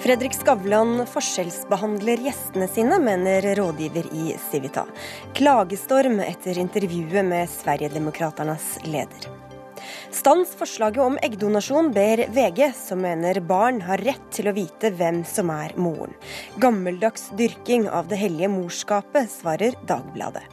Fredrik 0.00 0.32
Skavlan 0.32 1.02
forskjellsbehandler 1.12 2.22
gjestene 2.24 2.64
sine, 2.72 2.96
mener 3.04 3.44
rådgiver 3.58 4.06
i 4.16 4.30
Civita. 4.50 4.86
Klagestorm 5.36 6.22
etter 6.24 6.56
intervjuet 6.58 7.24
med 7.24 7.50
Sverigedemokraternas 7.52 8.78
leder. 8.86 9.28
Stans 10.10 10.54
forslaget 10.56 11.04
om 11.04 11.18
eggdonasjon, 11.20 11.92
ber 11.92 12.24
VG, 12.32 12.70
som 12.80 13.04
mener 13.04 13.42
barn 13.44 13.82
har 13.84 14.00
rett 14.00 14.24
til 14.32 14.48
å 14.48 14.56
vite 14.56 14.88
hvem 14.96 15.20
som 15.28 15.52
er 15.52 15.76
moren. 15.76 16.16
Gammeldags 16.56 17.28
dyrking 17.36 17.84
av 17.84 18.08
det 18.08 18.22
hellige 18.24 18.48
morskapet, 18.56 19.28
svarer 19.28 19.76
Dagbladet. 19.84 20.46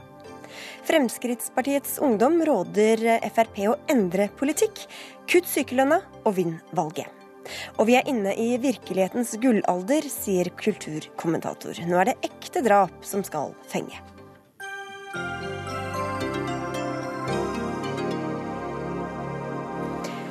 Fremskrittspartiets 0.87 2.01
ungdom 2.03 2.41
råder 2.47 3.07
Frp 3.31 3.63
å 3.71 3.79
endre 3.91 4.27
politikk. 4.35 4.83
Kutt 5.27 5.47
sykelønna 5.47 6.03
og 6.25 6.35
vinn 6.35 6.59
valget. 6.75 7.16
Og 7.77 7.87
vi 7.89 7.97
er 7.99 8.09
inne 8.09 8.35
i 8.35 8.53
virkelighetens 8.61 9.35
gullalder, 9.41 10.07
sier 10.11 10.51
kulturkommentator. 10.59 11.79
Nå 11.87 11.99
er 12.01 12.11
det 12.11 12.19
ekte 12.29 12.63
drap 12.65 13.03
som 13.05 13.25
skal 13.27 13.55
fenge. 13.71 13.99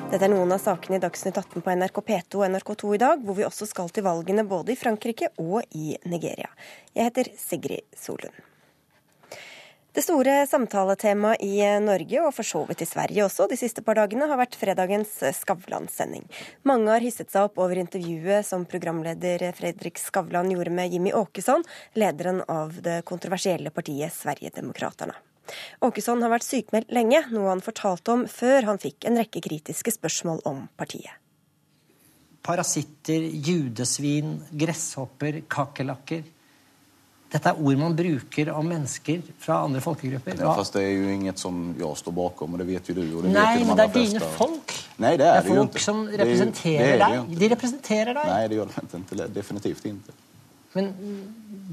Dette 0.06 0.22
er 0.22 0.30
noen 0.30 0.54
av 0.54 0.60
sakene 0.62 1.00
i 1.00 1.02
Dagsnytt 1.02 1.34
18 1.34 1.64
på 1.66 1.72
NRK 1.80 1.98
P2 2.06 2.38
og 2.38 2.46
NRK2 2.54 2.94
i 2.94 3.00
dag, 3.02 3.24
hvor 3.26 3.36
vi 3.36 3.44
også 3.44 3.66
skal 3.66 3.90
til 3.90 4.06
valgene 4.06 4.46
både 4.46 4.76
i 4.76 4.78
Frankrike 4.78 5.32
og 5.42 5.66
i 5.74 5.96
Nigeria. 6.06 6.52
Jeg 6.94 7.10
heter 7.10 7.34
Sigrid 7.36 7.90
Solund. 7.98 8.45
Det 9.96 10.02
store 10.04 10.42
samtaletemaet 10.44 11.40
i 11.40 11.56
Norge, 11.80 12.18
og 12.20 12.34
for 12.36 12.44
så 12.44 12.60
vidt 12.68 12.82
i 12.84 12.86
Sverige 12.88 13.24
også, 13.24 13.46
de 13.48 13.56
siste 13.56 13.80
par 13.80 13.96
dagene, 13.96 14.26
har 14.28 14.36
vært 14.36 14.58
fredagens 14.60 15.14
Skavlan-sending. 15.38 16.26
Mange 16.68 16.90
har 16.92 17.00
hisset 17.00 17.32
seg 17.32 17.46
opp 17.48 17.56
over 17.64 17.80
intervjuet 17.80 18.44
som 18.44 18.66
programleder 18.68 19.46
Fredrik 19.56 19.96
Skavlan 19.96 20.52
gjorde 20.52 20.74
med 20.76 20.92
Jimmy 20.92 21.14
Åkesson, 21.16 21.64
lederen 21.96 22.42
av 22.44 22.76
det 22.84 22.98
kontroversielle 23.08 23.72
partiet 23.72 24.12
Sverigedemokraterna. 24.12 25.16
Åkesson 25.88 26.20
har 26.20 26.34
vært 26.34 26.44
sykmeldt 26.44 26.92
lenge, 26.92 27.22
noe 27.32 27.54
han 27.54 27.64
fortalte 27.64 28.18
om 28.18 28.28
før 28.28 28.68
han 28.68 28.82
fikk 28.82 29.08
en 29.08 29.16
rekke 29.16 29.40
kritiske 29.48 29.96
spørsmål 29.96 30.44
om 30.44 30.66
partiet. 30.76 31.16
Parasitter, 32.44 33.24
judesvin, 33.48 34.42
gresshopper, 34.52 35.40
kakerlakker. 35.48 36.28
Dette 37.36 37.52
er 37.52 37.58
ord 37.60 37.80
man 37.80 37.94
bruker 37.96 38.48
om 38.56 38.68
mennesker 38.70 39.24
fra 39.42 39.58
andre 39.66 39.82
folkegrupper. 39.84 40.38
Ja, 40.40 40.54
fast 40.56 40.76
det 40.78 40.84
er 40.86 40.92
jo 40.94 41.08
inget 41.12 41.40
som 41.42 41.74
jeg 41.76 41.98
står 42.00 42.14
bakom, 42.16 42.54
og 42.56 42.62
det 42.62 42.68
vet 42.70 42.88
jo 42.88 42.94
du. 42.96 43.02
Og 43.18 43.26
det 43.26 43.32
Nei, 43.34 43.42
vet 43.44 43.58
jo 43.58 43.64
de 43.64 43.68
men 43.68 43.80
det 43.80 43.84
er 43.84 43.96
dine 43.96 44.30
folk. 44.38 44.76
Nei, 45.04 45.10
det 45.10 45.18
Det 45.20 45.26
er 45.26 45.36
er 45.36 45.42
det 45.42 45.50
jo 45.50 45.56
folk 45.60 45.82
som 45.84 46.04
Det 46.06 46.14
er 46.14 46.22
representerer 46.24 46.86
det 46.86 46.94
er 46.94 47.02
det 47.02 47.10
deg. 47.10 47.40
De 47.42 47.50
representerer 47.52 48.12
deg. 48.16 48.30
Nei, 48.32 48.40
det 48.48 48.56
gjør 48.60 48.72
de 48.72 49.02
ikke. 49.02 49.28
Definitivt 49.36 49.90
ikke. 49.92 50.16
Men 50.76 50.90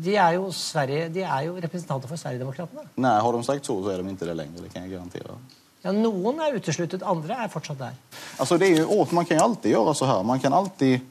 de 0.03 0.15
er 0.15 0.35
jo 0.37 0.51
Sverige, 0.55 1.09
de 1.15 1.23
er 1.23 1.47
jo 1.47 1.55
representanter 1.63 2.11
for 2.11 2.19
Sverigedemokraterna. 2.19 2.85
Nei, 3.03 3.15
har 3.25 3.37
de 3.37 3.43
sagt 3.47 3.67
så, 3.67 3.75
så 3.83 3.91
er 3.93 4.03
de 4.03 4.15
ikke 4.15 4.27
det 4.29 4.35
lenger. 4.39 4.65
Det 4.65 4.73
kan 4.73 4.83
jeg 4.85 4.97
garantere. 4.97 5.39
Ja, 5.83 5.91
noen 5.91 6.39
er 6.39 6.55
utesluttet, 6.55 7.03
andre 7.03 7.39
er 7.43 7.49
fortsatt 7.51 7.79
der. 7.81 7.95
Altså, 8.39 8.55
det 8.59 8.69
er 8.71 8.85
jo, 8.85 9.01
man 9.11 9.27
kan 9.27 9.37
jo 9.39 9.47
alltid 9.49 9.73
gjøre 9.75 9.95
så 9.99 10.07
her. 10.07 10.21
Man 10.27 10.39
kan 10.39 10.55
alltid 10.55 11.01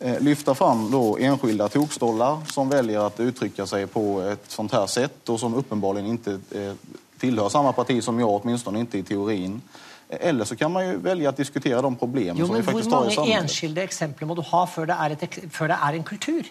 lyfta 0.00 0.54
fram 0.54 0.90
då 0.90 1.16
enskilda 1.20 1.68
tokstollar 1.68 2.38
som 2.52 2.68
väljer 2.68 3.00
att 3.06 3.20
uttrycka 3.20 3.66
sig 3.66 3.86
på 3.86 4.20
ett 4.20 4.44
sånt 4.48 4.72
här 4.72 4.86
sätt 4.86 5.28
och 5.28 5.40
som 5.40 5.54
uppenbarligen 5.54 6.06
inte 6.10 6.30
eh, 6.50 6.72
tillhör 7.18 7.48
samma 7.48 7.72
parti 7.72 8.02
som 8.04 8.20
jag, 8.20 8.30
åtminstone 8.30 8.80
inte 8.80 8.98
i 8.98 9.02
teorin. 9.02 9.62
Eh, 10.08 10.28
Eller 10.28 10.44
så 10.44 10.56
kan 10.56 10.72
man 10.72 10.86
ju 10.88 10.96
välja 10.96 11.28
att 11.28 11.36
diskutera 11.36 11.82
de 11.82 11.96
problem 11.96 12.36
Jo, 12.38 12.46
som 12.46 12.54
vi 12.56 12.62
Hvor 12.62 12.72
faktiskt 12.72 12.90
har 12.92 13.00
i 13.00 13.04
mange 13.04 13.14
samhället. 13.14 13.42
enskilde 13.42 13.82
eksempler 13.82 14.26
må 14.26 14.34
du 14.34 14.42
ha 14.42 14.66
før 14.66 14.86
det, 14.86 14.96
er 15.00 15.10
et, 15.10 15.38
før 15.52 15.66
det 15.68 15.76
er 15.82 15.92
en 15.94 16.02
kultur? 16.04 16.42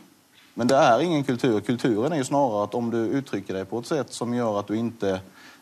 Men 0.54 0.68
det 0.68 0.76
är 0.76 1.00
ingen 1.00 1.24
kultur. 1.24 1.60
Kulturen 1.60 2.12
är 2.12 2.18
ju 2.18 2.24
snarere 2.24 2.64
att 2.64 2.76
om 2.76 2.90
du 2.92 2.98
uttrycker 2.98 3.54
dig 3.54 3.66
på 3.66 3.80
ett 3.80 3.86
sätt 3.88 4.14
som 4.14 4.34
gör 4.34 4.60
att 4.60 4.68
du 4.68 4.76
inte, 4.78 5.10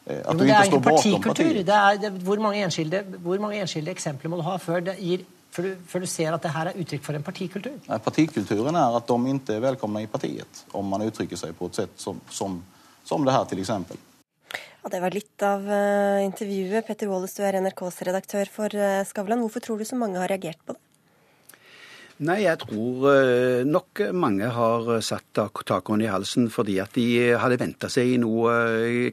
eh, 0.05 0.15
Jo, 0.17 0.21
men 0.27 0.37
du 0.37 0.43
er 0.43 0.49
ikke 0.49 0.65
står 0.65 0.79
bakom 0.79 0.95
partikultur. 0.95 1.29
partiet. 1.29 1.65
Det 1.65 1.73
er, 1.73 1.97
det, 2.01 2.09
hvor, 2.23 2.37
hvor 3.21 3.39
mange 3.39 3.61
enskilde 3.61 3.91
eksempler 3.91 4.29
må 4.29 4.35
du 4.37 4.41
ha 4.41 4.57
før, 4.57 4.79
det 4.79 4.95
gir, 4.99 5.19
før, 5.51 5.63
du, 5.63 5.75
før 5.87 5.99
du 6.03 6.07
ser 6.11 6.33
at 6.35 6.43
det 6.43 6.51
her 6.53 6.71
er 6.71 6.79
uttrykk 6.81 7.03
for 7.03 7.17
en 7.17 7.23
partikultur? 7.23 7.77
Nej, 7.87 7.99
Partikulturen 7.99 8.75
är 8.75 8.97
att 8.97 9.07
de 9.07 9.27
inte 9.27 9.55
är 9.55 9.59
välkomna 9.59 10.01
i 10.01 10.07
partiet 10.07 10.65
om 10.71 10.85
man 10.87 11.01
uttrycker 11.01 11.35
sig 11.35 11.53
på 11.53 11.65
ett 11.65 11.75
sätt 11.75 11.91
som, 11.95 12.21
som, 12.29 12.63
som 13.03 13.25
det 13.25 13.31
här 13.31 13.45
till 13.45 13.59
exempel. 13.59 13.97
Ja, 14.83 14.89
det 14.89 14.99
var 14.99 15.11
litt 15.11 15.43
av 15.43 15.65
uh, 15.67 16.23
intervjuet. 16.25 16.87
Petter 16.87 17.07
Wallis, 17.11 17.33
du 17.35 17.43
er 17.43 17.57
NRKs 17.59 18.01
redaktør 18.07 18.45
for 18.51 18.71
uh, 18.75 19.03
Skavlan. 19.03 19.41
Hvorfor 19.43 19.59
tror 19.65 19.77
du 19.81 19.85
så 19.85 19.97
mange 19.99 20.19
har 20.21 20.29
reagert 20.31 20.61
på 20.65 20.73
det? 20.77 20.83
Nei, 22.17 22.39
jeg 22.47 22.57
tror 22.63 23.03
eh, 23.11 23.59
nok 23.69 23.99
mange 24.17 24.47
har 24.49 24.87
satt 25.05 25.27
tak- 25.37 25.61
takhånd 25.69 26.01
i 26.01 26.07
halsen 26.09 26.47
fordi 26.49 26.79
at 26.81 26.95
de 26.97 27.03
hadde 27.37 27.59
venta 27.61 27.91
seg 27.93 28.15
noe, 28.23 28.55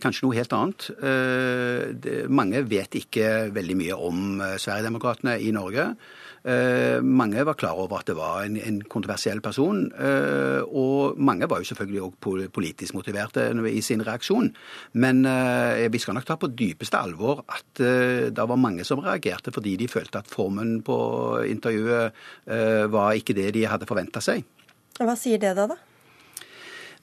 kanskje 0.00 0.24
noe 0.24 0.38
helt 0.38 0.54
annet. 0.56 0.86
Eh, 0.96 1.82
det- 1.92 2.22
Mange 2.32 2.62
vet 2.64 2.96
ikke 2.96 3.50
veldig 3.52 3.76
mye 3.76 3.98
om 4.08 4.40
Sverigedemokraterna 4.56 5.36
i 5.36 5.52
Norge. 5.52 5.90
Eh, 6.44 7.00
Mange 7.00 7.44
var 7.46 7.56
klar 7.56 7.78
over 7.80 8.02
at 8.02 8.08
det 8.10 8.16
var 8.18 8.42
en, 8.44 8.58
en 8.60 8.82
kontroversiell 8.84 9.40
person, 9.40 9.86
eh, 9.96 10.60
og 10.60 11.16
mange 11.16 11.48
var 11.48 11.62
jo 11.62 11.68
selvfølgelig 11.70 12.02
også 12.02 12.50
politisk 12.52 12.94
motiverte 12.94 13.46
i 13.70 13.80
sin 13.80 14.04
reaksjon. 14.04 14.50
Men 14.92 15.24
eh, 15.24 15.88
vi 15.92 15.98
skal 16.02 16.18
nok 16.18 16.26
ta 16.28 16.36
på 16.36 16.52
dypeste 16.52 17.00
alvor 17.00 17.44
at 17.48 17.80
det 18.34 18.48
var 18.48 18.60
mange 18.60 18.84
som 18.84 19.00
reagerte 19.00 19.52
fordi 19.54 19.76
de 19.80 19.88
følte 19.88 20.20
at 20.20 20.28
formen 20.30 20.82
på 20.84 20.98
intervjuet 21.48 22.12
var 22.92 23.16
ikke 23.16 23.34
det 23.36 23.50
de 23.56 23.64
hadde 23.68 23.88
forventa 23.88 24.20
seg. 24.22 24.44
Hva 25.00 25.16
sier 25.18 25.40
det 25.42 25.54
da, 25.56 25.66
da? 25.72 25.93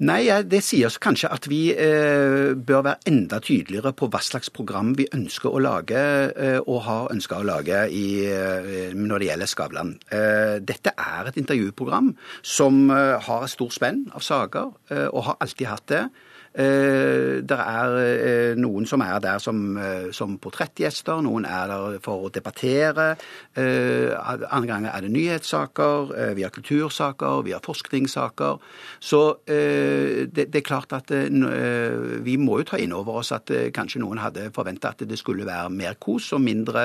Nei, 0.02 0.24
det 0.50 0.64
sier 0.66 0.88
oss 0.88 0.96
kanskje 0.98 1.30
at 1.30 1.46
vi 1.46 1.60
eh, 1.78 2.56
bør 2.58 2.80
være 2.88 3.06
enda 3.12 3.38
tydeligere 3.44 3.92
på 3.94 4.08
hva 4.10 4.22
slags 4.26 4.50
program 4.50 4.96
vi 4.98 5.06
ønsker 5.14 5.54
å 5.54 5.62
lage, 5.62 6.02
eh, 6.34 6.58
og 6.64 6.80
har 6.88 7.12
ønska 7.14 7.38
å 7.38 7.46
lage 7.46 7.84
i, 7.94 8.26
eh, 8.26 8.96
når 8.98 9.22
det 9.22 9.28
gjelder 9.28 9.52
Skavlan. 9.52 9.94
Eh, 10.10 10.56
dette 10.66 10.96
er 10.98 11.30
et 11.30 11.38
intervjuprogram 11.38 12.16
som 12.42 12.88
eh, 12.90 13.20
har 13.28 13.46
et 13.46 13.54
stort 13.54 13.78
spenn 13.78 14.08
av 14.18 14.26
saker, 14.26 14.74
eh, 14.90 15.06
og 15.12 15.28
har 15.30 15.38
alltid 15.46 15.70
hatt 15.70 15.86
det. 15.94 16.04
Eh, 16.52 17.40
det 17.48 17.56
er 17.56 17.94
eh, 18.02 18.54
noen 18.60 18.84
som 18.90 19.00
er 19.06 19.22
der 19.24 19.40
som, 19.40 19.78
eh, 19.80 20.10
som 20.12 20.36
portrettgjester, 20.42 21.22
noen 21.24 21.46
er 21.48 21.72
der 21.72 22.00
for 22.04 22.28
å 22.28 22.32
debattere. 22.34 23.14
Andre 23.56 24.68
ganger 24.68 24.92
er 24.92 25.06
det 25.06 25.12
nyhetssaker, 25.14 26.12
vi 26.36 26.44
har 26.44 26.52
kultursaker, 26.52 27.44
vi 27.46 27.54
har 27.56 27.64
forskningssaker. 27.64 28.60
Så 29.00 29.22
det, 29.48 30.46
det 30.52 30.60
er 30.60 30.66
klart 30.66 30.94
at 30.96 31.12
vi 31.12 32.36
må 32.40 32.60
jo 32.62 32.68
ta 32.72 32.80
inn 32.82 32.94
over 32.96 33.20
oss 33.22 33.32
at 33.36 33.52
kanskje 33.76 34.02
noen 34.04 34.22
hadde 34.22 34.50
forventa 34.56 34.94
at 34.94 35.04
det 35.08 35.20
skulle 35.20 35.48
være 35.48 35.72
mer 35.74 35.98
kos 36.02 36.32
og 36.36 36.44
mindre 36.44 36.84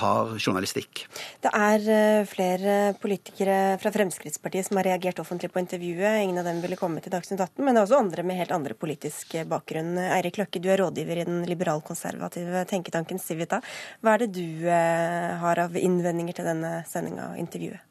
hard 0.00 0.36
journalistikk. 0.38 1.04
Det 1.42 1.52
er 1.52 2.24
flere 2.30 2.78
politikere 3.02 3.76
fra 3.82 3.92
Fremskrittspartiet 3.94 4.68
som 4.68 4.80
har 4.80 4.90
reagert 4.92 5.22
offentlig 5.22 5.52
på 5.52 5.62
intervjuet. 5.62 6.22
Ingen 6.24 6.40
av 6.42 6.48
dem 6.48 6.62
ville 6.64 6.78
komme 6.80 7.02
til 7.02 7.14
Dagsnytt 7.14 7.40
18, 7.40 7.64
men 7.66 7.76
det 7.76 7.84
andre 8.00 8.24
med 8.26 8.40
helt 8.40 8.54
andre 8.54 8.74
politisk 8.78 9.36
bakgrunn. 9.50 9.92
Eirik 10.00 10.40
Løkke, 10.40 10.62
du 10.62 10.70
er 10.72 10.80
rådgiver 10.80 11.20
i 11.20 11.28
den 11.28 11.44
liberalkonservative 11.48 12.64
tenketanken 12.70 13.20
Civita. 13.22 13.60
Hva 14.00 14.16
er 14.16 14.24
det 14.24 14.32
du 14.38 14.66
eh, 14.68 15.36
har 15.42 15.62
av 15.66 15.76
innvendinger 15.76 16.40
til 16.40 16.50
denne 16.50 16.80
sendinga 16.88 17.32
og 17.34 17.40
intervjuet? 17.42 17.86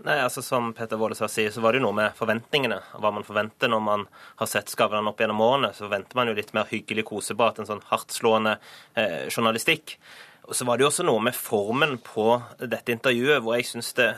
Nei, 0.00 0.16
altså 0.24 0.40
Som 0.42 0.70
Peter 0.72 0.96
Vålesvær 0.96 1.28
sier, 1.28 1.50
så 1.52 1.60
var 1.60 1.74
det 1.74 1.80
jo 1.80 1.84
noe 1.88 1.96
med 1.98 2.16
forventningene. 2.16 2.78
Hva 3.02 3.12
man 3.12 3.26
forventer 3.26 3.68
når 3.68 3.82
man 3.84 4.06
har 4.40 4.48
sett 4.48 4.72
Skavlan 4.72 5.10
opp 5.10 5.20
gjennom 5.20 5.42
årene. 5.44 5.74
Så 5.76 5.84
forventer 5.84 6.16
man 6.16 6.30
jo 6.30 6.36
litt 6.38 6.54
mer 6.56 6.70
hyggelig 6.70 7.04
koseprat 7.10 7.60
enn 7.60 7.68
sånn 7.68 7.84
hardtslående 7.90 8.56
eh, 8.96 9.26
journalistikk. 9.28 9.98
Og 10.48 10.56
så 10.56 10.64
var 10.66 10.78
det 10.78 10.86
jo 10.86 10.90
også 10.90 11.04
noe 11.06 11.20
med 11.22 11.36
formen 11.36 11.98
på 12.02 12.32
dette 12.58 12.94
intervjuet, 12.94 13.42
hvor 13.44 13.58
jeg 13.58 13.68
syns 13.68 13.92
det 13.98 14.08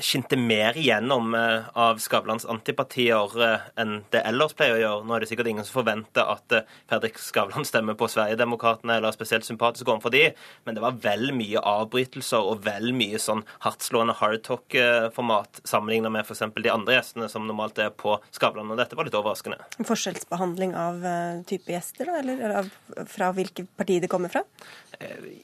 skinte 0.00 0.36
mer 0.36 0.76
igjennom 0.78 1.34
eh, 1.34 1.62
av 1.72 1.98
Skavlans 2.02 2.46
antipatier 2.50 3.36
eh, 3.44 3.66
enn 3.80 3.96
det 4.12 4.22
ellers 4.26 4.54
pleier 4.56 4.76
å 4.76 4.80
gjøre. 4.82 5.06
Nå 5.06 5.16
er 5.16 5.24
det 5.24 5.28
sikkert 5.30 5.50
ingen 5.50 5.66
som 5.66 5.80
forventer 5.80 6.30
at 6.34 6.54
eh, 6.56 6.66
Fredrik 6.90 7.20
Skavlan 7.22 7.66
stemmer 7.68 7.96
på 7.98 8.08
Sverigedemokraterna 8.10 8.96
eller 8.96 9.10
er 9.12 9.16
spesielt 9.16 9.46
sympatisk 9.46 9.88
overfor 9.90 10.14
de, 10.14 10.24
men 10.66 10.76
det 10.76 10.84
var 10.84 10.98
vel 11.04 11.30
mye 11.36 11.62
avbrytelser 11.62 12.50
og 12.50 12.64
vel 12.66 12.90
mye 12.96 13.20
sånn 13.22 13.44
hardtslående 13.66 14.16
hardtalk-format 14.18 15.62
sammenlignet 15.68 16.14
med 16.14 16.26
f.eks. 16.26 16.44
de 16.56 16.72
andre 16.72 16.98
gjestene 16.98 17.30
som 17.32 17.46
normalt 17.48 17.78
er 17.82 17.92
på 17.94 18.16
Skavlan, 18.34 18.72
og 18.72 18.80
dette 18.80 18.98
var 18.98 19.08
litt 19.08 19.18
overraskende. 19.18 19.60
Forskjellsbehandling 19.84 20.74
av 20.78 21.04
type 21.48 21.72
gjester, 21.72 22.10
da? 22.10 22.18
Eller, 22.22 22.40
eller 22.40 22.62
av, 22.62 23.06
fra 23.10 23.30
hvilke 23.36 23.66
parti 23.76 24.00
de 24.02 24.10
kommer 24.10 24.32
fra? 24.32 24.44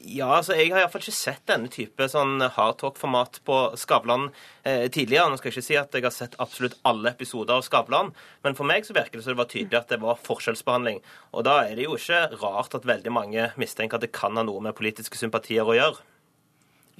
Ja, 0.00 0.28
altså 0.36 0.54
jeg 0.56 0.70
har 0.72 0.84
iallfall 0.84 1.02
ikke 1.02 1.16
sett 1.16 1.42
denne 1.50 1.70
type 1.72 2.06
sånn 2.10 2.38
hardtalk-format 2.54 3.40
på 3.46 3.58
Skavlan 3.80 4.30
eh, 4.62 4.86
tidligere. 4.92 5.30
Nå 5.30 5.40
skal 5.40 5.50
jeg 5.50 5.56
ikke 5.58 5.68
si 5.68 5.78
at 5.80 5.96
jeg 5.96 6.06
har 6.06 6.14
sett 6.14 6.38
absolutt 6.42 6.78
alle 6.88 7.12
episoder 7.14 7.56
av 7.56 7.64
Skavlan, 7.66 8.12
men 8.44 8.58
for 8.58 8.68
meg 8.68 8.86
så 8.86 8.96
virker 8.96 9.18
det 9.18 9.24
som 9.26 9.34
det 9.34 9.42
var 9.42 9.50
tydelig 9.52 9.80
at 9.80 9.92
det 9.92 10.00
var 10.02 10.20
forskjellsbehandling. 10.26 11.02
Og 11.34 11.46
da 11.48 11.60
er 11.66 11.76
det 11.78 11.88
jo 11.88 11.98
ikke 11.98 12.26
rart 12.42 12.76
at 12.78 12.88
veldig 12.88 13.14
mange 13.14 13.50
mistenker 13.60 14.00
at 14.00 14.06
det 14.06 14.14
kan 14.16 14.38
ha 14.38 14.46
noe 14.46 14.64
med 14.64 14.78
politiske 14.78 15.20
sympatier 15.20 15.66
å 15.66 15.76
gjøre. 15.76 16.06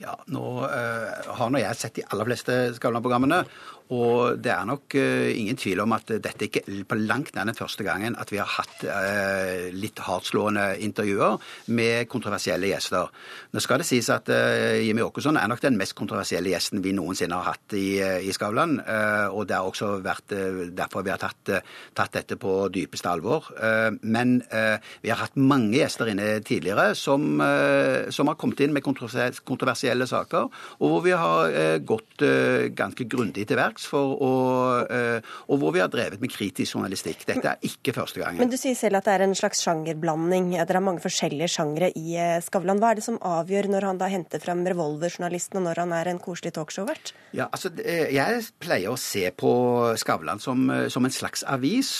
Ja, 0.00 0.14
nå 0.32 0.44
øh, 0.64 1.32
har 1.36 1.50
nå 1.52 1.60
jeg 1.60 1.76
sett 1.76 1.98
de 1.98 2.06
aller 2.08 2.24
fleste 2.24 2.54
Skavlan-programmene, 2.78 3.42
og 3.94 4.40
det 4.42 4.52
er 4.54 4.66
nok 4.68 4.96
uh, 4.96 5.28
ingen 5.34 5.58
tvil 5.60 5.82
om 5.84 5.94
at 5.96 6.12
dette 6.22 6.46
ikke 6.46 6.62
på 6.88 6.98
langt 6.98 7.34
nær 7.36 7.48
den 7.48 7.58
første 7.58 7.84
gangen 7.86 8.16
at 8.20 8.32
vi 8.32 8.40
har 8.40 8.48
hatt 8.48 8.84
uh, 8.86 9.68
litt 9.74 10.00
hardtslående 10.06 10.66
intervjuer 10.86 11.38
med 11.74 12.08
kontroversielle 12.10 12.70
gjester. 12.70 13.10
Nå 13.52 13.62
skal 13.62 13.82
det 13.82 13.88
sies 13.88 14.08
at 14.12 14.28
Jimmy 14.30 15.02
Åkesson 15.04 15.38
er 15.38 15.48
nok 15.50 15.62
den 15.62 15.78
mest 15.78 15.94
kontroversielle 15.98 16.52
gjesten 16.52 16.82
vi 16.84 16.92
noensinne 16.94 17.36
har 17.38 17.54
hatt 17.54 17.74
i, 17.76 17.98
i 17.98 18.32
Skavlan, 18.34 18.76
og 19.34 19.42
det 19.48 19.56
har 19.56 19.66
også 19.66 19.92
vært 20.04 20.34
derfor 20.76 21.04
vi 21.06 21.12
har 21.12 21.20
tatt, 21.20 21.50
tatt 21.96 22.14
dette 22.14 22.38
på 22.40 22.54
dypeste 22.72 23.10
alvor. 23.10 23.48
Men 24.02 24.36
vi 24.46 25.10
har 25.10 25.20
hatt 25.22 25.38
mange 25.40 25.80
gjester 25.80 26.12
inne 26.12 26.28
tidligere 26.46 26.92
som, 26.98 27.42
som 28.14 28.30
har 28.30 28.38
kommet 28.40 28.62
inn 28.64 28.74
med 28.76 28.86
kontroversielle 28.86 29.40
kontroversielle 29.50 30.06
saker, 30.08 30.48
og 30.80 30.92
hvor 30.92 31.04
vi 31.04 31.14
har 31.16 31.54
eh, 31.54 31.78
gått 31.84 32.24
eh, 32.26 32.70
ganske 32.76 33.06
grundig 33.10 33.46
til 33.48 33.58
verks 33.60 33.79
for 33.88 34.16
å 34.20 34.32
eh, 34.84 35.24
Og 35.50 35.60
hvor 35.62 35.74
vi 35.74 35.82
har 35.82 35.90
drevet 35.92 36.20
med 36.20 36.32
kritisk 36.32 36.76
journalistikk. 36.76 37.24
Dette 37.28 37.54
er 37.54 37.66
ikke 37.66 37.94
første 37.96 38.20
gangen. 38.20 38.40
Men 38.42 38.52
du 38.52 38.58
sier 38.60 38.76
selv 38.78 39.00
at 39.00 39.08
det 39.08 39.14
er 39.16 39.24
en 39.24 39.36
slags 39.38 39.62
sjangerblanding. 39.64 40.52
Dere 40.58 40.78
har 40.78 40.84
mange 40.84 41.02
forskjellige 41.04 41.50
sjangere 41.54 41.90
i 41.96 42.18
Skavlan. 42.44 42.80
Hva 42.82 42.92
er 42.92 43.00
det 43.00 43.06
som 43.06 43.18
avgjør 43.24 43.70
når 43.72 43.88
han 43.88 44.00
da 44.00 44.10
henter 44.12 44.42
fram 44.42 44.62
revolverjournalisten, 44.68 45.60
og 45.60 45.66
når 45.68 45.82
han 45.84 45.94
er 45.96 46.12
en 46.12 46.22
koselig 46.22 46.54
talkshow-vert? 46.58 47.14
Ja, 47.36 47.48
altså, 47.48 47.72
jeg 47.80 48.44
pleier 48.62 48.92
å 48.92 49.00
se 49.00 49.26
på 49.32 49.52
Skavlan 50.00 50.42
som, 50.42 50.68
som 50.92 51.06
en 51.06 51.14
slags 51.14 51.44
avis, 51.48 51.92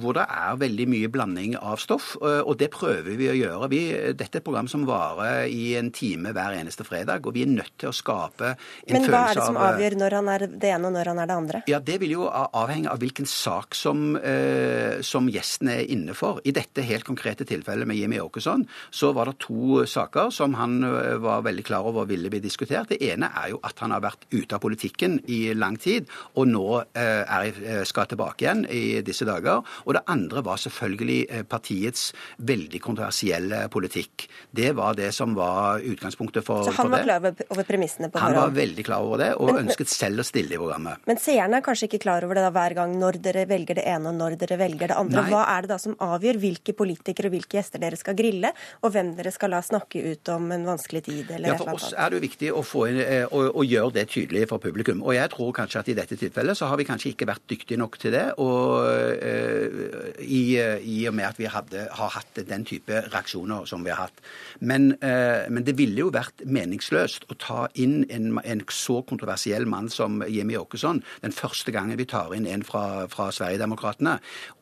hvor 0.00 0.16
det 0.16 0.26
er 0.26 0.60
veldig 0.60 0.88
mye 0.90 1.12
blanding 1.12 1.56
av 1.60 1.80
stoff. 1.82 2.14
Og 2.20 2.54
det 2.60 2.70
prøver 2.74 3.18
vi 3.18 3.30
å 3.30 3.36
gjøre. 3.36 3.70
Vi, 3.72 3.82
dette 4.16 4.40
er 4.40 4.42
et 4.42 4.46
program 4.46 4.70
som 4.70 4.86
varer 4.88 5.46
i 5.52 5.76
en 5.78 5.92
time 5.94 6.34
hver 6.36 6.56
eneste 6.56 6.84
fredag 6.86 6.96
fredag, 6.96 7.26
og 7.26 7.34
vi 7.36 7.44
er 7.44 7.52
nødt 7.52 7.74
til 7.80 7.90
å 7.90 7.94
skape 7.94 8.52
en 8.52 8.56
følelse 8.56 8.86
av 8.86 8.96
Men 8.96 9.08
hva 9.12 9.22
er 9.30 9.38
det 9.38 9.46
som 9.46 9.60
avgjør 9.60 9.98
når 10.00 10.16
han 10.18 10.30
er 10.32 10.46
det 10.46 10.72
ene 10.72 10.90
og 10.90 10.95
når 10.96 11.12
han 11.12 11.22
er 11.22 11.30
det 11.30 11.36
andre? 11.36 11.62
Ja, 11.70 11.80
Det 11.80 12.00
vil 12.02 12.16
jo 12.16 12.26
avhenge 12.32 12.90
av 12.90 13.00
hvilken 13.02 13.28
sak 13.28 13.76
som, 13.76 14.16
eh, 14.16 15.02
som 15.02 15.28
gjesten 15.28 15.70
er 15.72 15.84
inne 15.92 16.14
for. 16.16 16.40
I 16.44 16.54
dette 16.56 16.82
helt 16.82 17.04
konkrete 17.04 17.46
tilfellet 17.46 17.86
med 17.86 17.96
Jimmy 17.96 18.18
Åkesson 18.18 18.66
så 18.90 19.12
var 19.14 19.30
det 19.30 19.38
to 19.44 19.84
saker 19.86 20.30
som 20.34 20.54
han 20.54 20.82
eh, 20.84 21.16
var 21.22 21.44
veldig 21.46 21.64
klar 21.64 21.86
over 21.86 22.06
ville 22.08 22.30
bli 22.32 22.40
diskutert. 22.40 22.88
Det 22.88 23.00
ene 23.02 23.30
er 23.36 23.52
jo 23.54 23.60
at 23.62 23.78
han 23.82 23.94
har 23.94 24.02
vært 24.04 24.26
ute 24.32 24.56
av 24.56 24.62
politikken 24.62 25.20
i 25.28 25.52
lang 25.54 25.76
tid, 25.80 26.08
og 26.36 26.48
nå 26.50 26.66
eh, 26.96 27.22
er, 27.22 27.60
eh, 27.62 27.82
skal 27.88 28.08
tilbake 28.10 28.44
igjen 28.44 28.64
i 28.70 29.00
disse 29.06 29.26
dager. 29.28 29.62
Og 29.86 29.96
det 29.96 30.04
andre 30.12 30.42
var 30.46 30.60
selvfølgelig 30.62 31.20
eh, 31.30 31.44
partiets 31.48 32.12
veldig 32.38 32.80
kontroversielle 32.82 33.66
politikk. 33.72 34.28
Det 34.50 34.72
var 34.76 34.96
det 34.98 35.12
som 35.16 35.34
var 35.36 35.82
utgangspunktet 35.84 36.46
for, 36.46 36.64
så 36.66 36.74
han 36.76 36.92
var 36.92 37.04
klar 37.06 37.22
over, 37.26 37.64
premissene 37.66 38.10
på 38.10 38.22
Han 38.22 38.36
var 38.36 38.54
veldig 38.54 38.84
klar 38.86 39.06
over 39.06 39.22
det, 39.22 39.30
og 39.40 39.52
men, 39.52 39.66
ønsket 39.66 39.90
selv 39.90 40.22
å 40.22 40.26
stille 40.26 40.56
i 40.56 40.60
programmet. 40.60 40.85
Men 41.08 41.20
seerne 41.20 41.60
er 41.60 41.64
kanskje 41.66 41.88
ikke 41.90 42.02
klar 42.06 42.24
over 42.26 42.38
det 42.38 42.44
da 42.46 42.52
hver 42.54 42.76
gang 42.78 42.94
når 43.00 43.20
dere 43.24 43.46
velger 43.50 43.80
det 43.80 43.86
ene 43.88 44.12
og 44.12 44.18
når 44.18 44.36
dere 44.40 44.58
velger 44.60 44.92
det 44.92 44.98
andre. 44.98 45.22
Nei. 45.22 45.32
Hva 45.32 45.42
er 45.54 45.66
det 45.66 45.72
da 45.72 45.78
som 45.82 45.96
avgjør 46.06 46.40
hvilke 46.42 46.74
politikere 46.76 47.30
og 47.30 47.36
hvilke 47.36 47.58
gjester 47.58 47.82
dere 47.82 47.98
skal 47.98 48.16
grille, 48.18 48.52
og 48.82 48.94
hvem 48.94 49.12
dere 49.18 49.32
skal 49.34 49.52
la 49.54 49.62
snakke 49.64 50.02
ut 50.12 50.32
om 50.34 50.50
en 50.54 50.66
vanskelig 50.68 51.02
tid? 51.08 51.32
Eller 51.36 51.52
ja, 51.52 51.58
For 51.60 51.74
oss 51.76 51.92
er 51.92 52.12
det 52.12 52.20
jo 52.20 52.24
viktig 52.26 52.52
å, 52.54 52.62
få 52.66 52.86
inn, 52.90 53.00
eh, 53.02 53.24
å, 53.26 53.42
å, 53.50 53.66
gjøre 53.66 53.94
det 53.98 54.06
tydelig 54.14 54.46
for 54.50 54.62
publikum. 54.62 55.02
Og 55.04 55.16
jeg 55.16 55.32
tror 55.34 55.52
kanskje 55.56 55.82
at 55.82 55.90
i 55.92 55.96
dette 55.98 56.18
tilfellet 56.20 56.58
så 56.58 56.70
har 56.70 56.80
vi 56.80 56.88
kanskje 56.88 57.12
ikke 57.12 57.28
vært 57.30 57.46
dyktige 57.50 57.80
nok 57.80 57.98
til 58.02 58.14
det. 58.16 58.24
Og 58.42 58.86
uh, 58.86 60.16
i, 60.22 60.42
i, 60.56 60.98
og 61.08 61.16
med 61.16 61.28
at 61.28 61.40
vi 61.40 61.50
hadde, 61.50 61.86
har 61.98 62.14
hatt 62.16 62.42
den 62.46 62.66
type 62.68 63.02
reaksjoner 63.10 63.66
som 63.68 63.84
vi 63.86 63.92
har 63.94 64.06
hatt. 64.06 64.24
Men, 64.60 64.92
uh, 65.02 65.46
men 65.50 65.66
det 65.66 65.76
ville 65.78 66.06
jo 66.06 66.12
vært 66.14 66.44
meningsløst 66.46 67.28
å 67.32 67.38
ta 67.40 67.66
inn 67.74 68.04
en, 68.12 68.36
en, 68.42 68.64
så 68.72 69.00
kontroversiell 69.06 69.66
mann 69.70 69.88
som 69.92 70.20
Jimmy 70.28 70.56
Åkesson 70.58 70.75
den 70.80 71.34
første 71.34 71.72
gangen 71.74 71.98
vi 71.98 72.08
tar 72.08 72.34
inn 72.36 72.46
en 72.50 72.64
fra, 72.66 73.06
fra 73.12 73.30
Sverigedemokraterna, 73.34 74.18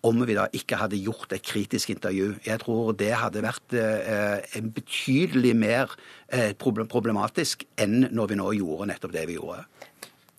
om 0.06 0.22
vi 0.26 0.36
da 0.38 0.48
ikke 0.52 0.78
hadde 0.80 1.00
gjort 1.00 1.32
et 1.34 1.44
kritisk 1.44 1.90
intervju. 1.94 2.34
Jeg 2.46 2.62
tror 2.64 2.92
det 2.98 3.12
hadde 3.18 3.44
vært 3.44 3.76
eh, 3.78 4.60
betydelig 4.74 5.54
mer 5.56 5.96
eh, 6.28 6.52
problematisk 6.58 7.66
enn 7.80 8.08
når 8.12 8.32
vi 8.32 8.40
nå 8.40 8.52
gjorde 8.60 8.90
nettopp 8.92 9.14
det 9.16 9.26
vi 9.30 9.38
gjorde. 9.38 9.64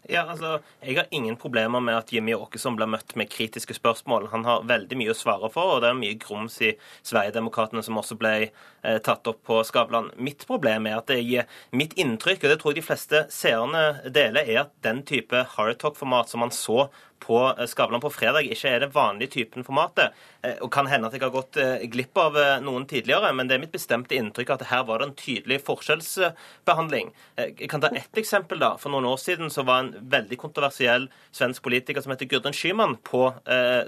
Ja, 0.10 0.22
altså, 0.30 0.60
Jeg 0.82 0.96
har 0.98 1.08
ingen 1.12 1.36
problemer 1.36 1.80
med 1.80 1.98
at 1.98 2.12
Jimmy 2.14 2.34
Åkesson 2.34 2.76
blir 2.78 2.90
møtt 2.90 3.16
med 3.18 3.30
kritiske 3.30 3.74
spørsmål. 3.74 4.28
Han 4.30 4.46
har 4.46 4.68
veldig 4.70 4.98
mye 5.00 5.14
å 5.14 5.18
svare 5.18 5.50
for, 5.50 5.76
og 5.76 5.82
det 5.82 5.90
er 5.90 5.98
mye 5.98 6.18
grums 6.22 6.60
i 6.62 6.76
Sverigedemokraterna 7.02 7.82
som 7.86 7.98
også 7.98 8.18
ble 8.20 8.34
eh, 8.46 9.00
tatt 9.02 9.26
opp 9.26 9.42
på 9.50 9.64
Skavlan. 9.66 10.12
Mitt 10.22 10.46
problem 10.46 10.86
er 10.86 11.00
at 11.00 11.10
det 11.10 11.24
gir 11.24 11.50
mitt 11.74 11.98
inntrykk, 11.98 12.46
og 12.46 12.54
det 12.54 12.60
tror 12.62 12.76
jeg 12.76 12.84
de 12.84 12.86
fleste 12.86 13.24
seerne 13.34 13.84
deler, 14.06 14.46
er 14.46 14.62
at 14.68 14.76
den 14.86 15.02
type 15.10 15.42
hardtalk-format 15.56 16.30
som 16.30 16.46
man 16.46 16.54
så 16.54 16.86
på 17.26 17.40
eh, 17.58 17.66
Skavlan 17.70 18.04
på 18.04 18.12
fredag 18.14 18.48
ikke 18.50 18.72
er 18.72 18.84
det 18.84 18.92
vanlige 18.96 19.34
typen 19.40 19.66
formatet. 19.66 20.16
Eh, 20.46 20.58
og 20.64 20.72
Kan 20.74 20.90
hende 20.92 21.10
at 21.10 21.16
jeg 21.16 21.24
har 21.26 21.34
gått 21.34 21.60
eh, 21.62 21.86
glipp 21.92 22.18
av 22.22 22.38
noen 22.64 22.86
tidligere, 22.90 23.32
men 23.36 23.50
det 23.50 23.58
er 23.58 23.64
mitt 23.64 23.76
bestemte 23.76 24.18
inntrykk 24.18 24.56
at 24.56 24.68
her 24.72 24.86
var 24.88 25.02
det 25.02 25.10
en 25.10 25.18
tydelig 25.20 25.62
forskjellsbehandling. 25.68 27.12
Jeg 27.40 27.70
kan 27.72 27.84
ta 27.84 27.92
ett 27.96 28.20
eksempel. 28.20 28.60
da. 28.60 28.76
For 28.82 28.94
noen 28.94 29.08
år 29.10 29.18
siden 29.22 29.50
så 29.54 29.66
var 29.68 29.84
en 29.84 29.96
veldig 30.12 30.38
kontroversiell 30.42 31.10
svensk 31.36 31.64
politiker 31.66 32.04
som 32.04 32.14
heter 32.14 32.30
Gudrun 32.30 32.56
Schyman 32.56 32.98
på 33.04 33.28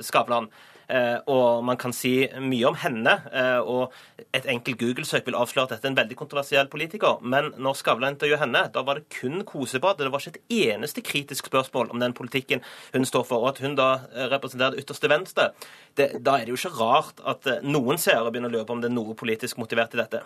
Skavlan. 0.03 0.49
Eh, 0.87 1.17
og 1.27 1.63
man 1.67 1.77
kan 1.79 1.93
si 1.95 2.13
mye 2.39 2.67
om 2.69 2.77
henne. 2.79 3.13
Eh, 3.31 3.59
og 3.59 3.93
et 4.35 4.47
enkelt 4.47 4.79
Google-søk 4.79 5.27
vil 5.27 5.37
avsløre 5.39 5.67
at 5.67 5.75
dette 5.75 5.89
er 5.89 5.93
en 5.93 5.99
veldig 5.99 6.17
kontroversiell 6.19 6.69
politiker. 6.71 7.21
Men 7.21 7.51
når 7.59 7.79
Skavlan 7.81 8.15
intervjuet 8.15 8.43
henne, 8.45 8.63
da 8.73 8.83
var 8.87 8.99
det 8.99 9.09
kun 9.19 9.43
kosebad. 9.47 9.99
Det 9.99 10.11
var 10.13 10.23
ikke 10.23 10.39
et 10.39 10.57
eneste 10.71 11.03
kritisk 11.03 11.51
spørsmål 11.51 11.91
om 11.91 12.03
den 12.03 12.15
politikken 12.17 12.63
hun 12.93 13.07
står 13.07 13.27
for. 13.27 13.43
Og 13.43 13.55
at 13.55 13.63
hun 13.63 13.75
da 13.79 13.93
eh, 14.13 14.29
representerer 14.31 14.75
det 14.75 14.85
ytterste 14.85 15.11
venstre, 15.11 15.49
det, 15.99 16.11
da 16.23 16.37
er 16.37 16.47
det 16.47 16.55
jo 16.55 16.61
ikke 16.61 16.77
rart 16.79 17.23
at 17.27 17.49
noen 17.65 17.99
seere 18.01 18.31
begynner 18.31 18.53
å 18.53 18.67
på 18.67 18.77
om 18.77 18.83
det 18.83 18.91
er 18.91 18.95
noe 18.95 19.17
politisk 19.17 19.59
motivert 19.61 19.95
i 19.95 20.03
dette. 20.03 20.23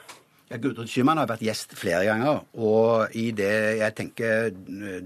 Ja, 0.52 0.58
Gudrun 0.60 0.88
Schyman 0.90 1.16
har 1.16 1.30
vært 1.30 1.46
gjest 1.46 1.72
flere 1.80 2.04
ganger. 2.10 2.42
Og 2.60 3.14
i 3.16 3.30
det 3.32 3.54
jeg 3.80 3.96
tenker 3.96 4.50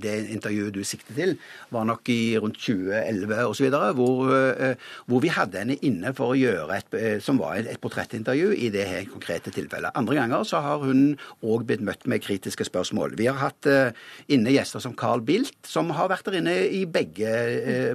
det 0.02 0.14
intervjuet 0.34 0.74
du 0.74 0.80
sikter 0.82 1.14
til, 1.14 1.36
var 1.70 1.84
nok 1.86 2.10
i 2.10 2.34
rundt 2.42 2.58
2011 2.58 3.44
osv., 3.52 3.68
hvor, 3.94 4.32
eh, 4.34 4.74
hvor 5.06 5.22
vi 5.22 5.30
hadde 5.30 5.62
henne 5.62 5.78
inne 5.86 6.16
for 6.18 6.34
å 6.34 6.40
gjøre 6.40 6.80
et, 6.80 6.98
eh, 6.98 7.20
som 7.22 7.38
var 7.38 7.60
et, 7.60 7.78
portrettintervju 7.78 8.56
i 8.58 8.72
det 8.74 8.88
her 8.90 9.06
konkrete 9.06 9.54
tilfellet. 9.54 9.94
Andre 9.94 10.16
ganger 10.16 10.48
så 10.50 10.64
har 10.66 10.80
hun 10.82 11.20
òg 11.44 11.68
blitt 11.70 11.86
møtt 11.86 12.08
med 12.08 12.24
kritiske 12.26 12.66
spørsmål. 12.66 13.14
Vi 13.16 13.30
har 13.30 13.38
hatt 13.38 13.70
eh, 13.70 13.92
inne 14.28 14.50
gjester 14.50 14.82
som 14.82 14.96
Carl 14.98 15.22
Bildt, 15.22 15.54
som 15.62 15.94
har 15.94 16.10
vært 16.10 16.26
der 16.26 16.40
inne 16.40 16.58
begge, 16.90 17.30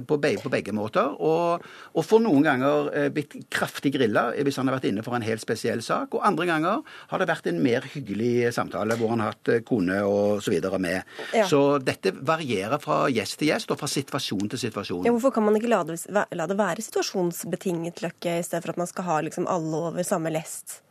på, 0.07 0.21
begge, 0.21 0.39
på, 0.39 0.53
begge, 0.53 0.71
måter. 0.71 1.19
Og, 1.19 1.59
og 1.91 2.07
for 2.07 2.23
noen 2.23 2.47
ganger 2.47 3.11
blitt 3.11 3.35
kraftig 3.51 3.91
grilla 3.97 4.29
hvis 4.39 4.55
han 4.55 4.69
har 4.69 4.77
vært 4.77 4.87
inne 4.87 5.03
for 5.03 5.17
en 5.17 5.25
helt 5.25 5.43
spesiell 5.43 5.83
sak. 5.83 6.15
Og 6.15 6.23
andre 6.23 6.47
ganger 6.47 6.79
har 7.11 7.19
det 7.19 7.27
vært 7.27 7.40
vært 7.41 7.51
en 7.51 7.61
mer 7.63 7.85
hyggelig 7.93 8.53
samtale 8.53 8.95
hvor 8.99 9.11
han 9.13 9.21
har 9.23 9.33
hatt 9.33 9.49
eh, 9.51 9.61
kone 9.65 10.01
og 10.05 10.41
så 10.43 10.53
videre 10.53 10.79
med. 10.81 11.01
Ja. 11.33 11.45
Så 11.49 11.79
dette 11.81 12.13
varierer 12.13 12.79
fra 12.81 13.07
gjest 13.09 13.39
til 13.39 13.51
gjest 13.51 13.71
og 13.71 13.79
fra 13.81 13.89
situasjon 13.89 14.51
til 14.51 14.61
situasjon. 14.61 15.05
Ja, 15.05 15.13
hvorfor 15.15 15.33
kan 15.35 15.45
man 15.45 15.57
ikke 15.57 15.71
la 15.71 15.81
det, 15.87 15.97
la 16.09 16.47
det 16.47 16.57
være 16.59 16.83
situasjonsbetinget 16.85 18.01
løkke, 18.03 18.37
i 18.39 18.45
stedet 18.45 18.63
for 18.65 18.75
at 18.75 18.81
man 18.81 18.89
skal 18.89 19.07
ha 19.07 19.19
liksom 19.25 19.47
alle 19.49 19.81
over 19.89 20.05
samme 20.05 20.31
lest? 20.33 20.81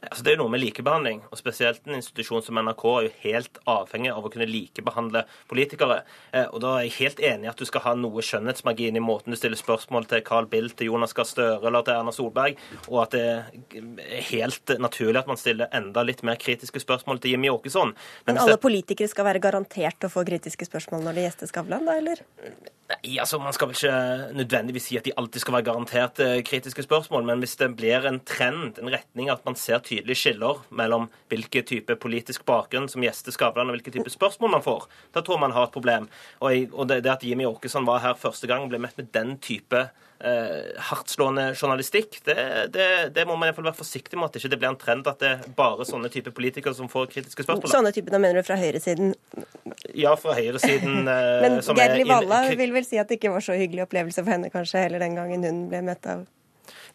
Altså, 0.00 0.24
det 0.24 0.34
er 0.34 0.40
noe 0.40 0.50
med 0.52 0.62
likebehandling, 0.62 1.22
og 1.30 1.38
spesielt 1.38 1.86
en 1.86 1.98
institusjon 1.98 2.44
som 2.44 2.58
NRK 2.60 2.84
er 2.90 3.06
jo 3.06 3.12
helt 3.24 3.60
avhengig 3.70 4.12
av 4.14 4.26
å 4.26 4.32
kunne 4.32 4.48
likebehandle 4.48 5.24
politikere. 5.50 6.02
Eh, 6.32 6.48
og 6.48 6.62
da 6.64 6.76
er 6.78 6.88
jeg 6.88 6.96
helt 7.00 7.24
enig 7.32 7.48
i 7.48 7.52
at 7.52 7.60
du 7.60 7.68
skal 7.68 7.84
ha 7.86 7.94
noe 7.98 8.24
skjønnhetsmargin 8.24 8.98
i 8.98 9.04
måten 9.04 9.34
du 9.34 9.38
stiller 9.38 9.60
spørsmål 9.60 10.08
til 10.10 10.24
Carl 10.26 10.48
Bildt, 10.50 10.78
til 10.80 10.90
Jonas 10.90 11.14
Gahr 11.16 11.28
Støre 11.28 11.68
eller 11.70 11.84
til 11.86 11.96
Erna 11.96 12.14
Solberg, 12.14 12.58
og 12.88 13.02
at 13.04 13.14
det 13.14 13.24
er 13.26 14.24
helt 14.30 14.72
naturlig 14.80 15.20
at 15.20 15.28
man 15.30 15.38
stiller 15.40 15.70
enda 15.76 15.99
enda 16.00 16.08
litt 16.08 16.22
mer 16.24 16.38
kritiske 16.40 16.80
spørsmål 16.80 17.20
til 17.20 17.34
Jimmy 17.34 17.50
Åkesson. 17.50 17.92
Men, 18.26 18.34
Men 18.34 18.42
alle 18.42 18.58
politikere 18.60 19.08
skal 19.08 19.26
være 19.26 19.40
garantert 19.40 20.04
å 20.04 20.10
få 20.10 20.24
kritiske 20.24 20.66
spørsmål 20.66 21.04
når 21.04 21.16
de 21.16 21.24
gjester 21.26 21.50
Skavlan, 21.50 21.86
da, 21.86 21.96
eller? 22.00 22.22
Nei, 22.90 23.18
altså 23.20 23.38
Man 23.38 23.54
skal 23.54 23.70
vel 23.70 23.76
ikke 23.76 24.34
nødvendigvis 24.34 24.88
si 24.88 24.98
at 24.98 25.06
de 25.06 25.14
alltid 25.16 25.44
skal 25.44 25.56
være 25.58 25.68
garantert 25.68 26.20
eh, 26.20 26.40
kritiske 26.46 26.84
spørsmål, 26.86 27.24
men 27.28 27.44
hvis 27.44 27.56
det 27.60 27.70
blir 27.76 28.06
en 28.08 28.20
trend, 28.26 28.80
en 28.80 28.92
retning, 28.92 29.30
at 29.30 29.44
man 29.46 29.58
ser 29.58 29.82
tydelige 29.84 30.18
skiller 30.18 30.64
mellom 30.70 31.08
hvilken 31.30 31.66
type 31.68 31.96
politisk 32.02 32.46
bakgrunn 32.48 32.88
som 32.90 33.04
gjester 33.04 33.34
Skavlan, 33.34 33.70
og 33.70 33.78
hvilke 33.78 33.94
type 33.94 34.10
spørsmål 34.10 34.56
man 34.56 34.66
får, 34.66 34.88
da 35.14 35.22
tror 35.22 35.42
man 35.42 35.54
har 35.56 35.68
et 35.68 35.76
problem. 35.76 36.08
Og, 36.40 36.86
det, 36.88 37.04
at 37.06 37.24
Jimmy 37.26 37.46
Åkesson 37.48 37.86
var 37.88 38.02
her 38.04 38.18
første 38.18 38.48
gang 38.50 38.68
ble 38.70 38.80
møtt 38.82 38.98
med 38.98 39.12
den 39.14 39.36
type 39.42 39.90
eh, 40.24 40.70
hardtslående 40.90 41.46
journalistikk, 41.54 42.20
det, 42.24 42.36
det, 42.74 42.88
det, 43.16 43.26
må 43.28 43.36
man 43.36 43.48
i 43.48 43.50
hvert 43.50 43.60
fall 43.60 43.68
være 43.70 43.80
forsiktig 43.80 44.18
med 44.18 44.28
at 44.28 44.36
det 44.36 44.42
ikke 44.44 44.60
blir 44.60 44.70
en 44.72 44.80
trend 44.80 45.10
at 45.10 45.22
det 45.22 45.30
er 45.34 45.54
bare 45.56 45.86
sånne 45.88 46.10
type 46.12 46.32
politikere 46.36 46.76
som 46.76 46.90
får 46.92 47.10
kritiske 47.14 47.46
spørsmål. 47.46 47.72
Sånne 47.72 47.94
typer, 47.96 48.14
da 48.14 48.22
mener 48.22 48.40
du 48.40 48.46
fra 48.46 48.58
høyresiden? 48.60 49.14
Ja, 49.94 50.16
fra 50.20 50.36
høyresiden. 50.38 51.00
Eh, 51.10 51.40
Men 51.42 51.58
Gerli 51.76 52.04
Valla 52.06 52.38
vil 52.56 52.72
vel 52.74 52.84
si 52.86 52.98
at 53.00 53.08
det 53.10 53.18
ikke 53.18 53.32
var 53.32 53.42
så 53.44 53.56
hyggelig 53.58 53.82
opplevelse 53.86 54.22
for 54.22 54.32
henne 54.32 54.50
kanskje 54.52 54.84
heller 54.84 55.02
den 55.02 55.16
gangen 55.18 55.44
hun 55.46 55.64
ble 55.72 55.80
møtt 55.84 56.06
av 56.08 56.22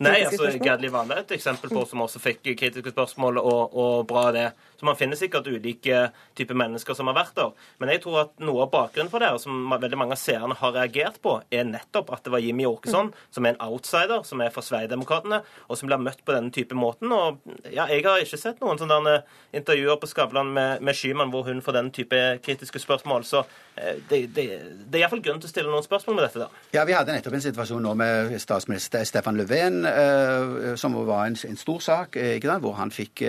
Nei, 0.03 0.15
altså? 0.25 0.49
Gerd 0.59 0.83
Liv 0.83 0.91
Valla 0.91 1.19
er 1.19 1.23
et 1.23 1.33
eksempel 1.37 1.71
på 1.71 1.85
som 1.87 2.03
også 2.03 2.19
fikk 2.19 2.41
kritiske 2.59 2.91
spørsmål, 2.91 3.39
og, 3.39 3.75
og 3.79 4.07
bra 4.09 4.25
det. 4.35 4.49
Så 4.79 4.87
man 4.87 4.97
finner 4.99 5.19
sikkert 5.19 5.47
ulike 5.47 6.09
typer 6.35 6.57
mennesker 6.57 6.97
som 6.97 7.09
har 7.11 7.17
vært 7.17 7.35
der. 7.37 7.53
Men 7.79 7.91
jeg 7.93 8.03
tror 8.03 8.21
at 8.25 8.33
noe 8.43 8.65
av 8.65 8.71
bakgrunnen 8.73 9.11
for 9.11 9.23
det, 9.23 9.31
og 9.35 9.41
som 9.43 9.71
veldig 9.71 9.99
mange 9.99 10.15
av 10.17 10.21
seerne 10.21 10.57
har 10.59 10.75
reagert 10.75 11.21
på, 11.23 11.37
er 11.53 11.67
nettopp 11.67 12.11
at 12.15 12.25
det 12.25 12.33
var 12.33 12.43
Jimmy 12.43 12.65
Åkesson, 12.67 13.11
som 13.31 13.45
er 13.45 13.55
en 13.55 13.61
outsider, 13.67 14.23
som 14.27 14.41
er 14.43 14.51
fra 14.53 14.63
Sverigedemokraterna, 14.65 15.41
og 15.67 15.79
som 15.79 15.89
blir 15.89 16.01
møtt 16.01 16.23
på 16.25 16.35
denne 16.35 16.51
type 16.55 16.77
måten. 16.77 17.13
Og 17.15 17.39
ja, 17.71 17.87
jeg 17.91 18.03
har 18.05 18.23
ikke 18.23 18.41
sett 18.41 18.63
noen 18.63 18.81
sånne 18.81 19.19
intervjuer 19.55 19.99
på 20.01 20.09
Skavlan 20.11 20.51
med, 20.55 20.83
med 20.85 20.97
Skyman 20.97 21.31
hvor 21.33 21.47
hun 21.47 21.61
får 21.63 21.77
den 21.79 21.91
type 21.95 22.21
kritiske 22.45 22.81
spørsmål. 22.83 23.25
Så 23.27 23.43
eh, 23.75 24.01
det, 24.09 24.21
det, 24.35 24.47
det 24.85 24.99
er 24.99 25.05
iallfall 25.05 25.23
grunn 25.25 25.41
til 25.43 25.49
å 25.49 25.53
stille 25.53 25.71
noen 25.71 25.85
spørsmål 25.85 26.19
med 26.19 26.27
dette. 26.27 26.45
da. 26.45 26.63
Ja, 26.75 26.85
Vi 26.87 26.97
hadde 26.97 27.15
nettopp 27.15 27.37
en 27.37 27.45
situasjon 27.47 27.83
nå 27.85 27.95
med 27.99 28.35
statsminister 28.41 29.05
Stefan 29.07 29.39
Löfven, 29.39 29.83
eh, 29.89 30.73
som 30.79 30.97
var 31.07 31.29
en, 31.29 31.39
en 31.49 31.59
stor 31.59 31.83
sak, 31.83 32.19
eh, 32.19 32.51
hvor 32.61 32.77
han 32.79 32.91
fikk 32.93 33.23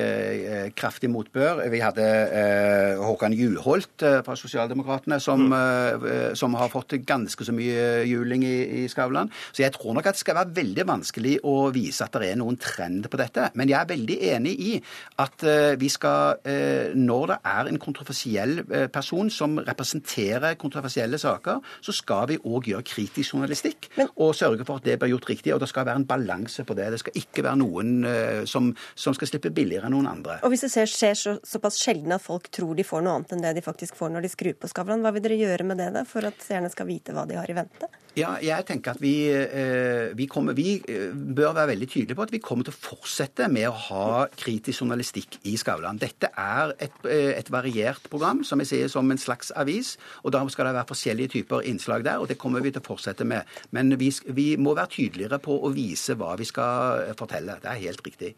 kraftig 0.76 1.08
motbør. 1.10 1.35
Vi 1.36 1.80
hadde 1.82 2.04
eh, 2.32 2.96
Håkan 2.96 3.34
Juholt 3.36 4.02
eh, 4.02 4.22
fra 4.24 4.36
Sosialdemokratene, 4.38 5.18
som, 5.20 5.50
eh, 5.52 6.32
som 6.38 6.54
har 6.56 6.70
fått 6.72 6.94
ganske 7.04 7.44
så 7.44 7.52
mye 7.52 8.06
juling 8.08 8.44
i, 8.46 8.54
i 8.80 8.84
Skavlan. 8.88 9.28
Så 9.52 9.60
jeg 9.60 9.74
tror 9.74 9.92
nok 9.96 10.08
at 10.08 10.16
det 10.16 10.22
skal 10.22 10.38
være 10.38 10.54
veldig 10.56 10.86
vanskelig 10.88 11.34
å 11.44 11.68
vise 11.74 12.06
at 12.06 12.16
det 12.16 12.30
er 12.30 12.38
noen 12.40 12.56
trend 12.60 13.10
på 13.12 13.20
dette. 13.20 13.50
Men 13.52 13.68
jeg 13.68 13.76
er 13.82 13.90
veldig 13.90 14.16
enig 14.30 14.54
i 14.64 14.72
at 15.20 15.44
eh, 15.44 15.74
vi 15.76 15.90
skal, 15.92 16.40
eh, 16.48 16.96
når 16.96 17.34
det 17.34 17.38
er 17.52 17.70
en 17.70 17.80
kontroversiell 17.84 18.62
eh, 18.64 18.86
person 18.92 19.28
som 19.32 19.58
representerer 19.60 20.56
kontroversielle 20.56 21.20
saker, 21.20 21.60
så 21.84 21.96
skal 21.96 22.30
vi 22.32 22.40
òg 22.40 22.72
gjøre 22.72 22.88
kritisk 22.88 23.36
journalistikk 23.36 23.90
og 24.06 24.32
sørge 24.38 24.64
for 24.64 24.80
at 24.80 24.88
det 24.88 24.96
blir 25.02 25.12
gjort 25.12 25.30
riktig. 25.34 25.52
Og 25.52 25.60
det 25.60 25.68
skal 25.68 25.84
være 25.84 26.00
en 26.00 26.08
balanse 26.08 26.64
på 26.64 26.78
det. 26.80 26.88
Det 26.96 27.04
skal 27.04 27.20
ikke 27.20 27.44
være 27.44 27.60
noen 27.60 27.94
eh, 28.08 28.42
som, 28.48 28.72
som 28.96 29.12
skal 29.16 29.34
slippe 29.34 29.52
billigere 29.52 29.90
enn 29.90 29.98
noen 29.98 30.10
andre. 30.16 30.40
Og 30.46 30.54
hvis 30.54 30.64
det 30.64 30.72
ser, 30.72 30.88
skjer 30.88 31.25
så, 31.26 31.36
såpass 31.42 31.80
sjeldne 31.82 32.16
at 32.18 32.24
folk 32.24 32.48
tror 32.54 32.76
de 32.78 32.86
får 32.86 33.02
noe 33.04 33.18
annet 33.18 33.34
enn 33.34 33.44
det 33.44 33.56
de 33.58 33.64
faktisk 33.64 33.98
får 33.98 34.12
når 34.14 34.26
de 34.26 34.32
skrur 34.32 34.56
på 34.60 34.70
Skavlan, 34.70 35.02
hva 35.04 35.12
vil 35.16 35.24
dere 35.24 35.38
gjøre 35.40 35.66
med 35.66 35.80
det 35.82 35.92
da, 35.96 36.06
for 36.08 36.26
at 36.28 36.42
seerne 36.44 36.70
skal 36.72 36.88
vite 36.88 37.14
hva 37.16 37.26
de 37.28 37.38
har 37.38 37.50
i 37.50 37.56
vente? 37.56 37.90
Ja, 38.16 38.30
jeg 38.40 38.64
tenker 38.64 38.94
at 38.94 39.00
vi, 39.02 39.28
eh, 39.28 40.14
vi, 40.16 40.24
kommer, 40.30 40.56
vi 40.56 40.78
eh, 40.88 41.10
bør 41.12 41.52
være 41.52 41.74
veldig 41.74 41.88
tydelige 41.92 42.16
på 42.16 42.24
at 42.24 42.32
vi 42.32 42.40
kommer 42.40 42.64
til 42.64 42.72
å 42.72 42.78
fortsette 42.78 43.44
med 43.52 43.68
å 43.68 43.74
ha 43.90 44.06
kritisk 44.40 44.80
journalistikk 44.80 45.36
i 45.50 45.52
Skavlan. 45.60 46.00
Dette 46.00 46.30
er 46.32 46.72
et, 46.80 46.96
eh, 47.04 47.34
et 47.36 47.52
variert 47.52 48.08
program, 48.08 48.40
som 48.40 48.62
jeg 48.64 48.70
sier, 48.72 48.88
som 48.92 49.12
en 49.12 49.20
slags 49.20 49.52
avis. 49.52 49.98
Og 50.24 50.32
da 50.32 50.40
skal 50.48 50.70
det 50.70 50.78
være 50.78 50.92
forskjellige 50.94 51.34
typer 51.36 51.68
innslag 51.68 52.08
der, 52.08 52.24
og 52.24 52.32
det 52.32 52.38
kommer 52.40 52.64
vi 52.64 52.72
til 52.72 52.80
å 52.80 52.88
fortsette 52.88 53.28
med. 53.28 53.44
Men 53.76 53.92
vi, 54.00 54.08
vi 54.32 54.48
må 54.56 54.72
være 54.72 54.94
tydeligere 54.96 55.42
på 55.42 55.60
å 55.60 55.74
vise 55.76 56.16
hva 56.16 56.38
vi 56.40 56.48
skal 56.48 57.12
fortelle. 57.20 57.60
Det 57.60 57.68
er 57.68 57.84
helt 57.84 58.06
riktig. 58.06 58.32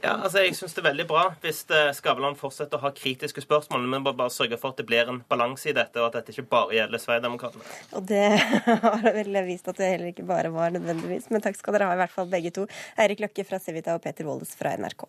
Ja, 0.00 0.16
altså 0.16 0.44
Jeg 0.44 0.56
syns 0.58 0.74
det 0.76 0.82
er 0.82 0.88
veldig 0.90 1.06
bra 1.10 1.24
hvis 1.42 1.62
eh, 1.74 1.90
Skavlan 1.96 2.38
fortsetter 2.38 2.78
å 2.78 2.84
ha 2.86 2.92
kritiske 2.96 3.44
spørsmål, 3.44 3.86
men 3.90 4.04
bare, 4.06 4.18
bare 4.18 4.34
sørge 4.34 4.58
for 4.60 4.74
at 4.74 4.80
det 4.80 4.86
blir 4.88 5.10
en 5.10 5.22
balanse 5.30 5.70
i 5.70 5.76
dette, 5.76 6.00
og 6.00 6.10
at 6.10 6.20
dette 6.20 6.34
ikke 6.34 6.48
bare 6.50 6.76
gjelder 6.78 7.02
Sverigedemokraterna. 7.02 7.78
Og 7.98 8.06
det 8.10 8.28
har 8.86 9.08
vel 9.16 9.40
vist 9.48 9.68
at 9.70 9.80
det 9.80 9.90
heller 9.94 10.12
ikke 10.12 10.28
bare 10.28 10.52
var 10.54 10.74
nødvendigvis. 10.76 11.30
Men 11.34 11.44
takk 11.44 11.58
skal 11.58 11.76
dere 11.76 11.90
ha, 11.90 11.96
i 11.98 12.02
hvert 12.04 12.14
fall 12.14 12.30
begge 12.30 12.54
to. 12.56 12.68
Eirik 13.00 13.24
Løkke 13.24 13.46
fra 13.48 13.60
Civita 13.62 13.96
og 13.96 14.04
Peter 14.04 14.28
Woldes 14.28 14.54
fra 14.58 14.76
NRK. 14.78 15.08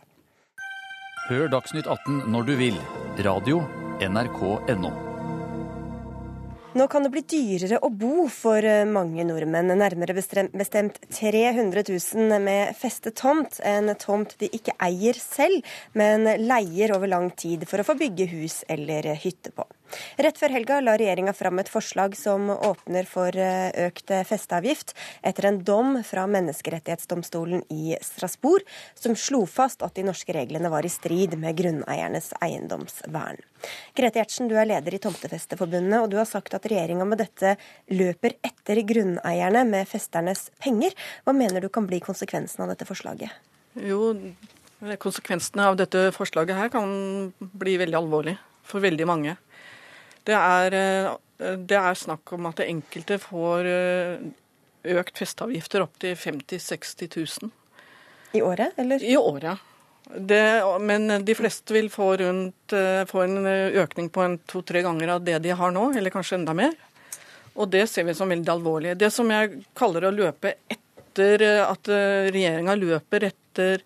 Hør 1.29 1.47
Dagsnytt 1.53 1.87
18 1.87 2.25
når 2.33 2.49
du 2.49 2.57
vil. 2.59 2.81
Radio 3.27 3.61
NRK.no. 4.01 5.10
Nå 6.73 6.85
kan 6.87 7.03
det 7.03 7.09
bli 7.11 7.21
dyrere 7.27 7.81
å 7.83 7.89
bo 7.91 8.29
for 8.31 8.63
eh, 8.63 8.85
mange 8.87 9.25
nordmenn. 9.27 9.73
Nærmere 9.75 10.15
bestemt, 10.15 10.53
bestemt 10.55 11.01
300 11.11 11.83
000 11.83 12.39
med 12.39 12.77
festet 12.79 13.17
tomt. 13.19 13.59
En 13.67 13.91
tomt 13.99 14.37
de 14.39 14.47
ikke 14.55 14.77
eier 14.79 15.19
selv, 15.19 15.67
men 15.99 16.23
leier 16.39 16.95
over 16.95 17.11
lang 17.11 17.27
tid 17.35 17.67
for 17.67 17.83
å 17.83 17.87
få 17.89 17.97
bygge 17.99 18.29
hus 18.31 18.61
eller 18.71 19.11
hytte 19.19 19.51
på. 19.51 19.67
Rett 20.21 20.39
før 20.39 20.53
helga 20.55 20.79
la 20.83 20.95
regjeringa 20.99 21.33
fram 21.35 21.61
et 21.61 21.71
forslag 21.71 22.15
som 22.19 22.49
åpner 22.53 23.07
for 23.09 23.35
eh, 23.35 23.69
økt 23.87 24.13
festeavgift, 24.27 24.95
etter 25.25 25.49
en 25.49 25.61
dom 25.67 25.99
fra 26.07 26.25
Menneskerettighetsdomstolen 26.31 27.65
i 27.73 27.97
Strasbourg, 28.03 28.65
som 28.95 29.15
slo 29.19 29.43
fast 29.49 29.83
at 29.85 29.95
de 29.97 30.05
norske 30.07 30.35
reglene 30.35 30.71
var 30.71 30.85
i 30.87 30.91
strid 30.91 31.37
med 31.39 31.57
grunneiernes 31.59 32.31
eiendomsvern. 32.41 33.41
Grete 33.97 34.21
Gjertsen, 34.21 34.49
du 34.49 34.55
er 34.57 34.69
leder 34.69 34.95
i 34.95 35.01
Tomtefesteforbundet, 35.01 35.99
og 36.01 36.09
du 36.11 36.17
har 36.19 36.29
sagt 36.29 36.55
at 36.57 36.65
regjeringa 36.69 37.05
med 37.07 37.21
dette 37.21 37.55
løper 37.93 38.37
etter 38.45 38.81
grunneierne 38.87 39.65
med 39.69 39.89
festernes 39.89 40.49
penger. 40.61 40.95
Hva 41.25 41.35
mener 41.37 41.61
du 41.61 41.69
kan 41.73 41.87
bli 41.89 42.01
konsekvensen 42.03 42.65
av 42.65 42.71
dette 42.73 42.87
forslaget? 42.89 43.33
Jo, 43.79 44.11
konsekvensene 44.99 45.69
av 45.69 45.77
dette 45.79 46.09
forslaget 46.15 46.57
her 46.57 46.71
kan 46.73 46.89
bli 47.37 47.77
veldig 47.81 47.99
alvorlig 48.01 48.35
for 48.67 48.83
veldig 48.83 49.07
mange. 49.09 49.37
Det 50.27 50.37
er, 50.37 50.73
eh, 50.73 51.55
det 51.57 51.77
er 51.77 51.97
snakk 51.97 52.33
om 52.35 52.45
at 52.51 52.61
enkelte 52.65 53.17
får 53.21 53.69
eh, 53.69 54.21
økt 54.97 55.17
festeavgifter 55.21 55.85
opp 55.85 55.97
til 56.01 56.15
50 56.15 56.61
000-60 56.61 57.17
000. 57.41 57.51
I 58.37 58.43
året, 58.45 58.77
eller? 58.79 59.03
I 59.03 59.17
året. 59.17 59.67
Det, 60.11 60.43
men 60.81 61.25
de 61.25 61.35
fleste 61.37 61.73
vil 61.73 61.89
få, 61.91 62.13
rundt, 62.21 62.73
eh, 62.75 63.03
få 63.09 63.25
en 63.25 63.47
økning 63.47 64.11
på 64.13 64.27
to-tre 64.49 64.83
ganger 64.85 65.15
av 65.15 65.25
det 65.25 65.39
de 65.43 65.57
har 65.57 65.73
nå, 65.73 65.89
eller 65.97 66.13
kanskje 66.13 66.39
enda 66.39 66.55
mer. 66.57 66.77
Og 67.55 67.67
det 67.71 67.87
ser 67.89 68.07
vi 68.07 68.15
som 68.15 68.31
veldig 68.31 68.53
alvorlig. 68.53 68.95
Det 68.97 69.11
som 69.11 69.29
jeg 69.31 69.65
kaller 69.77 70.07
å 70.07 70.15
løpe 70.15 70.55
etter 70.71 71.43
at 71.65 71.89
regjeringa 72.31 72.77
løper 72.79 73.25
etter 73.27 73.83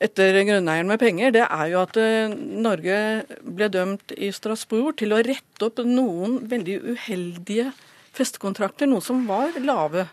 etter 0.00 0.38
grunneieren 0.48 0.88
med 0.88 1.00
penger, 1.02 1.34
det 1.36 1.44
er 1.44 1.66
jo 1.72 1.82
at 1.84 1.98
Norge 2.36 3.00
ble 3.44 3.68
dømt 3.72 4.14
i 4.16 4.30
Strasbourg 4.32 4.96
til 5.00 5.12
å 5.12 5.20
rette 5.26 5.66
opp 5.66 5.82
noen 5.84 6.38
veldig 6.48 6.78
uheldige 6.94 7.70
festekontrakter, 8.16 8.88
noe 8.88 9.04
som 9.04 9.26
var 9.28 9.58
lave. 9.60 10.06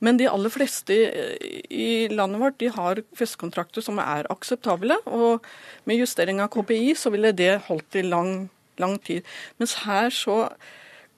Men 0.00 0.16
de 0.16 0.28
aller 0.30 0.52
fleste 0.52 0.96
i 0.96 2.08
landet 2.08 2.40
vårt 2.40 2.58
de 2.62 2.70
har 2.72 3.02
festekontrakter 3.16 3.84
som 3.84 4.00
er 4.00 4.28
akseptable. 4.32 4.96
Og 5.04 5.44
med 5.84 6.00
justering 6.00 6.40
av 6.40 6.48
KPI 6.54 6.94
så 6.96 7.12
ville 7.12 7.34
det 7.36 7.58
holdt 7.68 8.00
i 8.00 8.06
lang, 8.06 8.48
lang 8.80 8.96
tid. 9.04 9.28
Mens 9.60 9.82
her 9.84 10.08
så 10.14 10.46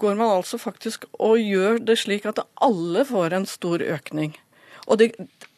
går 0.02 0.18
man 0.18 0.40
altså 0.40 0.59
faktisk 0.59 1.06
og 1.23 1.38
gjør 1.38 1.78
det 1.78 2.00
slik 2.02 2.26
at 2.26 2.42
alle 2.59 3.06
får 3.06 3.38
en 3.38 3.47
stor 3.47 3.85
økning. 3.87 4.35
Og, 4.89 4.99
det, 5.01 5.12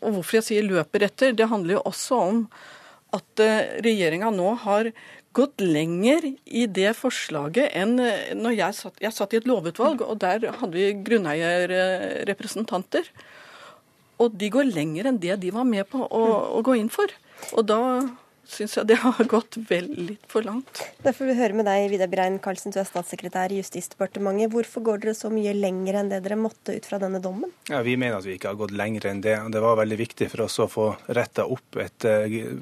og 0.04 0.18
hvorfor 0.18 0.40
jeg 0.40 0.48
sier 0.50 0.66
løper 0.66 1.06
etter, 1.06 1.36
det 1.36 1.50
handler 1.50 1.78
jo 1.78 1.84
også 1.88 2.22
om 2.30 2.40
at 3.14 3.44
regjeringa 3.84 4.32
nå 4.34 4.48
har 4.64 4.90
gått 5.34 5.62
lenger 5.62 6.26
i 6.44 6.66
det 6.70 6.92
forslaget 6.98 7.70
enn 7.74 7.96
når 8.38 8.52
jeg 8.54 8.74
satt, 8.78 9.00
jeg 9.02 9.12
satt 9.14 9.32
i 9.34 9.38
et 9.40 9.48
lovutvalg, 9.50 10.02
og 10.02 10.18
der 10.22 10.38
hadde 10.60 10.74
vi 10.74 11.02
grunneierrepresentanter. 11.06 13.04
Og 14.22 14.28
de 14.38 14.50
går 14.54 14.64
lenger 14.70 15.04
enn 15.10 15.22
det 15.22 15.36
de 15.42 15.50
var 15.54 15.66
med 15.66 15.84
på 15.90 15.98
å, 16.04 16.24
å 16.58 16.60
gå 16.66 16.72
inn 16.78 16.90
for. 16.92 17.08
Og 17.54 17.62
da 17.66 17.80
syns 18.50 18.76
jeg 18.78 18.88
det 18.88 18.98
har 19.02 19.24
gått 19.30 19.58
vel 19.68 19.88
litt 19.96 20.24
for 20.30 20.44
langt. 20.46 20.82
Da 21.04 21.12
får 21.14 21.30
vi 21.30 21.36
høre 21.38 21.56
med 21.58 21.68
deg, 21.68 21.88
Vidar 21.92 22.10
Brein 22.12 22.38
Karlsen, 22.42 22.74
du 22.74 22.80
er 22.80 22.88
statssekretær 22.88 23.52
i 23.52 23.60
Justisdepartementet. 23.60 24.52
Hvorfor 24.52 24.84
går 24.86 25.02
dere 25.04 25.14
så 25.16 25.30
mye 25.32 25.54
lenger 25.56 26.00
enn 26.00 26.10
det 26.12 26.20
dere 26.24 26.38
måtte 26.40 26.76
ut 26.76 26.88
fra 26.88 27.00
denne 27.02 27.20
dommen? 27.24 27.52
Ja, 27.70 27.82
Vi 27.82 27.96
mener 27.96 28.18
at 28.18 28.26
vi 28.28 28.36
ikke 28.36 28.52
har 28.52 28.60
gått 28.60 28.74
lenger 28.76 29.08
enn 29.10 29.22
det. 29.24 29.36
Det 29.52 29.62
var 29.62 29.78
veldig 29.80 29.98
viktig 29.98 30.30
for 30.32 30.44
oss 30.46 30.58
å 30.62 30.68
få 30.70 30.86
retta 31.16 31.46
opp 31.46 31.78
et 31.82 32.06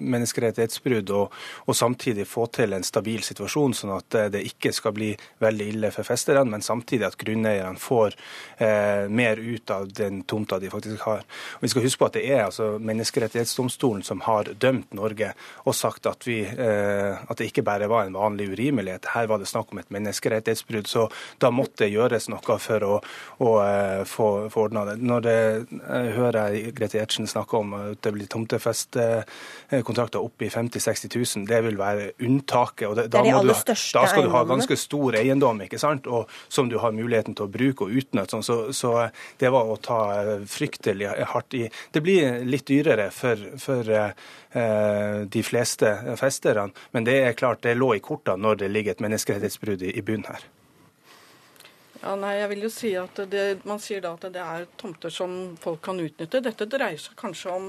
menneskerettighetsbrudd, 0.00 1.12
og, 1.16 1.36
og, 1.66 1.74
samtidig 1.76 2.26
få 2.28 2.46
til 2.54 2.76
en 2.76 2.86
stabil 2.86 3.22
situasjon, 3.24 3.74
sånn 3.76 3.94
at 3.96 4.18
det 4.34 4.44
ikke 4.52 4.72
skal 4.74 4.94
bli 4.96 5.10
veldig 5.42 5.68
ille 5.74 5.92
for 5.94 6.06
festerne, 6.06 6.44
men 6.52 6.64
samtidig 6.64 7.08
at 7.08 7.18
grunneierne 7.20 7.80
får 7.80 8.16
eh, 8.62 9.08
mer 9.08 9.40
ut 9.40 9.70
av 9.74 9.90
den 9.92 10.22
tomta 10.28 10.60
de 10.62 10.70
faktisk 10.72 11.06
har. 11.08 11.24
Og 11.58 11.66
vi 11.66 11.72
skal 11.72 11.86
huske 11.86 12.02
på 12.02 12.10
at 12.10 12.18
det 12.18 12.26
er 12.30 12.44
altså 12.46 12.72
Menneskerettighetsdomstolen 12.82 14.04
som 14.06 14.22
har 14.26 14.52
dømt 14.60 14.92
Norge. 14.96 15.32
og 15.64 15.71
og 15.72 15.76
sagt 15.76 16.06
at, 16.10 16.26
vi, 16.28 16.42
eh, 16.44 17.16
at, 17.16 17.38
det 17.38 17.48
ikke 17.48 17.64
bare 17.66 17.88
var 17.90 18.06
en 18.06 18.16
vanlig 18.16 18.50
urimelighet. 18.52 19.08
Her 19.14 19.28
var 19.30 19.40
det 19.40 19.48
snakk 19.50 19.72
om 19.72 19.80
et 19.80 19.90
menneskerettighetsbrudd. 19.94 20.88
Så 20.90 21.06
da 21.42 21.50
måtte 21.54 21.84
det 21.84 21.92
gjøres 21.94 22.28
noe 22.32 22.58
for 22.62 22.84
å, 22.86 22.98
å 23.42 23.52
uh, 23.58 24.02
få, 24.08 24.28
få 24.52 24.66
ordna 24.66 24.84
det. 24.90 24.98
Når 25.00 25.24
det, 25.24 25.36
jeg 25.72 26.12
hører 26.18 26.52
jeg 26.52 26.74
Grete 26.76 26.98
Gjertsen 26.98 27.30
snakke 27.30 27.58
om 27.58 27.72
at 27.78 28.02
det 28.04 28.12
blir 28.14 28.28
tomtefestkontrakter 28.30 30.20
opp 30.20 30.44
i 30.44 30.50
50 30.52 30.82
000-60 30.82 31.16
000, 31.38 31.46
det 31.48 31.62
vil 31.66 31.78
være 31.80 32.10
unntaket. 32.20 32.86
og 32.90 32.98
det, 32.98 33.08
det 33.12 33.22
er 33.22 33.30
de 33.30 33.34
aller 33.38 33.56
du, 33.56 33.72
Da 33.72 34.04
skal 34.10 34.28
du 34.28 34.32
ha 34.34 34.44
ganske 34.48 34.78
stor 34.78 35.18
eiendom 35.18 35.64
ikke 35.66 35.80
sant? 35.80 36.06
Og, 36.10 36.30
som 36.52 36.68
du 36.70 36.78
har 36.82 36.94
muligheten 36.94 37.38
til 37.38 37.48
å 37.48 37.52
bruke 37.52 37.88
og 37.88 37.96
utnytte. 38.02 38.30
Sånn. 38.32 38.44
Så, 38.46 38.58
så 38.76 39.08
det 39.40 39.50
var 39.52 39.68
å 39.68 39.78
ta 39.82 40.00
fryktelig 40.48 41.10
hardt 41.32 41.56
i. 41.58 41.66
Det 41.92 42.04
blir 42.04 42.42
litt 42.46 42.68
dyrere 42.68 43.10
for, 43.14 43.40
for 43.60 43.88
de 44.52 45.40
fleste 45.40 45.88
festerne, 46.20 46.74
men 46.92 47.06
det 47.08 47.14
er 47.24 47.36
klart 47.38 47.62
det 47.64 47.72
lå 47.78 47.94
i 47.96 48.02
kortene 48.04 48.42
når 48.44 48.58
det 48.60 48.68
ligger 48.68 48.92
et 48.92 49.00
menneskerettighetsbrudd 49.00 49.84
i 49.88 50.02
bunnen 50.04 50.28
her. 50.28 50.44
Ja, 52.02 52.16
nei, 52.18 52.34
jeg 52.40 52.50
vil 52.50 52.64
jo 52.66 52.70
si 52.74 52.92
at 52.98 53.20
det, 53.30 53.62
Man 53.68 53.80
sier 53.80 54.02
da 54.02 54.16
at 54.16 54.24
det 54.34 54.42
er 54.42 54.64
tomter 54.80 55.12
som 55.14 55.54
folk 55.62 55.80
kan 55.86 56.00
utnytte. 56.02 56.42
Dette 56.42 56.66
dreier 56.66 56.98
seg 56.98 57.14
kanskje 57.18 57.52
om 57.54 57.68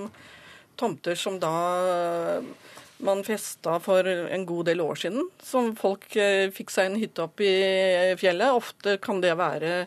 tomter 0.79 1.15
som 1.19 1.37
da 1.39 1.53
man 3.03 3.21
festa 3.27 3.77
for 3.83 4.07
en 4.07 4.45
god 4.45 4.71
del 4.71 4.81
år 4.81 4.97
siden. 5.03 5.27
Som 5.43 5.73
folk 5.77 6.15
eh, 6.17 6.49
fikk 6.53 6.73
seg 6.73 6.89
en 6.89 6.99
hytte 7.01 7.25
opp 7.27 7.43
i 7.43 7.53
fjellet. 8.19 8.57
Ofte 8.57 8.97
kan 9.03 9.21
det 9.21 9.35
være 9.37 9.85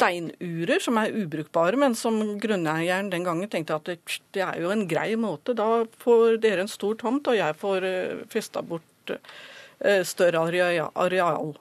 steinurer 0.00 0.80
som 0.80 0.98
er 1.00 1.14
ubrukbare, 1.22 1.76
men 1.80 1.94
som 1.98 2.18
grunneieren 2.40 3.10
den 3.12 3.26
gangen 3.26 3.50
tenkte 3.52 3.76
at 3.76 3.88
det, 3.90 3.98
er 4.40 4.60
jo 4.62 4.72
en 4.72 4.86
grei 4.88 5.12
måte. 5.20 5.54
Da 5.56 5.84
får 6.00 6.40
dere 6.42 6.64
en 6.64 6.72
stor 6.72 6.96
tomt, 7.00 7.28
og 7.28 7.36
jeg 7.36 7.56
får 7.60 7.88
eh, 7.88 8.22
festa 8.32 8.62
bort 8.64 9.12
eh, 9.12 10.00
større 10.08 10.46
areal. 10.94 11.52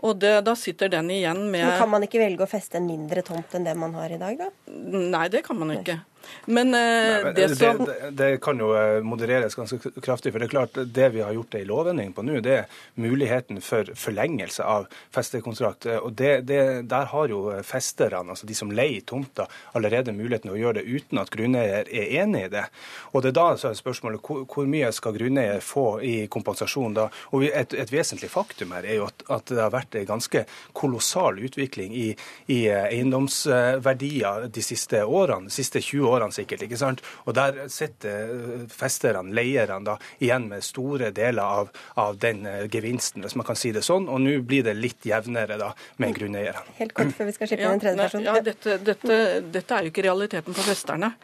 Og 0.00 0.16
det, 0.16 0.32
da 0.46 0.54
sitter 0.56 0.88
den 0.88 1.10
igjen 1.12 1.42
med 1.52 1.66
Men 1.66 1.76
Kan 1.76 1.90
man 1.92 2.04
ikke 2.06 2.22
velge 2.22 2.46
å 2.46 2.48
feste 2.48 2.78
en 2.80 2.86
mindre 2.88 3.20
tomt 3.26 3.52
enn 3.56 3.66
det 3.68 3.74
man 3.76 3.92
har 3.98 4.12
i 4.14 4.20
dag, 4.20 4.38
da? 4.40 4.48
Nei, 4.72 5.26
det 5.32 5.44
kan 5.44 5.58
man 5.60 5.74
ikke. 5.76 5.98
Men, 6.44 6.74
eh, 6.74 6.80
Nei, 6.80 7.24
men 7.24 7.34
det, 7.34 7.46
det, 7.46 7.56
som 7.56 7.84
det, 7.84 8.10
det 8.10 8.30
kan 8.42 8.58
jo 8.58 8.70
eh, 8.76 9.00
modereres 9.04 9.54
ganske 9.54 9.78
kraftig. 10.02 10.32
for 10.32 10.40
Det 10.40 10.48
er 10.48 10.52
klart, 10.54 10.78
det 10.94 11.08
vi 11.14 11.22
har 11.22 11.34
gjort 11.36 11.54
ei 11.58 11.64
lovendring 11.68 12.12
på 12.16 12.24
nå, 12.26 12.40
det 12.44 12.54
er 12.62 12.80
muligheten 13.00 13.60
for 13.64 13.90
forlengelse 13.96 14.64
av 14.64 14.88
festekontrakt. 15.14 15.86
Eh, 15.86 15.98
og 15.98 16.14
det, 16.18 16.40
det, 16.48 16.88
Der 16.90 17.10
har 17.12 17.28
jo 17.28 17.42
festerne, 17.66 18.32
altså 18.34 18.48
de 18.48 18.56
som 18.56 18.72
leier 18.72 19.04
tomta, 19.06 19.46
allerede 19.76 20.14
muligheten 20.16 20.50
til 20.50 20.56
å 20.56 20.60
gjøre 20.60 20.80
det 20.80 20.88
uten 20.88 21.20
at 21.22 21.32
grunneier 21.34 21.88
er 21.88 22.14
enig 22.22 22.46
i 22.48 22.52
det. 22.56 22.66
Og 23.12 23.22
det 23.22 23.32
er 23.32 23.38
da 23.38 23.46
så 23.60 23.70
er 23.70 23.78
spørsmålet 23.78 24.24
hvor, 24.24 24.44
hvor 24.48 24.70
mye 24.70 24.90
skal 24.96 25.16
grunneier 25.16 25.60
få 25.64 25.86
i 26.06 26.14
kompensasjon 26.30 26.96
da? 26.96 27.08
Og 27.36 27.46
et, 27.48 27.74
et 27.76 27.92
vesentlig 27.92 28.30
faktum 28.32 28.74
her 28.76 28.88
er 28.88 29.00
jo 29.00 29.08
at, 29.10 29.26
at, 29.28 29.46
det 29.50 29.60
har 29.60 29.72
vært 29.74 29.96
en 29.98 30.06
ganske 30.06 30.44
kolossal 30.76 31.40
utvikling 31.42 31.94
i, 31.96 32.08
i 32.52 32.60
eiendomsverdier 32.70 34.46
de 34.52 34.62
siste 34.64 35.02
årene, 35.04 35.50
de 35.50 35.54
siste 35.54 35.82
20 35.82 36.06
årene 36.06 36.09
årene 36.10 36.34
sikkert. 36.34 36.64
ikke 36.66 36.78
sant? 36.80 37.02
Og 37.24 37.36
der 37.38 37.62
sitter 37.72 38.32
eh, 38.34 38.64
festerne, 38.72 39.34
leierne, 39.36 39.80
da, 39.86 39.96
igjen 40.20 40.48
med 40.50 40.64
store 40.66 41.10
deler 41.16 41.42
av, 41.42 41.70
av, 42.00 42.18
den 42.22 42.44
eh, 42.48 42.66
gevinsten, 42.72 43.24
hvis 43.24 43.36
man 43.38 43.48
kan 43.48 43.58
si 43.58 43.72
det 43.76 43.84
sånn. 43.86 44.08
Og 44.10 44.22
nå 44.24 44.36
blir 44.46 44.66
det 44.66 44.76
litt 44.78 45.06
jevnere 45.06 45.58
da 45.60 45.72
med 46.02 46.16
grunneierne. 46.18 46.64
Helt 46.80 46.96
kort 46.96 47.14
før 47.16 47.30
vi 47.30 47.36
skal 47.36 47.52
slippe 47.52 47.66
inn 47.66 47.76
en 47.76 47.84
tredje 47.84 48.02
person. 48.04 48.26
Ja, 48.26 48.36
dette, 48.44 48.78
dette, 48.84 49.22
dette 49.58 49.78
er 49.78 49.86
jo 49.86 49.94
ikke 49.94 50.06
realiteten 50.06 50.56
for 50.56 50.66
festerne. 50.66 51.14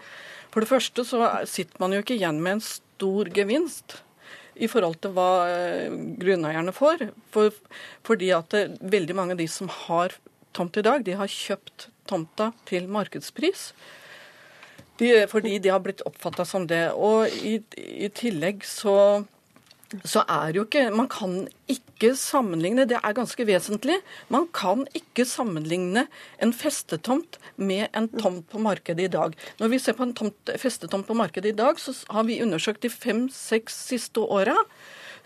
For 0.54 0.64
det 0.64 0.70
første 0.70 1.04
så 1.04 1.22
sitter 1.50 1.82
man 1.82 1.92
jo 1.92 2.02
ikke 2.04 2.16
igjen 2.16 2.40
med 2.42 2.58
en 2.58 2.64
stor 2.64 3.28
gevinst 3.34 3.98
i 4.56 4.68
forhold 4.72 4.96
til 5.04 5.12
hva 5.16 5.30
eh, 5.50 5.92
grunneierne 6.22 6.72
får. 6.72 7.10
For, 7.34 7.52
fordi 8.06 8.32
at 8.32 8.56
veldig 8.80 9.18
mange 9.18 9.36
av 9.36 9.42
de 9.42 9.48
som 9.52 9.68
har 9.84 10.16
tomt 10.56 10.78
i 10.80 10.84
dag, 10.84 11.04
de 11.04 11.16
har 11.18 11.28
kjøpt 11.28 11.90
tomta 12.08 12.52
til 12.68 12.88
markedspris. 12.88 13.70
De, 15.00 15.08
fordi 15.30 15.58
de 15.62 15.72
har 15.72 15.82
blitt 15.84 16.04
oppfatta 16.08 16.46
som 16.48 16.66
det. 16.68 16.88
Og 16.92 17.32
i, 17.44 17.58
i 17.76 18.08
tillegg 18.16 18.64
så, 18.66 19.24
så 20.04 20.24
er 20.24 20.56
jo 20.56 20.64
ikke 20.66 20.88
Man 20.94 21.10
kan 21.12 21.44
ikke 21.72 22.12
sammenligne, 22.18 22.84
det 22.88 22.98
er 23.00 23.16
ganske 23.16 23.46
vesentlig. 23.48 23.98
Man 24.32 24.48
kan 24.56 24.84
ikke 24.96 25.24
sammenligne 25.28 26.06
en 26.42 26.52
festetomt 26.56 27.40
med 27.56 27.88
en 27.96 28.10
tomt 28.16 28.44
på 28.52 28.60
markedet 28.60 29.08
i 29.08 29.14
dag. 29.14 29.36
Når 29.60 29.72
vi 29.72 29.80
ser 29.80 29.96
på 29.96 30.08
en 30.08 30.14
tomt, 30.16 30.54
festetomt 30.60 31.08
på 31.08 31.16
markedet 31.16 31.54
i 31.54 31.58
dag, 31.58 31.80
så 31.80 31.96
har 32.12 32.28
vi 32.28 32.42
undersøkt 32.44 32.84
de 32.84 32.92
fem-seks 32.92 33.82
siste 33.92 34.24
åra 34.24 34.56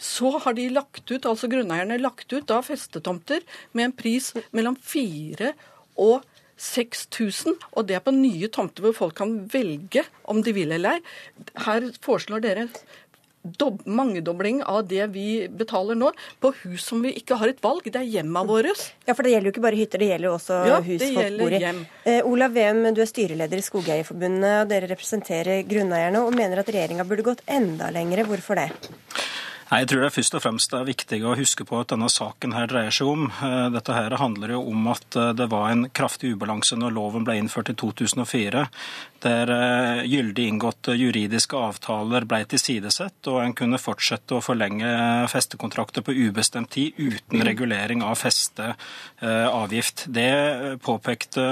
så 0.00 0.38
har 0.40 0.56
de 0.56 0.70
lagt 0.72 1.10
ut, 1.10 1.26
altså 1.28 1.48
grunneierne 1.52 1.98
lagt 2.00 2.32
ut 2.32 2.46
da 2.48 2.62
festetomter 2.64 3.44
med 3.76 3.90
en 3.90 3.92
pris 3.92 4.30
mellom 4.56 4.78
4 4.80 5.52
og 6.00 6.24
6000, 6.60 7.56
og 7.72 7.86
det 7.88 7.96
er 7.96 8.04
på 8.04 8.14
nye 8.14 8.50
tomter 8.52 8.84
hvor 8.84 8.96
folk 8.96 9.16
kan 9.20 9.38
velge 9.52 10.04
om 10.28 10.42
de 10.44 10.52
vil 10.56 10.74
eller 10.76 10.98
ei. 10.98 11.04
Her 11.66 11.88
foreslår 12.04 12.44
dere 12.44 12.68
mangedobling 13.88 14.62
av 14.68 14.82
det 14.88 15.06
vi 15.14 15.48
betaler 15.48 15.96
nå, 15.96 16.10
på 16.40 16.52
hus 16.62 16.84
som 16.84 17.00
vi 17.00 17.14
ikke 17.16 17.38
har 17.40 17.48
et 17.48 17.62
valg. 17.64 17.86
Det 17.86 17.96
er 17.96 18.08
hjemma 18.18 18.42
våre. 18.44 18.74
Ja, 19.06 19.14
for 19.14 19.24
det 19.24 19.32
gjelder 19.32 19.48
jo 19.48 19.54
ikke 19.54 19.64
bare 19.64 19.80
hytter, 19.80 20.02
det 20.02 20.10
gjelder 20.10 20.28
jo 20.28 20.34
også 20.36 20.58
ja, 20.68 20.80
hus 20.84 21.04
folk 21.16 21.38
bor 21.40 21.56
i. 21.56 21.62
Eh, 22.04 22.20
Olav 22.28 22.56
Wem, 22.56 22.82
du 22.94 23.00
er 23.00 23.08
styreleder 23.08 23.60
i 23.60 23.64
Skogeierforbundet, 23.64 24.56
og 24.60 24.70
dere 24.72 24.90
representerer 24.92 25.64
grunneierne 25.68 26.24
og 26.26 26.36
mener 26.36 26.60
at 26.60 26.68
regjeringa 26.68 27.08
burde 27.08 27.26
gått 27.32 27.44
enda 27.48 27.88
lengre. 27.94 28.28
Hvorfor 28.28 28.60
det? 28.60 28.68
Nei, 29.70 29.84
Jeg 29.84 29.90
tror 29.90 30.00
det 30.02 30.06
er 30.08 30.14
først 30.16 30.34
og 30.34 30.42
fremst 30.42 30.72
det 30.72 30.78
er 30.80 30.86
viktig 30.88 31.18
å 31.22 31.36
huske 31.38 31.62
på 31.62 31.78
at 31.78 31.92
denne 31.92 32.08
saken 32.10 32.56
her 32.56 32.66
dreier 32.66 32.94
seg 32.94 33.06
om. 33.06 33.28
Eh, 33.30 33.68
dette 33.70 33.94
her 33.94 34.16
handler 34.18 34.56
jo 34.56 34.64
om 34.66 34.88
at 34.90 35.14
eh, 35.14 35.30
det 35.38 35.46
var 35.52 35.68
en 35.70 35.84
kraftig 35.94 36.32
ubalanse 36.34 36.74
når 36.74 36.96
loven 36.96 37.26
ble 37.28 37.36
innført 37.38 37.70
i 37.70 37.76
2004, 37.78 38.64
der 39.24 39.52
eh, 39.54 40.02
gyldig 40.08 40.46
inngåtte 40.50 40.94
juridiske 40.98 41.58
avtaler 41.58 42.26
ble 42.28 42.42
tilsidesett, 42.50 43.18
og 43.30 43.40
en 43.42 43.54
kunne 43.56 43.80
fortsette 43.80 44.36
å 44.36 44.42
forlenge 44.44 44.90
festekontrakter 45.32 46.04
på 46.06 46.14
ubestemt 46.28 46.72
tid 46.74 46.98
uten 46.98 47.44
regulering 47.46 48.04
av 48.06 48.18
festeavgift. 48.20 50.06
Det 50.08 50.78
påpekte 50.84 51.44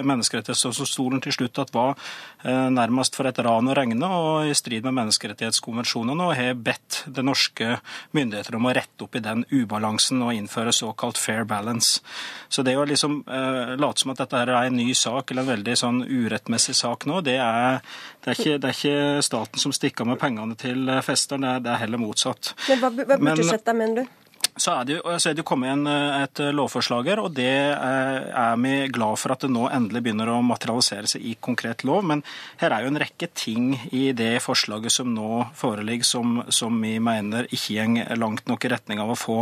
Menneskerettighetsdomstolen 0.00 1.22
til 1.24 1.36
slutt 1.36 1.60
at 1.62 1.72
var 1.74 1.96
nærmest 2.44 3.16
for 3.16 3.28
et 3.28 3.38
ran 3.44 3.68
å 3.68 3.74
regne, 3.76 4.08
og 4.08 4.48
i 4.48 4.54
strid 4.56 4.86
med 4.86 4.96
menneskerettighetskonvensjonene, 4.96 6.24
og 6.24 6.36
har 6.38 6.56
bedt 6.56 7.02
det 7.12 7.24
norske 7.26 7.76
myndigheter 8.16 8.56
om 8.56 8.68
å 8.68 8.74
rette 8.76 9.04
opp 9.04 9.18
i 9.18 9.24
den 9.24 9.44
ubalansen 9.50 10.22
og 10.24 10.32
innføre 10.36 10.72
såkalt 10.74 11.20
fair 11.20 11.44
balance. 11.44 12.00
Så 12.48 12.64
det 12.66 12.76
å 12.78 12.86
liksom 12.88 13.20
eh, 13.28 13.74
late 13.80 14.02
som 14.02 14.12
at 14.14 14.22
dette 14.22 14.40
er 14.40 14.52
en 14.56 14.76
ny 14.76 14.90
sak 14.96 15.30
eller 15.30 15.44
en 15.44 15.52
veldig 15.52 15.76
sånn 15.78 16.00
urettmessig 16.06 16.74
sak 16.78 16.89
nå, 17.10 17.20
det 17.26 17.36
er, 17.40 17.80
det 18.24 18.32
er, 18.32 18.38
ikke, 18.38 18.56
det 18.62 18.70
er 18.70 18.76
ikke, 18.76 19.26
staten 19.26 19.62
som 19.62 19.74
stikker 19.74 20.08
med 20.08 20.18
pengene 20.20 20.56
til 20.58 20.90
festeren, 21.06 21.46
det 21.46 21.52
er, 21.52 21.62
det 21.66 21.74
er 21.74 21.84
heller 21.84 22.02
motsatt. 22.02 22.54
Men 22.68 22.82
hva, 22.82 22.90
hva 23.02 23.20
burde 23.20 23.36
du 23.42 23.48
sette, 23.48 23.76
mener 23.76 24.02
du? 24.02 24.29
Så 24.56 24.80
er 24.80 24.88
det 24.88 24.98
så 25.22 25.30
er 25.30 25.36
det 25.38 25.44
kommet 25.46 25.72
en, 25.72 25.86
eh, 25.86 26.22
et 26.24 26.42
lovforslag 26.54 27.10
her, 27.12 27.22
og 27.22 27.34
det 27.36 27.48
er, 27.48 28.28
er 28.30 28.60
vi 28.60 28.74
glad 28.92 29.18
for 29.20 29.34
at 29.34 29.44
det 29.44 29.50
nå 29.52 29.66
endelig 29.70 30.02
begynner 30.06 30.30
å 30.32 30.40
materialisere 30.44 31.10
seg 31.10 31.24
i 31.26 31.36
konkret 31.40 31.84
lov. 31.86 32.04
Men 32.06 32.24
her 32.62 32.74
er 32.74 32.84
jo 32.84 32.92
en 32.92 33.00
rekke 33.00 33.30
ting 33.34 33.72
i 33.96 34.10
det 34.16 34.42
forslaget 34.44 34.94
som 34.94 35.12
nå 35.14 35.44
foreligger 35.58 36.06
som, 36.06 36.40
som 36.48 36.76
vi 36.82 36.96
mener 37.02 37.48
ikke 37.50 37.68
går 37.70 38.18
langt 38.18 38.48
nok 38.50 38.64
i 38.66 38.70
retning 38.72 39.00
av 39.02 39.12
å 39.12 39.18
få 39.18 39.38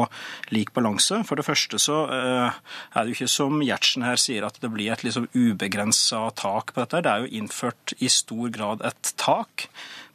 lik 0.54 0.72
balanse. 0.76 1.22
For 1.28 1.38
det 1.38 1.46
første 1.46 1.80
så 1.82 2.00
er 2.08 2.52
det 2.98 3.12
jo 3.12 3.16
ikke 3.16 3.30
som 3.32 3.62
Gjertsen 3.64 4.04
her 4.06 4.20
sier, 4.20 4.46
at 4.46 4.58
det 4.62 4.70
blir 4.72 4.92
et 4.94 5.04
liksom 5.06 5.28
ubegrensa 5.34 6.28
tak 6.38 6.74
på 6.74 6.84
dette. 6.84 7.02
Det 7.04 7.12
er 7.12 7.24
jo 7.24 7.40
innført 7.40 7.96
i 7.98 8.10
stor 8.12 8.52
grad 8.54 8.84
et 8.86 9.14
tak 9.20 9.68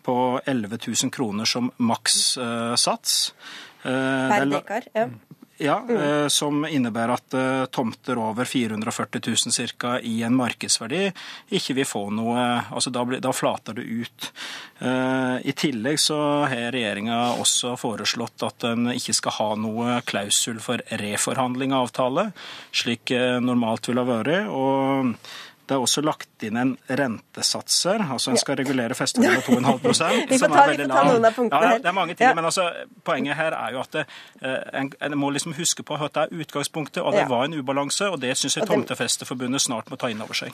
på 0.04 0.18
11 0.46 0.78
000 0.88 1.14
kroner 1.14 1.50
som 1.50 1.72
makssats. 1.78 3.34
Uh, 3.34 3.74
Eh, 3.84 4.30
per 4.30 4.46
dekar? 4.46 4.84
Ja. 4.94 5.08
Ja, 5.58 5.76
mm. 5.90 6.30
som 6.30 6.66
innebærer 6.66 7.14
at 7.14 7.34
eh, 7.38 7.66
tomter 7.72 8.18
over 8.18 8.48
440 8.50 9.22
000 9.28 9.54
cirka, 9.54 10.00
i 10.02 10.24
en 10.26 10.34
markedsverdi 10.36 11.12
ikke 11.54 11.76
vil 11.78 11.88
få 11.88 12.02
noe 12.12 12.42
altså 12.74 12.90
Da, 12.90 13.04
blir, 13.06 13.22
da 13.22 13.32
flater 13.32 13.78
det 13.78 13.84
ut. 13.86 14.32
I 14.84 15.54
tillegg 15.56 16.02
så 16.02 16.18
har 16.50 16.74
regjeringa 16.74 17.20
også 17.40 17.78
foreslått 17.80 18.44
at 18.44 18.66
en 18.68 18.90
ikke 18.92 19.14
skal 19.16 19.38
ha 19.38 19.50
noe 19.62 20.02
klausul 20.10 20.60
for 20.60 20.82
reforhandling 21.00 21.72
av 21.72 21.86
avtale, 21.86 22.26
slik 22.74 23.14
normalt 23.46 23.88
ville 23.88 24.04
ha 24.04 24.10
vært. 24.10 24.50
og 24.50 25.14
det 25.68 25.76
er 25.76 25.84
også 25.84 26.02
lagt 26.04 26.44
inn 26.44 26.58
en 26.60 26.74
rentesatser, 26.90 28.04
altså 28.12 28.34
en 28.34 28.40
skal 28.42 28.58
regulere 28.60 28.96
festemål 28.98 29.38
med 29.38 29.44
2,5 29.48 30.28
Vi 30.30 30.40
får 30.40 30.52
ta, 30.52 30.66
vi 30.68 30.78
får 30.82 30.92
ta 30.92 31.04
noen 31.08 31.28
av 31.30 31.38
punktene 31.38 31.62
her. 31.62 31.76
Ja, 31.78 31.82
det 31.86 31.90
er 31.92 31.96
mange 31.96 32.16
ting, 32.16 32.28
ja. 32.28 32.34
men 32.36 32.48
altså, 32.50 32.68
poenget 33.08 33.40
her 33.40 33.56
er 33.56 33.76
jo 33.76 33.84
at 33.84 33.96
det, 33.96 34.06
eh, 34.42 34.60
en, 34.82 34.92
en, 35.00 35.18
må 35.18 35.32
liksom 35.32 35.56
huske 35.56 35.86
på 35.88 35.96
at 35.96 36.16
det 36.18 36.26
er 36.26 36.44
utgangspunktet, 36.44 37.02
og 37.04 37.16
det 37.16 37.24
ja. 37.24 37.30
var 37.32 37.48
en 37.48 37.56
ubalanse, 37.56 38.10
og 38.12 38.20
det 38.22 38.36
syns 38.38 38.60
jeg 38.60 38.68
Tomtefesteforbundet 38.68 39.64
snart 39.64 39.92
må 39.92 40.00
ta 40.00 40.12
inn 40.12 40.24
over 40.24 40.36
seg. 40.38 40.52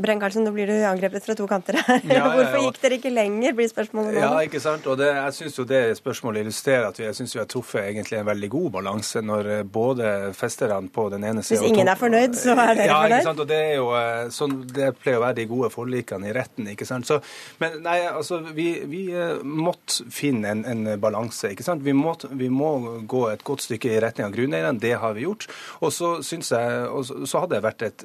Brenn-Karlsen, 0.00 0.44
nå 0.46 0.52
blir 0.54 0.70
du 0.70 0.76
angrepet 0.88 1.24
fra 1.26 1.36
to 1.38 1.46
kanter 1.50 1.78
her. 1.80 2.00
Ja, 2.10 2.26
Hvorfor 2.34 2.62
gikk 2.64 2.80
dere 2.82 2.96
ikke 2.98 3.12
lenger, 3.12 3.54
blir 3.56 3.68
spørsmålet 3.70 4.16
nå. 4.16 4.22
Ja, 4.22 4.30
ikke 4.46 4.60
sant. 4.62 4.86
Og 4.90 4.98
det, 5.00 5.10
jeg 5.16 5.36
syns 5.36 5.58
jo 5.58 5.66
det 5.68 5.80
spørsmålet 5.98 6.44
illustrerer 6.44 6.88
at 6.90 6.98
vi, 7.00 7.06
jeg 7.06 7.18
synes 7.18 7.34
vi 7.36 7.40
har 7.42 7.48
truffet 7.50 7.82
egentlig 7.84 8.20
en 8.20 8.28
veldig 8.28 8.50
god 8.52 8.68
balanse 8.78 9.22
når 9.24 9.50
eh, 9.54 9.62
både 9.78 10.12
festerne 10.36 10.90
på 10.92 11.06
den 11.12 11.26
ene 11.28 11.44
siden 11.44 11.64
Hvis 11.64 11.74
ingen 11.74 11.90
er 11.90 12.00
fornøyd, 12.00 12.36
så 12.38 12.54
er 12.54 12.74
dere 12.78 12.88
ja, 12.88 12.98
fornøyd? 12.98 13.16
Ikke 13.16 13.28
sant? 13.28 13.42
Og 13.44 13.50
det 13.50 13.60
er 13.60 13.74
jo 13.78 13.88
eh, 13.98 14.22
sånn 14.34 14.56
det 14.80 14.90
pleier 15.00 15.20
å 15.20 15.24
være 15.24 15.38
de 15.40 15.46
gode 15.50 15.72
forlikene 15.74 16.30
i 16.30 16.34
retten, 16.36 16.70
ikke 16.74 16.88
sant. 16.88 17.08
Så, 17.08 17.20
men 17.62 17.80
nei, 17.84 17.98
altså, 18.08 18.40
vi, 18.56 18.68
vi 18.90 19.04
eh, 19.14 19.44
måtte 19.44 20.08
finne 20.14 20.54
en, 20.54 20.64
en 20.68 20.94
balanse, 21.02 21.52
ikke 21.54 21.66
sant. 21.66 21.84
Vi 21.86 21.94
må, 21.96 22.14
vi 22.30 22.50
må, 22.52 22.72
gå 23.10 23.24
et 23.30 23.44
godt 23.46 23.64
stykke 23.66 23.92
i 23.92 24.00
retning 24.02 24.28
av 24.28 24.34
grunneierne, 24.34 24.80
det 24.80 24.94
har 25.02 25.16
vi 25.16 25.26
gjort. 25.26 25.48
Og 25.84 25.92
så 25.94 26.16
syns 26.26 26.52
jeg, 26.54 26.84
og 26.88 27.04
så, 27.08 27.20
så 27.28 27.44
hadde 27.44 27.56
det 27.58 27.64
vært 27.66 27.86
et, 27.86 28.04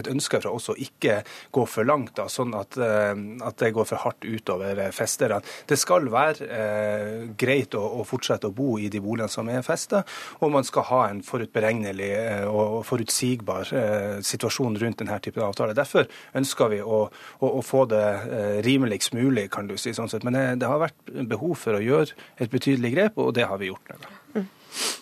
et 0.00 0.10
ønske 0.10 0.40
fra 0.42 0.52
oss 0.54 0.70
å 0.72 0.76
ikke 0.80 1.19
gå 1.52 1.66
for 1.68 1.88
langt, 1.88 2.14
da, 2.18 2.28
sånn 2.30 2.54
at, 2.58 2.78
at 2.78 3.60
det 3.60 3.72
går 3.76 3.88
for 3.88 4.04
hardt 4.04 4.26
utover 4.26 4.80
festerne. 4.94 5.40
Det 5.66 5.78
skal 5.78 6.08
være 6.12 6.46
eh, 6.46 7.16
greit 7.38 7.74
å, 7.78 7.82
å, 8.00 8.04
fortsette 8.06 8.50
å 8.50 8.54
bo 8.54 8.76
i 8.80 8.88
de 8.92 9.00
boligene 9.02 9.30
som 9.30 9.48
er 9.52 9.64
festet, 9.66 10.08
og 10.40 10.52
man 10.54 10.66
skal 10.66 10.86
ha 10.90 11.00
en 11.10 11.22
forutberegnelig 11.26 12.10
og 12.50 12.80
forutsigbar 12.88 13.72
eh, 13.76 14.20
situasjon 14.26 14.78
rundt 14.80 15.02
denne 15.02 15.18
typen 15.22 15.46
avtaler. 15.46 15.76
Derfor 15.78 16.08
ønsker 16.38 16.72
vi 16.74 16.80
å, 16.82 17.02
å, 17.10 17.50
å 17.50 17.64
få 17.64 17.86
det 17.90 18.06
eh, 18.06 18.56
rimeligst 18.66 19.14
mulig, 19.16 19.48
kan 19.54 19.70
du 19.70 19.76
si. 19.80 19.94
sånn 19.96 20.10
sett. 20.10 20.26
Men 20.26 20.38
det, 20.38 20.46
det 20.64 20.70
har 20.70 20.82
vært 20.82 21.12
behov 21.30 21.56
for 21.60 21.78
å 21.78 21.84
gjøre 21.84 22.16
et 22.40 22.52
betydelig 22.52 22.94
grep, 22.96 23.20
og 23.20 23.34
det 23.38 23.48
har 23.50 23.60
vi 23.60 23.70
gjort 23.70 23.94
nå. 23.94 24.14
Mm. 24.38 24.48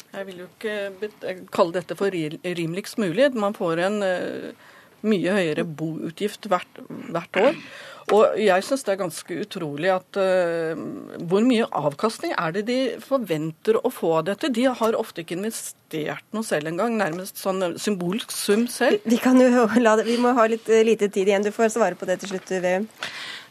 Jeg 0.08 0.24
vil 0.24 0.38
jo 0.40 0.46
ikke 0.48 1.34
kalle 1.52 1.76
dette 1.76 1.94
for 1.98 2.10
rimeligst 2.10 2.98
mulig. 2.98 3.28
Man 3.36 3.54
får 3.54 3.82
en 3.84 3.98
mye 5.06 5.36
høyere 5.36 5.66
boutgift 5.66 6.48
hvert, 6.50 6.82
hvert 7.12 7.40
år. 7.42 7.62
Og 8.14 8.38
jeg 8.40 8.64
syns 8.64 8.84
det 8.86 8.92
er 8.94 9.00
ganske 9.02 9.34
utrolig 9.42 9.90
at 9.92 10.16
uh, 10.16 10.78
Hvor 11.28 11.44
mye 11.44 11.66
avkastning 11.76 12.32
er 12.40 12.54
det 12.56 12.62
de 12.70 12.78
forventer 13.04 13.76
å 13.82 13.90
få 13.92 14.14
av 14.20 14.28
dette? 14.30 14.48
De 14.54 14.64
har 14.64 14.96
ofte 14.96 15.24
ikke 15.24 15.36
investert 15.36 16.24
noe 16.32 16.46
selv 16.46 16.72
engang, 16.72 16.96
nærmest 16.96 17.40
sånn 17.40 17.76
symbolsk 17.80 18.32
sum 18.32 18.64
selv. 18.72 19.04
Vi, 19.04 19.20
kan 19.20 19.36
jo 19.40 19.66
la 19.84 19.98
det, 20.00 20.08
vi 20.08 20.16
må 20.20 20.32
ha 20.38 20.46
litt 20.48 20.68
lite 20.68 21.10
tid 21.12 21.28
igjen. 21.28 21.44
Du 21.44 21.52
får 21.52 21.74
svare 21.76 21.98
på 22.00 22.08
det 22.08 22.20
til 22.22 22.32
slutt, 22.32 22.54
VM. 22.64 22.88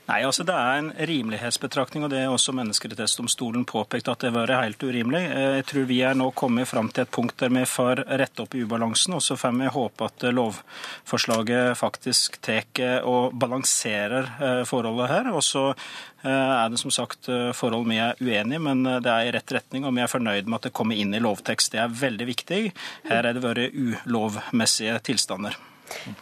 Nei, 0.07 0.21
altså 0.23 0.45
Det 0.47 0.55
er 0.55 0.77
en 0.79 0.93
rimelighetsbetraktning, 1.09 2.05
og 2.05 2.11
det 2.13 2.21
er 2.21 2.29
også 2.31 2.53
Menneskerettighetsdomstolen 2.55 3.65
påpekt 3.67 4.07
at 4.07 4.23
det 4.23 4.31
var 4.31 4.53
helt 4.55 4.79
urimelig. 4.79 5.25
Eh, 5.27 5.55
jeg 5.59 5.65
tror 5.67 5.87
vi 5.89 5.97
er 6.07 6.15
nå 6.15 6.29
kommet 6.31 6.69
fram 6.69 6.87
til 6.87 7.03
et 7.03 7.11
punkt 7.11 7.35
der 7.43 7.51
vi 7.51 7.65
får 7.67 8.05
rette 8.21 8.45
opp 8.45 8.55
i 8.55 8.63
ubalansen, 8.63 9.17
og 9.17 9.25
så 9.25 9.35
får 9.35 9.57
vi 9.59 9.73
håpe 9.75 10.07
at 10.07 10.25
lovforslaget 10.31 11.75
faktisk 11.75 12.39
tar 12.39 13.03
og 13.03 13.35
balanserer 13.35 14.31
eh, 14.39 14.63
forholdet 14.69 15.11
her. 15.11 15.31
Og 15.35 15.43
så 15.43 15.67
eh, 15.73 16.31
er 16.31 16.71
det 16.71 16.79
som 16.79 16.93
sagt 16.93 17.27
forhold 17.27 17.91
vi 17.91 17.99
er 17.99 18.15
uenige 18.23 18.63
men 18.63 18.87
det 18.87 19.11
er 19.11 19.27
i 19.27 19.33
rett 19.35 19.57
retning, 19.59 19.83
og 19.83 19.97
vi 19.97 20.07
er 20.07 20.11
fornøyd 20.11 20.47
med 20.47 20.61
at 20.61 20.69
det 20.69 20.77
kommer 20.79 20.95
inn 20.95 21.11
i 21.11 21.23
lovtekst. 21.23 21.75
Det 21.75 21.83
er 21.83 21.97
veldig 22.07 22.31
viktig. 22.31 22.67
Her 23.11 23.25
er 23.27 23.35
det 23.35 23.43
vært 23.43 23.75
ulovmessige 23.75 25.01
tilstander. 25.03 25.59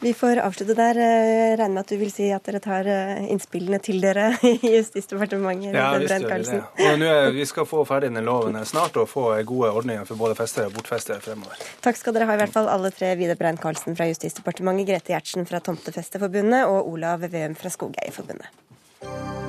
Vi 0.01 0.13
får 0.13 0.41
avslutte 0.43 0.75
der. 0.77 0.99
Jeg 0.99 1.57
regner 1.59 1.73
med 1.75 1.83
at 1.85 1.93
du 1.93 1.97
vil 1.99 2.11
si 2.13 2.29
at 2.33 2.45
dere 2.47 2.61
tar 2.63 2.89
eh, 2.89 3.25
innspillene 3.33 3.79
til 3.83 4.01
dere 4.03 4.31
i 4.51 4.75
Justisdepartementet? 4.77 5.75
Ja, 5.75 5.91
visst 6.01 6.15
gjør 6.15 6.35
vi 6.35 6.49
det. 6.51 6.89
Og 6.89 6.99
nå 7.01 7.09
er, 7.11 7.31
vi 7.35 7.47
skal 7.49 7.69
få 7.69 7.85
ferdig 7.87 8.11
denne 8.11 8.25
loven 8.25 8.59
snart 8.67 8.99
og 9.01 9.09
få 9.11 9.27
gode 9.47 9.71
ordninger 9.81 10.05
for 10.09 10.19
både 10.19 10.37
festere 10.37 10.69
og 10.69 10.77
bortfestere 10.77 11.21
fremover. 11.23 11.61
Takk 11.85 11.99
skal 11.99 12.17
dere 12.17 12.29
ha, 12.29 12.37
i 12.37 12.43
hvert 12.43 12.55
fall 12.55 12.69
alle 12.71 12.93
tre. 12.95 13.13
Vidar 13.19 13.39
Brein-Karlsen 13.39 13.97
fra 13.97 14.09
Justisdepartementet, 14.11 14.89
Grete 14.89 15.15
Gjertsen 15.15 15.49
fra 15.49 15.63
Tomtefesteforbundet 15.63 16.67
og 16.69 16.93
Olav 16.93 17.25
Veum 17.31 17.57
fra 17.59 17.73
Skogeierforbundet. 17.73 19.44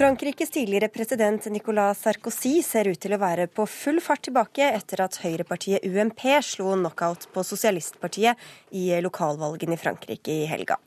Frankrikes 0.00 0.50
tidligere 0.50 0.88
president 0.88 1.44
Nicolas 1.44 1.98
Sarkozy 2.00 2.62
ser 2.64 2.88
ut 2.88 2.96
til 3.02 3.12
å 3.12 3.18
være 3.20 3.44
på 3.52 3.66
full 3.68 3.98
fart 4.00 4.22
tilbake 4.24 4.64
etter 4.72 5.02
at 5.04 5.18
høyrepartiet 5.20 5.84
UMP 5.84 6.22
slo 6.40 6.70
knockout 6.72 7.26
på 7.34 7.42
Sosialistpartiet 7.44 8.46
i 8.80 8.86
lokalvalgene 9.04 9.76
i 9.76 9.80
Frankrike 9.82 10.32
i 10.32 10.46
helga. 10.48 10.78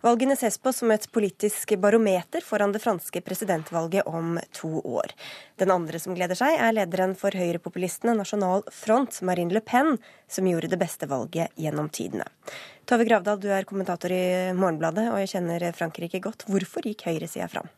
Valgene 0.00 0.38
ses 0.40 0.56
på 0.56 0.72
som 0.72 0.88
et 0.94 1.04
politisk 1.12 1.74
barometer 1.84 2.40
foran 2.40 2.72
det 2.72 2.80
franske 2.80 3.20
presidentvalget 3.26 4.08
om 4.08 4.38
to 4.56 4.70
år. 4.80 5.12
Den 5.60 5.74
andre 5.74 6.00
som 6.00 6.16
gleder 6.16 6.40
seg, 6.40 6.56
er 6.56 6.72
lederen 6.72 7.12
for 7.12 7.36
høyrepopulistene 7.36 8.16
Nasjonal 8.16 8.64
Front, 8.72 9.20
Marine 9.20 9.52
Le 9.52 9.60
Pen, 9.60 9.98
som 10.24 10.48
gjorde 10.48 10.72
det 10.72 10.78
beste 10.80 11.10
valget 11.12 11.52
gjennom 11.60 11.92
tidene. 11.92 12.24
Tove 12.88 13.04
Gravdal, 13.04 13.36
du 13.36 13.50
er 13.52 13.68
kommentator 13.68 14.16
i 14.16 14.24
Morgenbladet, 14.56 15.10
og 15.12 15.20
jeg 15.20 15.34
kjenner 15.36 15.68
Frankrike 15.76 16.24
godt. 16.24 16.48
Hvorfor 16.48 16.88
gikk 16.88 17.04
høyresida 17.10 17.52
fram? 17.52 17.68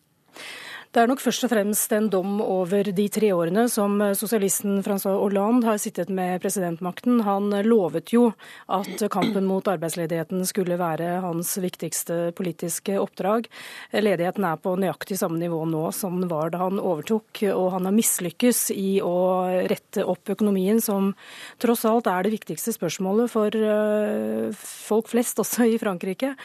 Det 0.95 1.03
er 1.03 1.09
nok 1.11 1.19
først 1.19 1.43
og 1.43 1.51
fremst 1.51 1.91
en 1.97 2.05
dom 2.07 2.37
over 2.39 2.87
de 2.95 3.05
tre 3.11 3.33
årene 3.35 3.65
som 3.67 3.97
sosialisten 4.15 4.77
Francois 4.87 5.17
Hollande 5.19 5.67
har 5.67 5.81
sittet 5.83 6.13
med 6.15 6.39
presidentmakten. 6.39 7.17
Han 7.27 7.51
lovet 7.67 8.13
jo 8.15 8.29
at 8.71 9.03
kampen 9.11 9.49
mot 9.51 9.67
arbeidsledigheten 9.67 10.45
skulle 10.47 10.79
være 10.79 11.17
hans 11.25 11.51
viktigste 11.59 12.31
politiske 12.39 12.95
oppdrag. 13.03 13.51
Ledigheten 13.91 14.47
er 14.47 14.63
på 14.63 14.77
nøyaktig 14.79 15.19
samme 15.19 15.43
nivå 15.43 15.65
nå 15.67 15.83
som 15.99 16.21
den 16.23 16.31
var 16.31 16.55
da 16.55 16.63
han 16.63 16.79
overtok, 16.79 17.43
og 17.51 17.73
han 17.75 17.91
har 17.91 17.99
mislykkes 17.99 18.69
i 18.79 19.03
å 19.03 19.19
rette 19.67 20.07
opp 20.07 20.31
økonomien, 20.39 20.79
som 20.79 21.11
tross 21.59 21.83
alt 21.91 22.07
er 22.07 22.23
det 22.23 22.37
viktigste 22.39 22.79
spørsmålet 22.79 23.35
for 23.35 23.51
eh, 23.51 24.55
folk 24.63 25.11
flest, 25.11 25.43
også 25.43 25.67
i 25.75 25.79
Frankrike. 25.83 26.37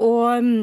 Og 0.00 0.40
mm, 0.40 0.60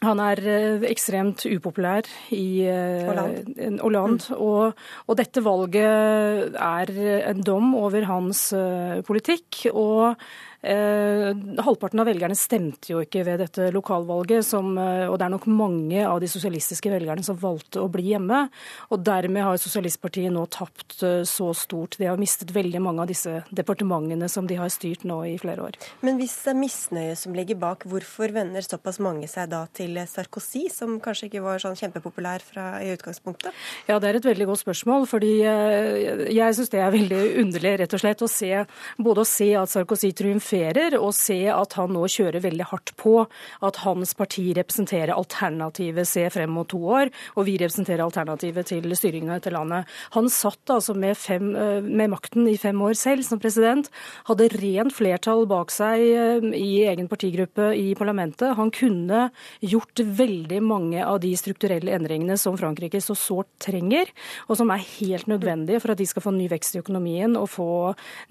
han 0.00 0.20
er 0.24 0.40
eh, 0.48 0.84
ekstremt 0.88 1.44
upopulær 1.50 2.06
i 2.32 2.64
Hollande. 3.06 4.30
Mm. 4.30 4.38
Og, 4.40 4.84
og, 5.06 5.16
dette 5.20 5.42
valget 5.44 6.56
er 6.56 6.94
en 7.32 7.42
dom 7.44 7.74
over 7.76 8.06
hans 8.08 8.46
eh, 8.56 9.02
politikk. 9.06 9.66
og 9.74 10.16
Eh, 10.16 10.49
halvparten 10.60 12.02
av 12.02 12.08
velgerne 12.10 12.36
stemte 12.36 12.92
jo 12.92 13.00
ikke 13.00 13.22
ved 13.24 13.40
dette 13.40 13.70
lokalvalget, 13.72 14.44
som, 14.44 14.76
eh, 14.76 15.08
og 15.08 15.16
det 15.18 15.24
er 15.24 15.32
nok 15.32 15.46
mange 15.48 16.02
av 16.04 16.20
de 16.20 16.28
sosialistiske 16.28 16.90
velgerne 16.92 17.24
som 17.24 17.38
valgte 17.40 17.80
å 17.80 17.88
bli 17.88 18.10
hjemme. 18.12 18.50
Og 18.90 19.00
dermed 19.02 19.42
har 19.42 19.56
Sosialistpartiet 19.56 20.32
nå 20.32 20.44
tapt 20.52 21.02
eh, 21.02 21.22
så 21.24 21.54
stort. 21.56 21.96
De 21.96 22.04
har 22.04 22.20
mistet 22.20 22.52
veldig 22.52 22.80
mange 22.80 23.00
av 23.00 23.08
disse 23.08 23.42
departementene 23.50 24.28
som 24.28 24.46
de 24.46 24.58
har 24.60 24.68
styrt 24.68 25.04
nå 25.04 25.22
i 25.24 25.38
flere 25.40 25.64
år. 25.64 25.78
Men 26.02 26.20
hvis 26.20 26.36
det 26.44 26.52
er 26.52 26.60
misnøye 26.60 27.16
som 27.16 27.34
ligger 27.34 27.56
bak, 27.56 27.84
hvorfor 27.88 28.32
vender 28.32 28.60
såpass 28.60 29.00
mange 29.00 29.28
seg 29.28 29.48
da 29.48 29.64
til 29.72 29.96
Sarkozy, 30.06 30.68
som 30.68 31.00
kanskje 31.00 31.30
ikke 31.30 31.44
var 31.44 31.58
sånn 31.62 31.78
kjempepopulær 31.78 32.44
fra, 32.44 32.82
i 32.84 32.92
utgangspunktet? 32.92 33.56
Ja, 33.88 33.98
det 33.98 34.10
er 34.10 34.20
et 34.20 34.28
veldig 34.28 34.50
godt 34.52 34.64
spørsmål, 34.66 35.08
fordi 35.08 35.32
jeg 35.40 36.56
syns 36.56 36.72
det 36.72 36.80
er 36.84 36.92
veldig 36.92 37.22
underlig 37.40 37.76
rett 37.80 37.96
og 37.96 38.02
slett 38.02 38.24
å 38.24 38.28
se 38.28 38.52
både 39.00 39.24
å 39.24 39.28
se 39.28 39.48
at 39.56 39.72
Sarkozy 39.72 40.12
triumferer 40.16 40.49
triumferer, 40.50 40.96
og 40.98 41.12
se 41.14 41.48
at 41.50 41.74
han 41.78 41.92
nå 41.94 42.06
kjører 42.10 42.42
veldig 42.42 42.66
hardt 42.70 42.92
på 42.98 43.26
at 43.62 43.80
hans 43.84 44.14
parti 44.14 44.52
representerer 44.56 45.14
alternativet 45.14 46.08
se 46.08 46.26
frem 46.30 46.50
mot 46.50 46.68
to 46.68 46.78
år, 46.78 47.10
og 47.36 47.46
vi 47.46 47.56
representerer 47.60 48.04
alternativet 48.04 48.66
til 48.70 48.90
styringa 48.96 49.38
etter 49.38 49.54
landet. 49.54 49.88
Han 50.14 50.28
satt 50.30 50.70
altså 50.70 50.94
med, 50.94 51.16
fem, 51.16 51.54
eh, 51.54 51.80
med, 51.82 52.10
makten 52.10 52.48
i 52.48 52.56
fem 52.56 52.78
år 52.82 52.94
selv 52.98 53.24
som 53.26 53.40
president, 53.40 53.90
hadde 54.28 54.50
rent 54.56 54.94
flertall 54.94 55.46
bak 55.50 55.70
seg 55.70 56.00
eh, 56.00 56.48
i 56.56 56.84
egen 56.90 57.08
partigruppe 57.10 57.72
i 57.76 57.94
parlamentet. 57.98 58.56
Han 58.58 58.72
kunne 58.74 59.28
gjort 59.60 60.00
veldig 60.00 60.62
mange 60.62 61.04
av 61.04 61.20
de 61.22 61.32
strukturelle 61.38 61.94
endringene 61.94 62.38
som 62.40 62.58
Frankrike 62.58 63.00
så 63.02 63.16
sårt 63.18 63.50
trenger, 63.62 64.10
og 64.48 64.58
som 64.58 64.70
er 64.72 64.84
helt 65.00 65.28
nødvendige 65.30 65.80
for 65.82 65.94
at 65.94 66.00
de 66.00 66.08
skal 66.08 66.24
få 66.24 66.34
ny 66.34 66.48
vekst 66.50 66.76
i 66.76 66.82
økonomien 66.82 67.36
og 67.38 67.50
få 67.52 67.70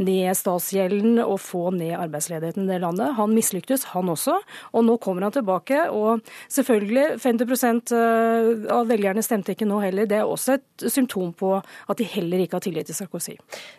ned 0.01 0.35
statsgjelden 0.37 1.19
og 1.23 1.37
få 1.41 1.69
ned 1.75 1.95
arbeidsledigheten 1.97 2.08
arbeidsledigheten 2.09 2.65
i 2.65 2.73
det 2.73 2.81
landet. 2.83 3.15
Han 3.17 3.33
mislyktes, 3.35 3.85
han 3.93 4.09
også. 4.11 4.35
Og 4.73 4.85
nå 4.85 4.97
kommer 5.01 5.27
han 5.27 5.35
tilbake. 5.35 5.85
Og 5.93 6.23
selvfølgelig, 6.51 7.19
50 7.21 7.93
eh, 7.95 8.65
av 8.73 8.89
velgerne 8.89 9.23
stemte 9.25 9.53
ikke 9.53 9.67
nå 9.69 9.79
heller. 9.83 10.09
Det 10.09 10.19
er 10.19 10.27
også 10.27 10.57
et 10.57 10.87
symptom 10.91 11.31
på 11.37 11.55
at 11.59 11.99
de 11.99 12.07
heller 12.09 12.43
ikke 12.43 12.59
har 12.59 12.65
tillit 12.65 12.89
til 12.89 12.97
Sarkozy. 12.97 13.37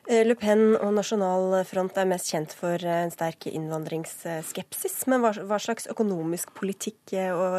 Eh, 0.09 0.23
Le 0.27 0.37
Pen 0.39 0.77
og 0.79 0.95
Nasjonal 0.97 1.61
Front 1.69 1.99
er 2.01 2.09
mest 2.11 2.31
kjent 2.33 2.55
for 2.57 2.79
eh, 2.79 3.03
en 3.05 3.15
sterk 3.15 3.49
innvandringsskepsis. 3.51 5.03
Men 5.11 5.25
hva, 5.25 5.61
slags 5.61 5.91
økonomisk 5.91 6.55
politikk 6.57 7.13
og, 7.35 7.57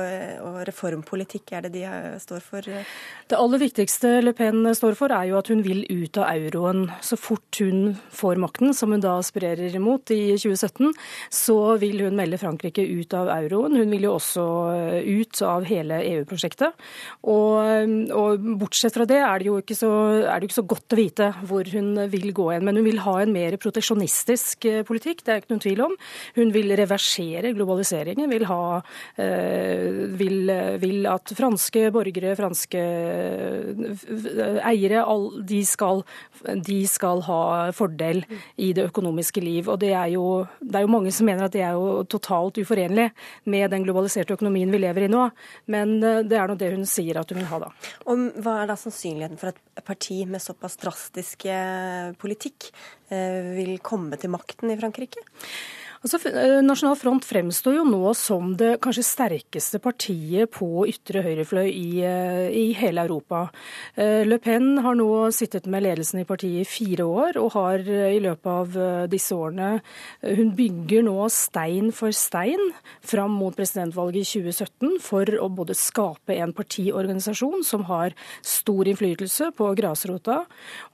reformpolitikk 0.66 1.52
er 1.54 1.66
det 1.68 1.74
de 1.76 1.84
står 2.22 2.42
for? 2.46 2.66
Det 2.66 3.38
aller 3.38 3.62
viktigste 3.62 4.20
Le 4.24 4.34
Pen 4.38 4.64
står 4.78 4.96
for, 4.98 5.14
er 5.14 5.30
jo 5.30 5.38
at 5.40 5.52
hun 5.52 5.62
vil 5.66 5.84
ut 5.90 6.18
av 6.22 6.32
euroen 6.32 6.88
så 7.06 7.18
fort 7.20 7.62
hun 7.62 7.96
får 8.16 8.40
makten, 8.42 8.74
som 8.78 8.94
hun 8.94 9.04
da 9.04 9.18
aspirerer 9.20 9.76
imot 9.78 10.12
i 10.14 10.22
2017. 10.40 10.61
2017, 10.62 10.94
så 11.34 11.58
vil 11.82 12.06
hun 12.06 12.18
melde 12.18 12.40
Frankrike 12.42 12.84
ut 12.84 13.14
av 13.18 13.30
euroen. 13.34 13.76
Hun 13.80 13.92
vil 13.94 14.08
jo 14.08 14.16
også 14.18 14.46
eh, 14.76 15.22
ut 15.22 15.42
av 15.46 15.66
hele 15.70 16.02
EU-prosjektet. 16.06 16.78
Og, 17.24 17.62
eh, 17.66 17.96
og, 18.16 18.46
bortsett 18.62 18.96
fra 18.96 19.08
det 19.10 19.22
er 19.22 19.42
det 19.42 19.50
jo 19.50 19.58
ikke 19.62 19.78
så, 19.78 19.92
ikke 20.38 20.60
så 20.60 20.66
godt 20.68 20.96
å 20.96 21.00
vite 21.00 21.32
hvor 21.48 21.68
hun 21.74 22.06
vil 22.12 22.32
gå 22.36 22.48
hen. 22.54 22.66
Men 22.68 22.80
hun 22.80 22.88
vil 22.88 23.02
ha 23.06 23.18
en 23.22 23.34
mer 23.34 23.58
proteksjonistisk 23.62 24.68
eh, 24.70 24.82
politikk, 24.88 25.26
det 25.26 25.34
er 25.34 25.42
ikke 25.44 25.54
noen 25.54 25.66
tvil 25.66 25.86
om. 25.88 25.98
Hun 26.38 26.54
vil 26.56 26.76
reversere 26.78 27.54
globaliseringen, 27.56 28.30
vil, 28.32 28.46
ha, 28.50 28.80
vil, 30.18 30.52
vil 30.82 31.08
at 31.10 31.34
franske 31.36 31.90
borgere, 31.94 32.34
franske 32.38 32.82
eiere, 34.68 35.04
de 35.48 35.62
skal, 35.68 36.04
de 36.68 36.80
skal 36.90 37.24
ha 37.28 37.42
fordel 37.76 38.24
i 38.62 38.72
det 38.78 38.88
økonomiske 38.90 39.44
liv. 39.44 39.70
Og 39.72 39.80
det 39.82 39.94
er 39.98 40.14
jo 40.16 40.26
Det 40.60 40.80
er 40.80 40.86
jo 40.86 40.92
mange 40.92 41.14
som 41.16 41.28
mener 41.30 41.48
at 41.48 41.56
det 41.56 41.64
er 41.66 41.78
jo 41.80 42.04
totalt 42.12 42.60
uforenlig 42.62 43.10
med 43.52 43.72
den 43.74 43.86
globaliserte 43.86 44.36
økonomien 44.36 44.72
vi 44.74 44.82
lever 44.84 45.08
i 45.08 45.12
nå, 45.12 45.28
men 45.72 45.98
det 46.02 46.38
er 46.38 46.52
nå 46.52 46.58
det 46.60 46.72
hun 46.76 46.88
sier 46.90 47.22
at 47.22 47.32
hun 47.32 47.42
vil 47.42 47.50
ha 47.52 47.62
da. 47.66 47.72
Og 48.12 48.26
hva 48.44 48.60
er 48.62 48.72
da 48.72 48.78
sannsynligheten 48.80 49.42
for 49.42 49.54
at 49.54 49.62
et 49.78 49.86
parti 49.88 50.22
med 50.30 50.44
såpass 50.44 50.78
drastiske 50.82 51.60
politikk 52.22 52.72
vil 53.12 53.78
komme 53.84 54.20
til 54.20 54.34
makten 54.34 54.74
i 54.74 54.80
Frankrike? 54.80 55.24
Altså, 56.02 56.18
eh, 56.34 56.64
Nasjonal 56.66 56.96
Front 56.98 57.26
fremstår 57.30 57.76
jo 57.76 57.82
nå 57.86 58.10
som 58.18 58.56
det 58.58 58.80
kanskje 58.82 59.04
sterkeste 59.06 59.78
partiet 59.78 60.50
på 60.50 60.88
ytre 60.90 61.22
høyrefløy 61.22 61.68
i, 61.70 62.02
eh, 62.02 62.48
i, 62.50 62.64
hele 62.74 63.04
Europa. 63.06 63.52
Eh, 63.96 64.26
Le 64.26 64.40
Pen 64.40 64.80
har 64.82 64.96
nå 64.96 65.30
sittet 65.30 65.68
med 65.68 65.84
ledelsen 65.84 66.22
i 66.22 66.26
partiet 66.26 66.66
i 66.66 66.66
fire 66.66 67.06
år, 67.06 67.38
og 67.38 67.52
har 67.54 67.78
i 67.86 68.18
løpet 68.20 68.48
av 68.48 69.10
disse 69.10 69.32
årene 69.32 69.82
Hun 70.24 70.56
bygger 70.56 71.04
nå 71.04 71.30
stein 71.30 71.92
for 71.92 72.10
stein 72.10 72.74
fram 73.02 73.32
mot 73.32 73.56
presidentvalget 73.56 74.26
i 74.26 74.42
2017 74.42 75.00
for 75.00 75.26
å 75.26 75.50
både 75.54 75.76
skape 75.76 76.34
en 76.34 76.52
partiorganisasjon 76.52 77.64
som 77.64 77.84
har 77.84 78.14
stor 78.42 78.86
innflytelse 78.86 79.52
på 79.54 79.76
grasrota, 79.76 80.46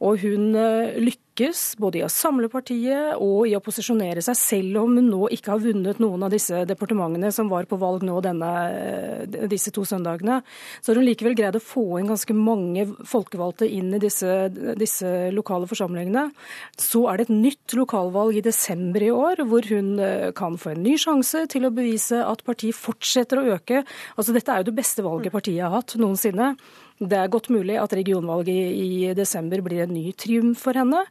og 0.01 0.19
hun 0.19 0.51
lykkes 0.99 1.26
lykkes 1.37 1.77
både 1.77 1.99
i 1.99 2.03
å 2.05 2.09
samle 2.09 2.49
partiet 2.49 3.17
og 3.21 3.47
i 3.47 3.53
å 3.55 3.61
posisjonere 3.61 4.21
seg, 4.21 4.35
selv 4.37 4.79
om 4.81 4.95
hun 4.97 5.09
nå 5.09 5.27
ikke 5.29 5.53
har 5.53 5.61
vunnet 5.61 5.99
noen 5.99 6.23
av 6.25 6.31
disse 6.31 6.65
departementene 6.65 7.31
som 7.31 7.49
var 7.49 7.65
på 7.65 7.77
valg 7.77 8.03
nå 8.03 8.19
denne, 8.21 8.49
eh, 8.73 9.47
disse 9.47 9.71
to 9.71 9.81
søndagene. 9.85 10.41
Så 10.81 10.91
har 10.91 10.95
hun 10.95 11.05
likevel 11.05 11.35
greid 11.35 11.55
å 11.55 11.61
få 11.61 11.99
inn 11.99 12.07
ganske 12.07 12.33
mange 12.33 12.87
folkevalgte 13.05 13.69
inn 13.69 13.93
i 13.93 13.99
disse, 13.99 14.49
disse 14.77 15.31
lokale 15.31 15.67
forsamlingene. 15.67 16.31
Så 16.77 17.07
er 17.09 17.17
det 17.17 17.29
et 17.29 17.35
nytt 17.35 17.73
lokalvalg 17.73 18.37
i 18.37 18.41
desember 18.41 19.01
i 19.01 19.11
år, 19.11 19.45
hvor 19.45 19.61
hun 19.69 19.99
eh, 19.99 20.31
kan 20.31 20.57
få 20.57 20.73
en 20.73 20.83
ny 20.83 20.97
sjanse 20.97 21.47
til 21.47 21.65
å 21.65 21.73
bevise 21.73 22.23
at 22.25 22.43
partiet 22.43 22.75
fortsetter 22.75 23.37
å 23.37 23.57
øke. 23.57 23.85
Altså 24.17 24.33
Dette 24.33 24.49
er 24.49 24.63
jo 24.63 24.71
det 24.71 24.79
beste 24.81 25.03
valget 25.03 25.31
partiet 25.31 25.63
har 25.63 25.75
hatt 25.81 25.95
noensinne. 25.97 26.55
Det 26.97 27.13
er 27.13 27.29
godt 27.29 27.51
mulig 27.53 27.75
at 27.77 27.93
regionvalget 27.93 28.73
i 28.73 29.13
desember 29.17 29.61
blir 29.61 29.83
en 29.83 29.93
ny 29.93 30.09
triumf 30.17 30.63
for 30.65 30.77
henne. 30.77 31.03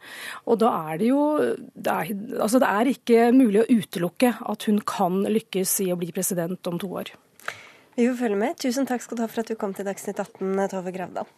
Og 0.50 0.58
da 0.58 0.72
er 0.90 0.98
det 0.98 1.12
jo 1.12 1.20
det 1.74 1.92
er, 1.92 2.10
altså 2.42 2.58
det 2.62 2.72
er 2.72 2.90
ikke 2.90 3.28
mulig 3.36 3.62
å 3.62 3.68
utelukke 3.70 4.34
at 4.42 4.66
hun 4.66 4.82
kan 4.82 5.22
lykkes 5.30 5.78
i 5.86 5.92
å 5.94 6.00
bli 6.00 6.10
president 6.16 6.66
om 6.66 6.80
to 6.82 6.90
år. 6.90 7.14
Vi 7.96 8.08
får 8.10 8.18
følge 8.18 8.40
med. 8.42 8.58
Tusen 8.60 8.88
takk 8.88 9.04
skal 9.04 9.16
du 9.16 9.24
ha 9.24 9.30
for 9.30 9.40
at 9.44 9.52
du 9.52 9.56
kom 9.56 9.72
til 9.76 9.86
Dagsnytt 9.86 10.20
18, 10.20 10.68
Tove 10.74 10.92
Gravdal. 10.92 11.30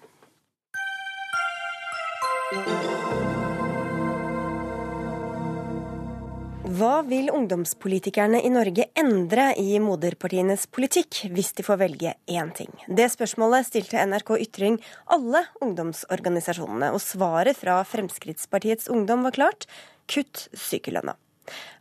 Hva 6.68 6.98
vil 7.08 7.30
ungdomspolitikerne 7.32 8.42
i 8.44 8.48
Norge 8.52 8.84
endre 9.00 9.46
i 9.56 9.78
moderpartienes 9.80 10.66
politikk 10.68 11.22
hvis 11.32 11.54
de 11.56 11.64
får 11.64 11.78
velge 11.80 12.10
én 12.28 12.50
ting? 12.52 12.68
Det 12.92 13.06
spørsmålet 13.08 13.64
stilte 13.64 14.02
NRK 14.04 14.34
Ytring 14.44 14.76
alle 15.16 15.46
ungdomsorganisasjonene, 15.64 16.90
og 16.92 17.00
svaret 17.00 17.56
fra 17.56 17.78
Fremskrittspartiets 17.88 18.90
Ungdom 18.92 19.24
var 19.24 19.36
klart 19.38 19.64
kutt 20.12 20.44
sykelønna. 20.52 21.14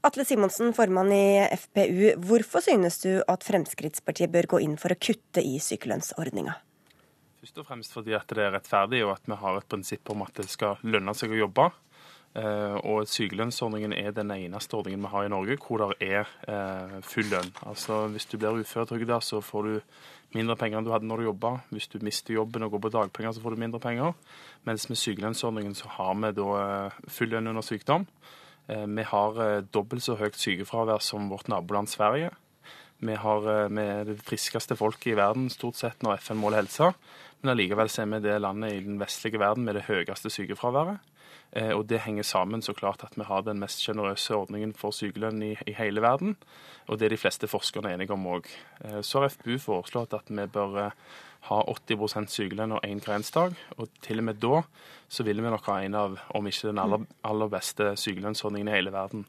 Atle 0.07 0.23
Simonsen, 0.23 0.71
formann 0.77 1.11
i 1.11 1.43
FPU, 1.51 2.13
hvorfor 2.23 2.63
synes 2.63 3.01
du 3.03 3.11
at 3.27 3.43
Fremskrittspartiet 3.43 4.31
bør 4.31 4.53
gå 4.55 4.61
inn 4.69 4.77
for 4.79 4.95
å 4.95 4.99
kutte 5.01 5.43
i 5.43 5.57
sykelønnsordninga? 5.59 6.55
Først 7.43 7.59
og 7.59 7.67
fremst 7.67 7.91
fordi 7.93 8.15
at 8.15 8.31
det 8.31 8.47
er 8.47 8.55
rettferdig, 8.55 9.03
og 9.03 9.17
at 9.17 9.27
vi 9.27 9.35
har 9.43 9.59
et 9.59 9.67
prinsipp 9.67 10.15
om 10.15 10.23
at 10.23 10.39
det 10.39 10.47
skal 10.47 10.79
lønne 10.87 11.11
seg 11.15 11.35
å 11.35 11.43
jobbe. 11.43 11.67
Eh, 12.37 12.75
og 12.85 13.07
sykelønnsordningen 13.09 13.95
er 13.97 14.13
den 14.13 14.29
eneste 14.35 14.77
ordningen 14.77 15.01
vi 15.01 15.09
har 15.09 15.25
i 15.25 15.31
Norge 15.31 15.55
hvor 15.57 15.81
det 15.81 16.05
er 16.05 16.27
eh, 16.45 16.99
full 17.01 17.31
lønn. 17.31 17.49
Altså 17.65 18.05
Hvis 18.13 18.29
du 18.29 18.37
blir 18.37 18.59
uføretrygda, 18.61 19.17
så 19.25 19.41
får 19.41 19.65
du 19.65 19.79
mindre 20.35 20.57
penger 20.59 20.77
enn 20.77 20.85
du 20.85 20.91
hadde 20.93 21.09
når 21.09 21.23
du 21.23 21.29
jobba. 21.31 21.53
Hvis 21.73 21.89
du 21.89 21.97
mister 22.05 22.35
jobben 22.35 22.67
og 22.67 22.75
går 22.75 22.83
på 22.83 22.93
dagpenger, 22.93 23.33
så 23.33 23.41
får 23.41 23.55
du 23.55 23.63
mindre 23.63 23.81
penger. 23.81 24.13
Mens 24.69 24.85
med 24.89 25.01
sykelønnsordningen 25.01 25.73
så 25.77 25.89
har 25.95 26.13
vi 26.13 26.33
da 26.37 26.47
eh, 26.61 27.01
full 27.09 27.33
lønn 27.33 27.53
under 27.53 27.65
sykdom. 27.65 28.05
Vi 28.67 29.03
har 29.07 29.37
dobbelt 29.71 30.03
så 30.03 30.17
høyt 30.19 30.35
sykefravær 30.35 30.99
som 30.99 31.29
vårt 31.31 31.47
naboland 31.47 31.87
Sverige. 31.87 32.33
Vi, 32.99 33.13
har, 33.15 33.45
vi 33.71 33.85
er 33.85 34.01
det 34.09 34.17
friskeste 34.27 34.75
folket 34.75 35.13
i 35.13 35.15
verden 35.15 35.45
stort 35.47 35.79
sett 35.79 36.03
når 36.03 36.19
FN 36.19 36.41
måler 36.41 36.59
helse. 36.59 36.89
Men 37.39 37.53
allikevel 37.53 37.87
er 37.87 38.09
vi 38.11 38.19
det 38.25 38.35
landet 38.43 38.73
i 38.75 38.81
den 38.83 38.99
vestlige 38.99 39.39
verden 39.39 39.63
med 39.63 39.79
det 39.79 39.85
høyeste 39.87 40.27
sykefraværet. 40.35 40.99
Eh, 41.53 41.71
og 41.71 41.87
Det 41.87 42.01
henger 42.03 42.23
sammen 42.23 42.61
så 42.61 42.73
klart 42.73 43.03
at 43.03 43.15
vi 43.17 43.23
har 43.23 43.41
den 43.41 43.59
mest 43.59 43.81
sjenerøse 43.83 44.35
ordningen 44.35 44.73
for 44.73 44.91
sykelønn 44.91 45.41
i, 45.43 45.55
i, 45.67 45.73
hele 45.73 46.01
verden. 46.01 46.35
Og 46.87 46.99
det 46.99 47.05
er 47.05 47.15
de 47.15 47.21
fleste 47.21 47.47
forskerne 47.47 47.93
enige 47.93 48.13
om 48.13 48.27
òg. 48.27 48.47
Eh, 48.83 49.01
så 49.01 49.21
har 49.21 49.29
FPU 49.29 49.57
foreslått 49.57 50.13
at 50.13 50.29
vi 50.29 50.45
bør 50.45 50.79
eh, 50.85 50.95
ha 51.47 51.59
80% 51.63 52.31
sykelønn 52.33 52.75
og 52.77 52.85
én 52.85 53.03
karensdag. 53.03 53.55
Og 53.77 53.89
til 54.01 54.19
og 54.19 54.29
med 54.29 54.41
da 54.43 54.63
så 55.09 55.23
vil 55.23 55.41
vi 55.41 55.51
nok 55.51 55.69
ha 55.71 55.81
en 55.81 55.95
av, 55.95 56.17
om 56.35 56.47
ikke 56.47 56.71
den 56.71 56.81
aller, 56.83 57.05
aller 57.23 57.51
beste 57.51 57.93
sykelønnsordningen 57.95 58.67
i 58.67 58.75
hele 58.75 58.91
verden. 58.91 59.25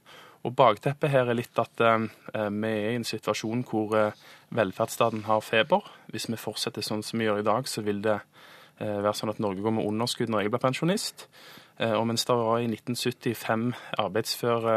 Og 0.46 0.54
Bakteppet 0.57 1.11
her 1.11 1.28
er 1.28 1.37
litt 1.38 1.59
at 1.59 1.83
eh, 1.83 2.07
vi 2.48 2.70
er 2.70 2.92
i 2.92 2.98
en 2.98 3.07
situasjon 3.07 3.64
hvor 3.68 3.94
eh, 3.98 4.26
velferdsstaten 4.54 5.26
har 5.26 5.42
feber. 5.44 5.87
Hvis 6.12 6.28
vi 6.31 6.38
fortsetter 6.40 6.85
sånn 6.85 7.02
som 7.07 7.18
vi 7.18 7.26
gjør 7.26 7.42
i 7.42 7.48
dag, 7.48 7.66
så 7.68 7.83
vil 7.87 8.02
det 8.04 8.18
eh, 8.18 9.00
være 9.02 9.16
sånn 9.18 9.35
at 9.35 9.42
Norge 9.42 9.64
går 9.64 9.78
med 9.78 9.88
underskudd 9.88 10.31
når 10.33 10.46
jeg 10.46 10.54
blir 10.54 10.62
pensjonist. 10.62 11.26
Eh, 11.79 11.95
og 11.95 12.07
mens 12.11 12.27
det 12.27 12.35
var 12.35 12.59
i 12.59 12.67
1975 12.67 13.71
arbeidsføre 14.03 14.75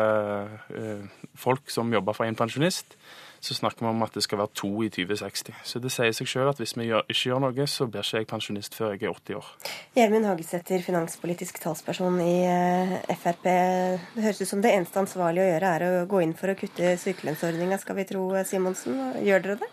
eh, 0.78 1.28
folk 1.36 1.72
som 1.74 1.94
jobba 1.94 2.14
for 2.14 2.30
en 2.30 2.38
pensjonist, 2.38 2.98
så 3.42 3.56
snakker 3.58 3.82
vi 3.82 3.90
om 3.90 4.04
at 4.06 4.14
det 4.14 4.22
skal 4.22 4.38
være 4.38 4.54
to 4.54 4.70
i 4.86 4.90
2060. 4.94 5.56
Så 5.66 5.80
det 5.82 5.90
sier 5.90 6.14
seg 6.14 6.30
selv 6.30 6.52
at 6.52 6.62
hvis 6.62 6.76
vi 6.78 6.92
ikke 6.92 7.18
gjør 7.32 7.42
noe, 7.42 7.66
så 7.66 7.88
blir 7.90 8.06
ikke 8.06 8.22
jeg 8.22 8.30
pensjonist 8.30 8.78
før 8.78 8.94
jeg 8.94 9.08
er 9.10 9.16
80 9.18 9.40
år. 9.40 9.50
Gjermund 9.98 10.30
Hagesæter, 10.30 10.86
finanspolitisk 10.86 11.58
talsperson 11.64 12.22
i 12.22 12.36
eh, 12.46 13.18
Frp. 13.18 13.50
Det 13.50 14.28
høres 14.28 14.44
ut 14.44 14.52
som 14.54 14.62
det 14.62 14.76
eneste 14.76 15.02
ansvarlige 15.02 15.48
å 15.48 15.52
gjøre 15.56 15.74
er 15.80 15.88
å 15.88 16.06
gå 16.12 16.22
inn 16.22 16.38
for 16.38 16.54
å 16.54 16.58
kutte 16.60 16.94
sykelønnsordninga, 17.02 17.82
skal 17.82 17.98
vi 17.98 18.10
tro 18.14 18.28
Simonsen. 18.46 19.02
Gjør 19.26 19.48
dere 19.48 19.62
det? 19.64 19.72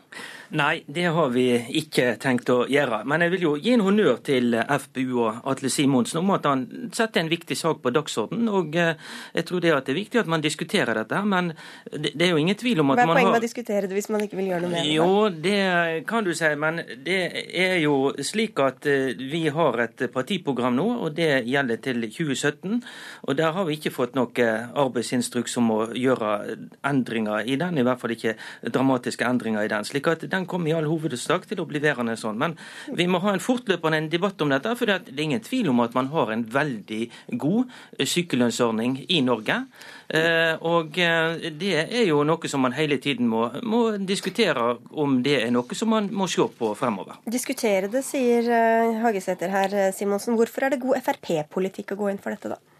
Nei, 0.57 0.83
det 0.87 1.05
har 1.13 1.29
vi 1.29 1.45
ikke 1.77 2.15
tenkt 2.21 2.49
å 2.49 2.63
gjøre. 2.73 3.03
Men 3.09 3.21
jeg 3.21 3.35
vil 3.35 3.43
jo 3.45 3.51
gi 3.61 3.75
en 3.77 3.83
honnør 3.85 4.21
til 4.25 4.55
FPU 4.57 5.19
og 5.27 5.49
Atle 5.51 5.69
Simonsen 5.69 6.23
om 6.23 6.31
at 6.33 6.47
han 6.49 6.63
setter 6.97 7.21
en 7.21 7.29
viktig 7.29 7.57
sak 7.59 7.83
på 7.85 7.93
dagsordenen. 7.93 8.49
Og 8.49 8.79
eh, 8.81 8.97
jeg 9.37 9.45
tror 9.49 9.61
det 9.61 9.75
er 9.77 9.99
viktig 9.99 10.23
at 10.23 10.31
man 10.31 10.45
diskuterer 10.45 11.03
dette. 11.03 11.21
Men 11.29 11.53
det 11.93 12.17
er 12.25 12.33
jo 12.33 12.41
ingen 12.41 12.57
tvil 12.57 12.81
om 12.81 12.95
at 12.95 13.03
man 13.03 13.13
har 13.13 13.13
Hva 13.13 13.13
er 13.13 13.21
poenget 13.21 13.35
med 13.35 13.43
å 13.43 13.45
diskutere 13.45 13.91
det 13.91 13.99
hvis 13.99 14.09
man 14.15 14.25
ikke 14.25 14.39
vil 14.41 14.49
gjøre 14.55 14.63
noe 14.65 14.73
med 14.73 14.89
det? 14.89 14.95
Jo, 14.97 15.11
det 15.49 16.07
kan 16.09 16.25
du 16.25 16.33
si. 16.39 16.53
Men 16.65 16.81
det 17.05 17.21
er 17.67 17.77
jo 17.83 17.99
slik 18.25 18.65
at 18.65 18.89
eh, 18.89 19.13
vi 19.21 19.45
har 19.53 19.85
et 19.85 20.07
partiprogram 20.15 20.79
nå, 20.81 20.89
og 21.05 21.13
det 21.19 21.43
gjelder 21.49 21.85
til 21.85 22.09
2017. 22.09 22.81
Og 23.29 23.37
der 23.37 23.53
har 23.53 23.69
vi 23.69 23.77
ikke 23.77 23.93
fått 23.93 24.17
noe 24.17 24.49
arbeidsinstruks 24.87 25.61
om 25.61 25.75
å 25.77 25.81
gjøre 25.93 26.33
endringer 26.89 27.45
i 27.45 27.61
den. 27.61 27.77
I 27.77 27.85
hvert 27.85 28.01
fall 28.01 28.17
ikke 28.17 28.39
dramatiske 28.65 29.29
endringer 29.29 29.69
i 29.69 29.73
den. 29.77 29.85
slik 29.85 30.09
at 30.09 30.25
den 30.25 30.38
den 30.39 30.49
kommer 30.49 30.73
i 30.73 30.77
all 30.79 30.89
hovedsak 30.89 31.47
til 31.51 31.63
å 31.63 31.69
bli 31.69 31.83
værende 31.83 32.17
sånn. 32.19 32.39
Men 32.41 32.57
vi 32.97 33.09
må 33.11 33.21
ha 33.25 33.35
en 33.35 33.43
fortløpende 33.43 34.07
debatt 34.13 34.41
om 34.45 34.53
dette, 34.55 34.75
for 34.79 34.89
det 34.89 35.13
er 35.13 35.25
ingen 35.27 35.45
tvil 35.45 35.71
om 35.73 35.83
at 35.85 35.97
man 35.99 36.11
har 36.15 36.33
en 36.33 36.45
veldig 36.49 37.03
god 37.41 38.07
sykelønnsordning 38.15 39.01
i 39.09 39.21
Norge. 39.27 39.61
Eh, 40.09 40.55
og 40.65 40.97
eh, 41.03 41.51
det 41.61 41.75
er 41.85 42.07
jo 42.09 42.23
noe 42.25 42.49
som 42.49 42.63
man 42.65 42.77
hele 42.77 42.97
tiden 43.03 43.29
må, 43.29 43.45
må 43.61 43.83
diskutere 44.01 44.79
om 44.97 45.19
det 45.25 45.37
er 45.43 45.53
noe 45.53 45.77
som 45.77 45.93
man 45.93 46.09
må 46.15 46.29
se 46.31 46.47
på 46.59 46.73
fremover. 46.79 47.21
Diskutere 47.29 47.91
det, 47.93 48.05
sier 48.07 48.49
eh, 48.49 48.97
Hagesæter 49.03 49.53
her, 49.53 49.79
Simonsen. 49.97 50.39
Hvorfor 50.39 50.67
er 50.67 50.75
det 50.75 50.83
god 50.85 51.03
Frp-politikk 51.05 51.93
å 51.93 52.03
gå 52.03 52.13
inn 52.13 52.23
for 52.23 52.33
dette, 52.33 52.57
da? 52.57 52.78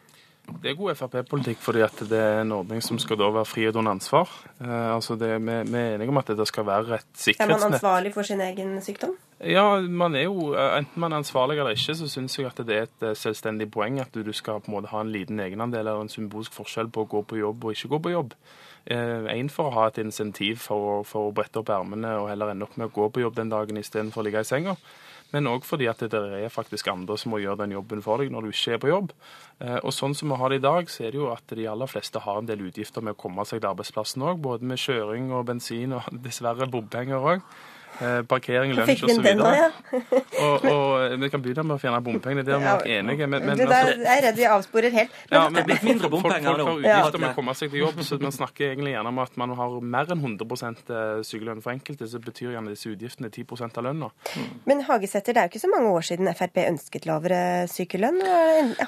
Det 0.63 0.71
er 0.71 0.77
god 0.79 0.97
Frp-politikk 0.97 1.61
fordi 1.63 1.85
det 2.09 2.19
er 2.19 2.41
en 2.43 2.53
ordning 2.57 2.83
som 2.85 2.99
skal 2.99 3.19
da 3.21 3.29
være 3.35 3.69
og 3.69 3.77
under 3.81 3.93
ansvar. 3.93 4.31
Eh, 4.61 4.95
altså 4.95 5.17
det, 5.17 5.31
vi, 5.41 5.57
vi, 5.71 5.79
er 5.79 5.95
enige 5.95 6.09
om 6.09 6.21
at 6.21 6.33
det 6.39 6.47
skal 6.49 6.67
være 6.67 6.99
et 6.99 7.07
sikkerhetsnett. 7.15 7.55
Er 7.55 7.67
man 7.67 7.75
ansvarlig 7.75 8.15
for 8.15 8.23
sin 8.23 8.41
egen 8.41 8.81
sykdom? 8.83 9.17
Ja, 9.45 9.81
man 9.81 10.17
er 10.17 10.25
jo, 10.27 10.55
eh, 10.55 10.79
enten 10.79 11.01
man 11.01 11.13
er 11.13 11.23
ansvarlig 11.23 11.59
eller 11.59 11.77
ikke, 11.77 11.95
så 11.95 12.09
syns 12.09 12.39
jeg 12.39 12.47
at 12.47 12.63
det 12.67 12.77
er 12.77 12.89
et 12.89 13.05
eh, 13.07 13.17
selvstendig 13.17 13.71
poeng 13.71 14.01
at 14.01 14.15
du 14.15 14.33
skal 14.33 14.61
på 14.61 14.73
en 14.73 14.79
måte 14.79 14.93
ha 14.93 15.03
en 15.05 15.13
liten 15.13 15.41
egenandel 15.41 15.87
eller 15.87 16.01
en 16.03 16.13
symbolsk 16.13 16.57
forskjell 16.57 16.89
på 16.89 17.05
å 17.05 17.11
gå 17.13 17.23
på 17.23 17.39
jobb 17.39 17.65
og 17.65 17.77
ikke 17.77 17.93
gå 17.95 18.01
på 18.07 18.17
jobb. 18.17 18.35
Én 18.89 19.51
for 19.53 19.69
å 19.69 19.75
ha 19.75 19.83
et 19.91 19.99
insentiv 20.01 20.63
for, 20.65 21.03
for 21.05 21.29
å 21.29 21.33
brette 21.37 21.61
opp 21.61 21.69
ermene 21.69 22.15
og 22.23 22.31
heller 22.31 22.55
ende 22.55 22.65
opp 22.65 22.79
med 22.81 22.89
å 22.89 22.95
gå 22.95 23.11
på 23.13 23.21
jobb 23.21 23.35
den 23.37 23.51
dagen 23.53 23.77
istedenfor 23.77 24.23
å 24.23 24.25
ligge 24.25 24.41
i 24.41 24.49
senga 24.49 24.79
men 25.35 25.49
òg 25.51 25.67
fordi 25.69 25.89
at 25.91 26.01
det 26.01 26.21
er 26.39 26.53
faktisk 26.53 26.89
andre 26.93 27.19
som 27.21 27.35
må 27.35 27.41
gjøre 27.43 27.63
den 27.63 27.75
jobben 27.77 28.03
for 28.05 28.23
deg 28.23 28.33
når 28.33 28.47
du 28.47 28.53
ikke 28.53 28.77
er 28.77 28.83
på 28.83 28.93
jobb. 28.93 29.15
Eh, 29.61 29.79
og 29.83 29.93
sånn 29.93 30.17
som 30.17 30.33
vi 30.33 30.39
har 30.41 30.53
det 30.53 30.61
i 30.61 30.65
dag, 30.65 30.89
så 30.93 31.05
er 31.05 31.13
det 31.13 31.21
jo 31.21 31.31
at 31.33 31.57
de 31.59 31.67
aller 31.69 31.91
fleste 31.91 32.23
har 32.25 32.41
en 32.41 32.49
del 32.49 32.65
utgifter 32.69 33.05
med 33.05 33.17
å 33.17 33.21
komme 33.21 33.45
seg 33.49 33.61
til 33.61 33.71
arbeidsplassen 33.73 34.25
òg, 34.25 34.41
både 34.45 34.69
med 34.69 34.81
kjøring 34.81 35.33
og 35.37 35.49
bensin 35.51 35.97
og 35.99 36.09
dessverre 36.27 36.71
bompenger 36.73 37.33
òg. 37.35 37.45
Eh, 37.99 38.21
parkering, 38.31 38.73
lunsj 38.77 39.05
osv. 39.09 39.27
ja. 39.27 39.69
Og, 40.39 40.65
og 40.71 41.15
vi 41.19 41.31
kan 41.33 41.43
begynne 41.43 41.65
med 41.67 41.75
å 41.75 41.81
fjerne 41.83 41.99
bompengene. 42.05 42.45
Det 42.47 42.55
er 42.55 42.61
vi 42.63 42.69
nok 42.69 42.85
enige 42.95 43.27
men, 43.27 43.47
men 43.49 43.63
altså, 43.65 43.95
jeg 43.99 44.13
er 44.13 44.25
redd 44.29 44.39
vi 44.39 44.47
avsporer 44.47 44.95
helt. 44.95 45.17
ja, 45.33 45.41
Men, 45.49 45.57
men 45.57 45.67
blitt 45.67 45.87
mindre 45.87 46.11
bompenger 46.13 46.53
folk, 46.53 46.61
nå. 46.61 46.67
folk 46.69 46.87
har 46.87 47.01
utgifter 47.01 47.23
med 47.25 47.29
å 47.31 47.37
komme 47.39 47.55
seg 47.59 47.73
til 47.73 47.83
jobb, 47.83 48.03
så 48.07 48.21
man 48.23 48.35
snakker 48.37 48.69
egentlig 48.71 48.95
gjerne 48.95 49.13
om 49.13 49.21
at 49.25 49.39
man 49.43 49.55
har 49.59 49.77
mer 49.97 50.13
enn 50.15 50.23
100 50.23 51.25
sykelønn 51.27 51.63
for 51.65 51.75
enkelte, 51.75 52.09
så 52.11 52.23
betyr 52.23 52.55
gjerne 52.55 52.75
disse 52.75 52.93
utgiftene 52.93 53.33
10 53.35 53.67
av 53.69 53.87
lønna. 53.89 54.11
men 54.69 54.85
Hagesæter, 54.87 55.35
det 55.35 55.43
er 55.43 55.49
jo 55.49 55.55
ikke 55.55 55.65
så 55.67 55.73
mange 55.73 55.93
år 55.99 56.07
siden 56.13 56.31
Frp 56.39 56.63
ønsket 56.69 57.09
lavere 57.09 57.41
sykelønn. 57.71 58.23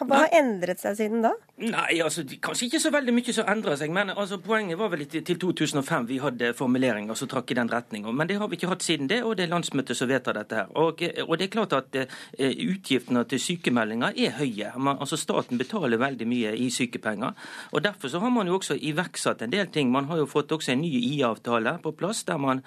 Hva 0.07 0.25
har 0.25 0.39
endret 0.39 0.83
seg 0.83 0.99
siden 1.01 1.25
da? 1.27 1.35
Nei, 1.61 1.99
altså, 2.01 2.25
kanskje 2.41 2.69
ikke 2.71 2.81
så 2.83 2.93
veldig 2.95 3.15
mye 3.15 3.35
som 3.37 3.49
endrer 3.51 3.77
seg. 3.81 3.93
Men 3.95 4.15
altså, 4.15 4.39
poenget 4.43 4.79
var 4.81 4.93
vel 4.95 5.05
til 5.11 5.37
2005 5.41 6.07
vi 6.09 6.21
hadde 6.23 6.55
formuleringer 6.57 7.19
som 7.19 7.29
trakk 7.31 7.53
i 7.53 7.59
den 7.59 7.71
retninga. 7.71 8.13
Men 8.15 8.31
det 8.31 8.39
har 8.41 8.49
vi 8.49 8.57
ikke 8.57 8.71
hatt 8.73 8.85
siden 8.85 9.00
det, 9.09 9.23
og 9.25 9.37
det 9.37 9.45
er 9.47 9.53
landsmøtet 9.53 9.97
som 9.97 10.09
vedtar 10.11 10.37
dette 10.37 10.57
her. 10.57 10.71
Og, 10.77 11.03
eh, 11.03 11.23
og 11.25 11.39
det 11.39 11.47
er 11.49 11.53
klart 11.55 11.73
at 11.77 11.97
eh, 11.97 12.09
utgiftene 12.39 13.25
til 13.29 13.41
sykemeldinger 13.41 14.17
er 14.17 14.37
høye. 14.39 14.73
Man, 14.77 14.99
altså 15.01 15.17
Staten 15.17 15.59
betaler 15.59 16.01
veldig 16.01 16.27
mye 16.29 16.55
i 16.57 16.71
sykepenger. 16.71 17.33
og 17.73 17.85
Derfor 17.85 18.09
så 18.09 18.21
har 18.21 18.31
man 18.31 18.47
jo 18.47 18.59
også 18.59 18.77
iverksatt 18.77 19.43
en 19.43 19.53
del 19.53 19.67
ting. 19.73 19.91
Man 19.93 20.05
har 20.11 20.19
jo 20.19 20.27
fått 20.27 20.53
også 20.53 20.73
en 20.73 20.83
ny 20.83 20.91
IA-avtale 20.91 21.79
på 21.83 21.93
plass, 21.97 22.25
der 22.25 22.39
man, 22.39 22.63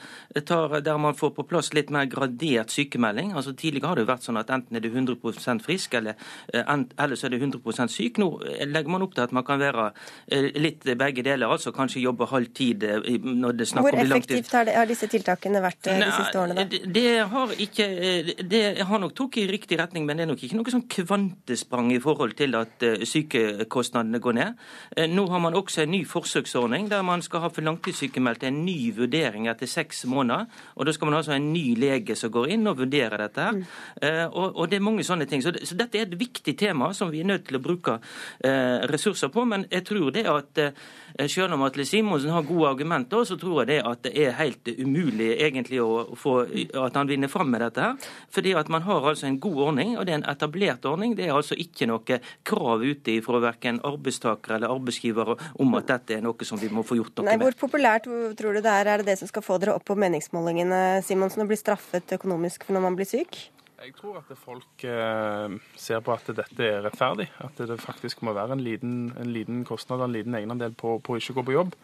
tar, 0.46 0.80
der 0.82 0.98
man 0.98 1.16
får 1.16 1.34
på 1.38 1.48
plass 1.48 1.74
litt 1.74 1.90
mer 1.90 2.06
gradert 2.06 2.72
sykemelding. 2.72 3.34
Altså 3.34 3.54
Tidligere 3.54 3.88
har 3.88 3.96
det 3.96 4.06
jo 4.06 4.12
vært 4.12 4.26
sånn 4.26 4.40
at 4.42 4.50
enten 4.54 4.78
er 4.78 4.84
du 4.84 4.90
100% 4.90 5.64
frisk, 5.64 5.94
eller, 6.00 6.18
eh, 6.54 6.64
eller 6.98 7.16
så 7.16 7.28
er 7.28 7.36
du 7.36 7.40
100 7.40 7.88
syk. 7.92 8.18
Nå 8.22 8.30
eh, 8.48 8.66
legger 8.68 8.92
man 8.94 9.06
opp 9.06 9.16
til 9.16 9.26
at 9.26 9.36
man 9.36 9.46
kan 9.48 9.62
være 9.62 9.90
eh, 10.28 10.50
litt 10.60 10.84
begge 10.84 11.24
deler, 11.26 11.52
altså 11.52 11.74
kanskje 11.76 12.04
jobbe 12.04 12.28
halv 12.32 12.52
tid 12.56 12.84
eh, 12.88 13.20
når 13.24 13.58
det 13.60 13.68
er 13.68 13.72
snakk 13.74 13.88
Hvor 13.88 14.00
om 14.00 14.10
langtid. 14.10 14.38
effektivt 14.38 14.58
har, 14.58 14.72
disse 14.90 15.10
tiltakene 15.12 15.62
vært 15.64 15.82
de 15.88 16.23
siste 16.24 16.42
årene? 16.42 16.56
da? 16.58 16.66
Det, 16.72 16.82
det 16.96 17.06
har 17.34 17.54
ikke 17.66 17.88
eh, 17.88 18.32
Det 18.54 18.64
har 18.90 19.02
nok 19.04 19.16
tatt 19.18 19.38
i 19.42 19.46
riktig 19.52 19.80
retning, 19.80 20.08
men 20.08 20.18
det 20.18 20.26
er 20.26 20.32
nok 20.32 20.44
ikke 20.44 20.60
noe 20.60 20.74
sånn 20.74 20.86
kvantesprang 20.92 21.92
i 21.94 22.02
forhold 22.04 22.36
til 22.40 22.58
at 22.60 22.86
eh, 22.88 23.06
sykekostnadene 23.08 24.22
går 24.24 24.38
ned. 24.40 24.64
Eh, 24.98 25.10
Nå 25.12 25.28
har 25.32 25.44
man 25.44 25.58
også 25.60 25.84
en 25.84 25.94
ny 25.94 26.04
forsøksordning 26.10 26.90
der 26.92 27.06
man 27.06 27.24
skal 27.26 27.46
ha 27.46 27.52
for 27.54 27.66
langtidssykemeldte 27.66 28.50
en 28.50 28.64
ny 28.66 28.78
vurdering 28.98 29.48
etter 29.52 29.70
seks 29.70 30.06
måneder. 30.10 30.50
Og 30.76 30.88
da 30.88 30.96
skal 30.96 31.12
man 31.12 31.20
altså 31.20 31.36
ha 31.36 31.40
en 31.42 31.52
ny 31.54 31.76
lege 31.80 32.18
som 32.20 32.32
går 32.34 32.56
inn 32.58 32.68
og 32.70 32.80
vurderer 32.82 33.18
dette. 33.26 33.42
her. 33.48 33.54
Mm. 33.54 34.34
Og, 34.34 34.58
og 34.58 34.70
det 34.70 34.80
er 34.80 34.86
mange 34.86 35.04
sånne 35.06 35.28
ting. 35.30 35.44
Så, 35.44 35.54
det, 35.56 35.68
så 35.68 35.78
dette 35.80 36.00
er 36.00 36.08
et 36.08 36.20
viktig 36.20 36.56
tema 36.60 36.92
som 36.96 37.12
vi 37.12 37.22
er 37.22 37.30
nødt 37.30 37.48
til 37.48 37.58
å 37.60 37.64
bruke 37.64 37.98
eh, 38.44 38.84
ressurser 38.92 39.32
på. 39.34 39.46
Men 39.50 39.66
jeg 39.72 39.86
tror 39.88 40.12
det 40.16 40.26
at 40.30 40.62
eh, 40.64 41.28
selv 41.28 41.58
om 41.58 41.66
Atle 41.68 41.86
Simonsen 41.88 42.34
har 42.34 42.48
gode 42.48 42.70
argumenter, 42.70 43.24
så 43.28 43.38
tror 43.40 43.64
jeg 43.64 43.72
det 43.74 43.80
at 43.88 44.04
det 44.06 44.14
er 44.26 44.38
helt 44.40 44.70
umulig 44.78 45.32
egentlig 45.38 45.82
å 45.84 46.13
få 46.20 46.36
at 46.44 46.98
han 46.98 47.10
vinner 47.10 47.32
fram 47.32 47.52
med 47.54 47.64
dette 47.64 47.84
her. 47.84 48.12
Fordi 48.34 48.54
at 48.60 48.70
man 48.74 48.86
har 48.88 49.10
altså 49.14 49.28
en 49.30 49.40
god 49.44 49.62
ordning, 49.68 49.96
og 49.98 50.06
det 50.06 50.16
er 50.16 50.22
en 50.22 50.30
etablert 50.32 50.86
ordning. 50.90 51.16
Det 51.18 51.28
er 51.28 51.36
altså 51.36 51.58
ikke 51.60 51.88
noe 51.90 52.20
krav 52.48 52.84
ute 52.84 53.18
fra 53.26 53.42
verken 53.44 53.82
arbeidstakere 53.86 54.60
eller 54.60 54.74
arbeidsgivere 54.74 55.38
om 55.64 55.80
at 55.80 55.90
dette 55.92 56.18
er 56.18 56.26
noe 56.26 56.48
som 56.48 56.62
vi 56.62 56.72
må 56.74 56.86
få 56.88 57.00
gjort 57.00 57.18
noe 57.18 57.30
Nei, 57.30 57.38
med. 57.38 57.48
Hvor 57.48 57.68
populært 57.68 58.08
tror 58.08 58.58
du 58.58 58.62
det 58.62 58.72
er? 58.74 58.92
Er 58.94 59.02
det 59.02 59.12
det 59.12 59.20
som 59.22 59.30
skal 59.30 59.46
få 59.46 59.60
dere 59.62 59.76
opp 59.78 59.88
på 59.88 59.98
meningsmålingene, 60.00 61.04
Simonsen, 61.06 61.46
å 61.46 61.50
bli 61.50 61.60
straffet 61.60 62.16
økonomisk 62.18 62.68
for 62.68 62.78
når 62.78 62.88
man 62.88 63.00
blir 63.00 63.10
syk? 63.10 63.40
Jeg 63.84 63.98
tror 63.98 64.22
at 64.22 64.30
folk 64.40 64.84
eh, 64.88 65.56
ser 65.76 66.00
på 66.06 66.14
at 66.14 66.30
dette 66.32 66.64
er 66.64 66.86
rettferdig. 66.86 67.26
At 67.44 67.58
det 67.60 67.76
faktisk 67.84 68.22
må 68.24 68.32
være 68.36 68.56
en 68.56 68.64
liten, 68.64 68.94
en 69.20 69.34
liten 69.36 69.66
kostnad 69.68 70.00
og 70.00 70.08
en 70.08 70.16
liten 70.16 70.38
egenandel 70.40 70.76
på, 70.80 70.96
på 71.04 71.16
å 71.16 71.20
ikke 71.20 71.36
gå 71.36 71.44
på 71.50 71.56
jobb. 71.58 71.76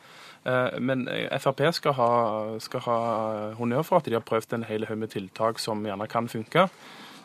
Eh, 0.46 0.80
men 0.80 1.08
Frp 1.40 1.66
skal 1.76 1.96
ha, 1.98 2.10
skal 2.64 2.84
ha 2.86 2.98
honnør 3.60 3.84
for 3.88 4.00
at 4.00 4.08
de 4.08 4.16
har 4.18 4.26
prøvd 4.26 4.56
en 4.56 4.68
hel 4.70 4.88
haug 4.90 5.02
med 5.02 5.14
tiltak 5.16 5.60
som 5.60 5.86
gjerne 5.86 6.08
kan 6.12 6.30
funke. 6.32 6.70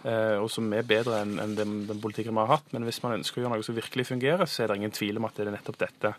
Eh, 0.04 0.36
Og 0.40 0.50
som 0.52 0.68
er 0.76 0.86
bedre 0.86 1.20
enn 1.24 1.56
den, 1.56 1.74
den 1.88 2.00
politikken 2.02 2.34
vi 2.34 2.42
har 2.44 2.52
hatt. 2.56 2.70
Men 2.74 2.86
hvis 2.86 3.00
man 3.04 3.16
ønsker 3.18 3.40
å 3.40 3.44
gjøre 3.44 3.58
noe 3.58 3.66
som 3.66 3.76
virkelig 3.76 4.06
fungerer, 4.10 4.46
så 4.50 4.64
er 4.64 4.70
det 4.70 4.78
ingen 4.80 4.94
tvil 4.94 5.20
om 5.20 5.28
at 5.28 5.36
det 5.36 5.46
er 5.46 5.54
nettopp 5.56 5.80
dette. 5.80 6.14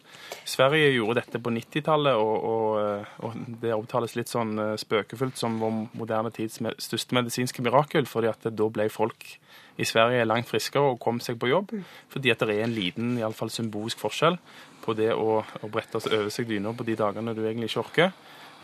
Sverige 0.48 0.94
gjorde 0.96 1.22
dette 1.22 1.42
på 1.42 1.54
90-tallet, 1.56 2.20
og, 2.20 2.36
og, 2.52 2.68
eh, 2.82 3.16
og 3.26 3.40
det 3.64 3.74
omtales 3.76 4.18
litt 4.20 4.32
sånn 4.32 4.54
eh, 4.62 4.76
spøkefullt 4.82 5.40
som 5.42 5.60
vår 5.62 5.80
moderne 5.96 6.34
tids 6.36 6.62
største 6.84 7.18
medisinske 7.18 7.66
mirakel, 7.66 8.10
fordi 8.10 8.32
at 8.32 8.50
da 8.52 8.70
ble 8.72 8.90
folk 8.94 9.28
i 9.76 9.86
Sverige 9.88 10.28
langt 10.28 10.48
friskere 10.48 10.94
og 10.94 11.02
kom 11.04 11.20
seg 11.24 11.40
på 11.40 11.50
jobb. 11.52 11.74
Fordi 12.14 12.32
at 12.32 12.44
det 12.48 12.56
er 12.56 12.66
en 12.68 12.76
liten, 12.76 13.18
iallfall 13.20 13.52
symbolsk 13.52 14.00
forskjell 14.02 14.40
på 14.86 14.96
det 14.98 15.12
å, 15.16 15.42
å 15.42 15.70
brette 15.72 16.00
over 16.00 16.32
seg 16.34 16.48
dyna 16.50 16.74
på 16.78 16.86
de 16.88 16.98
dagene 17.00 17.34
du 17.36 17.44
egentlig 17.44 17.72
ikke 17.72 17.84
orker, 17.84 18.16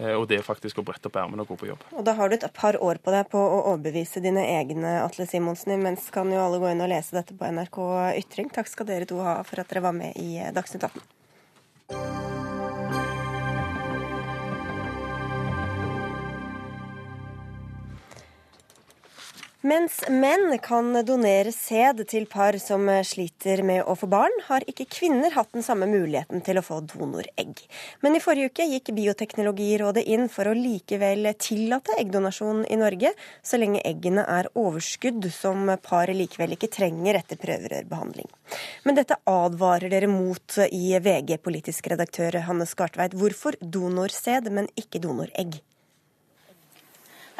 og 0.01 0.27
det 0.29 0.39
er 0.39 0.45
faktisk 0.45 0.81
å 0.81 0.85
brette 0.85 1.09
opp 1.09 1.19
ermene 1.21 1.45
og 1.45 1.53
gå 1.53 1.59
på 1.61 1.69
jobb. 1.71 1.85
Og 1.93 2.05
da 2.07 2.15
har 2.17 2.31
du 2.31 2.37
et 2.37 2.47
par 2.57 2.77
år 2.81 3.01
på 3.03 3.13
deg 3.13 3.29
på 3.31 3.41
å 3.41 3.61
overbevise 3.73 4.23
dine 4.23 4.43
egne, 4.57 4.97
Atle 5.03 5.27
Simonsen. 5.29 5.75
Imens 5.77 6.09
kan 6.13 6.31
jo 6.33 6.41
alle 6.41 6.61
gå 6.61 6.71
inn 6.71 6.83
og 6.83 6.91
lese 6.91 7.17
dette 7.17 7.37
på 7.37 7.51
NRK 7.53 7.79
Ytring. 8.23 8.51
Takk 8.53 8.71
skal 8.71 8.89
dere 8.89 9.09
to 9.09 9.21
ha 9.21 9.39
for 9.47 9.61
at 9.61 9.71
dere 9.71 9.85
var 9.85 9.97
med 9.97 10.17
i 10.21 10.41
Dagsnytt 10.55 10.89
18. 10.89 12.20
Mens 19.61 19.99
menn 20.09 20.55
kan 20.57 20.87
donere 21.05 21.51
sæd 21.53 21.99
til 22.09 22.23
par 22.25 22.55
som 22.57 22.87
sliter 23.05 23.61
med 23.61 23.83
å 23.85 23.93
få 23.93 24.07
barn, 24.09 24.33
har 24.47 24.65
ikke 24.65 24.87
kvinner 24.89 25.35
hatt 25.35 25.51
den 25.53 25.61
samme 25.61 25.85
muligheten 25.85 26.41
til 26.41 26.57
å 26.57 26.63
få 26.65 26.79
donoregg. 26.89 27.61
Men 28.01 28.17
i 28.17 28.23
forrige 28.23 28.49
uke 28.49 28.65
gikk 28.71 28.89
Bioteknologirådet 28.97 30.07
inn 30.15 30.25
for 30.33 30.49
å 30.49 30.57
likevel 30.57 31.29
tillate 31.37 31.93
eggdonasjon 32.01 32.65
i 32.73 32.81
Norge, 32.81 33.13
så 33.45 33.61
lenge 33.61 33.85
eggene 33.85 34.25
er 34.25 34.49
overskudd 34.57 35.29
som 35.29 35.69
paret 35.85 36.17
likevel 36.17 36.57
ikke 36.57 36.73
trenger 36.81 37.21
etter 37.21 37.37
prøverørbehandling. 37.45 38.33
Men 38.89 38.97
dette 38.97 39.21
advarer 39.29 39.93
dere 39.93 40.09
mot 40.09 40.57
i 40.71 40.97
VG, 40.97 41.37
politisk 41.37 41.93
redaktør 41.93 42.41
Hanne 42.49 42.65
Skartveit. 42.65 43.13
Hvorfor 43.13 43.61
donorsæd, 43.61 44.49
men 44.49 44.73
ikke 44.73 45.05
donoregg? 45.05 45.61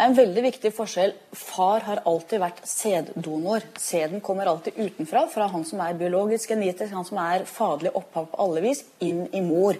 En 0.01 0.15
veldig 0.17 0.41
viktig 0.41 0.71
forskjell. 0.73 1.11
Far 1.37 1.83
har 1.85 1.99
alltid 2.09 2.41
vært 2.41 2.63
sæddonor. 2.65 3.61
Sæden 3.77 4.23
kommer 4.25 4.49
alltid 4.49 4.79
utenfra, 4.79 5.27
fra 5.29 5.45
han 5.51 5.65
som 5.67 5.83
er 5.85 5.99
biologisk 5.99 6.55
genetisk, 6.55 6.89
han 6.95 7.05
som 7.05 7.19
er 7.21 7.45
faderlig 7.45 7.91
opphav 7.99 8.31
på 8.31 8.39
alle 8.41 8.63
vis, 8.65 8.81
inn 9.05 9.27
i 9.29 9.43
mor. 9.45 9.77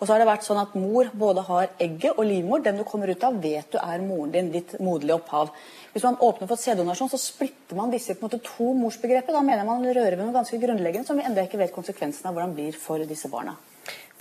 Og 0.00 0.08
så 0.08 0.16
har 0.16 0.18
det 0.18 0.26
vært 0.26 0.42
sånn 0.42 0.58
at 0.58 0.74
Mor 0.74 1.12
både 1.14 1.44
har 1.46 1.68
egget 1.78 2.16
og 2.18 2.26
livmor. 2.26 2.64
Den 2.64 2.80
du 2.80 2.82
kommer 2.82 3.12
ut 3.12 3.22
av, 3.22 3.38
vet 3.38 3.70
du 3.70 3.78
er 3.78 4.02
moren 4.02 4.34
din, 4.34 4.50
ditt 4.50 4.74
moderlige 4.82 5.20
opphav. 5.20 5.52
Hvis 5.92 6.08
man 6.08 6.18
åpner 6.18 6.50
for 6.50 6.58
sæddonasjon, 6.58 7.12
så 7.12 7.20
splitter 7.22 7.78
man 7.78 7.94
disse 7.94 8.16
på 8.16 8.26
en 8.26 8.32
måte 8.32 8.42
to 8.48 8.72
morsbegrepet. 8.80 9.30
Da 9.30 9.46
mener 9.46 9.68
man 9.68 9.86
rører 9.86 10.16
ved 10.16 10.26
noe 10.26 10.34
ganske 10.34 10.58
grunnleggende 10.58 11.06
som 11.06 11.22
vi 11.22 11.28
ennå 11.28 11.46
ikke 11.46 11.62
vet 11.62 11.76
konsekvensen 11.76 12.26
av 12.26 12.34
hvordan 12.34 12.58
blir 12.58 12.74
for 12.74 13.06
disse 13.06 13.30
barna. 13.30 13.54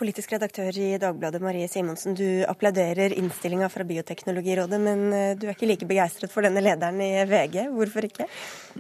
Politisk 0.02 0.32
redaktør 0.34 0.74
i 0.82 0.96
Dagbladet 0.98 1.44
Marie 1.46 1.68
Simonsen, 1.70 2.16
du 2.18 2.42
applauderer 2.50 3.14
innstillinga 3.14 3.68
fra 3.70 3.86
Bioteknologirådet, 3.86 4.80
men 4.82 5.02
eh, 5.14 5.34
du 5.38 5.44
er 5.46 5.54
ikke 5.54 5.68
like 5.70 5.86
begeistret 5.86 6.32
for 6.34 6.42
denne 6.42 6.64
lederen 6.64 6.98
i 7.06 7.10
VG. 7.30 7.68
Hvorfor 7.76 8.08
ikke? 8.08 8.26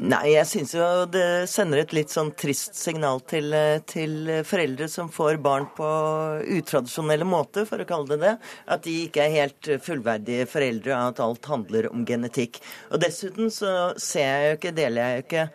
Nei, 0.02 0.32
jeg 0.32 0.50
syns 0.50 0.74
jo 0.74 0.88
det 1.14 1.28
sender 1.52 1.84
et 1.84 1.94
litt 1.94 2.10
sånn 2.10 2.32
trist 2.34 2.74
signal 2.80 3.22
til, 3.30 3.54
eh, 3.54 3.84
til 3.86 4.32
foreldre 4.50 4.88
som 4.90 5.12
får 5.14 5.38
barn 5.46 5.68
på 5.78 5.90
utradisjonelle 6.58 7.28
måter, 7.30 7.68
for 7.70 7.84
å 7.84 7.86
kalle 7.92 8.16
det 8.16 8.18
det. 8.24 8.32
At 8.74 8.82
de 8.88 8.96
ikke 9.04 9.28
er 9.28 9.36
helt 9.44 9.70
fullverdige 9.86 10.48
foreldre, 10.50 11.04
at 11.12 11.22
alt 11.22 11.52
handler 11.54 11.92
om 11.92 12.02
genetikk. 12.08 12.58
Og 12.90 13.06
dessuten 13.06 13.54
så 13.54 13.92
ser 14.02 14.26
jeg 14.26 14.50
jo 14.50 14.58
ikke, 14.58 14.74
deler 14.82 15.06
jeg 15.06 15.22
jo 15.22 15.28
ikke 15.28 15.46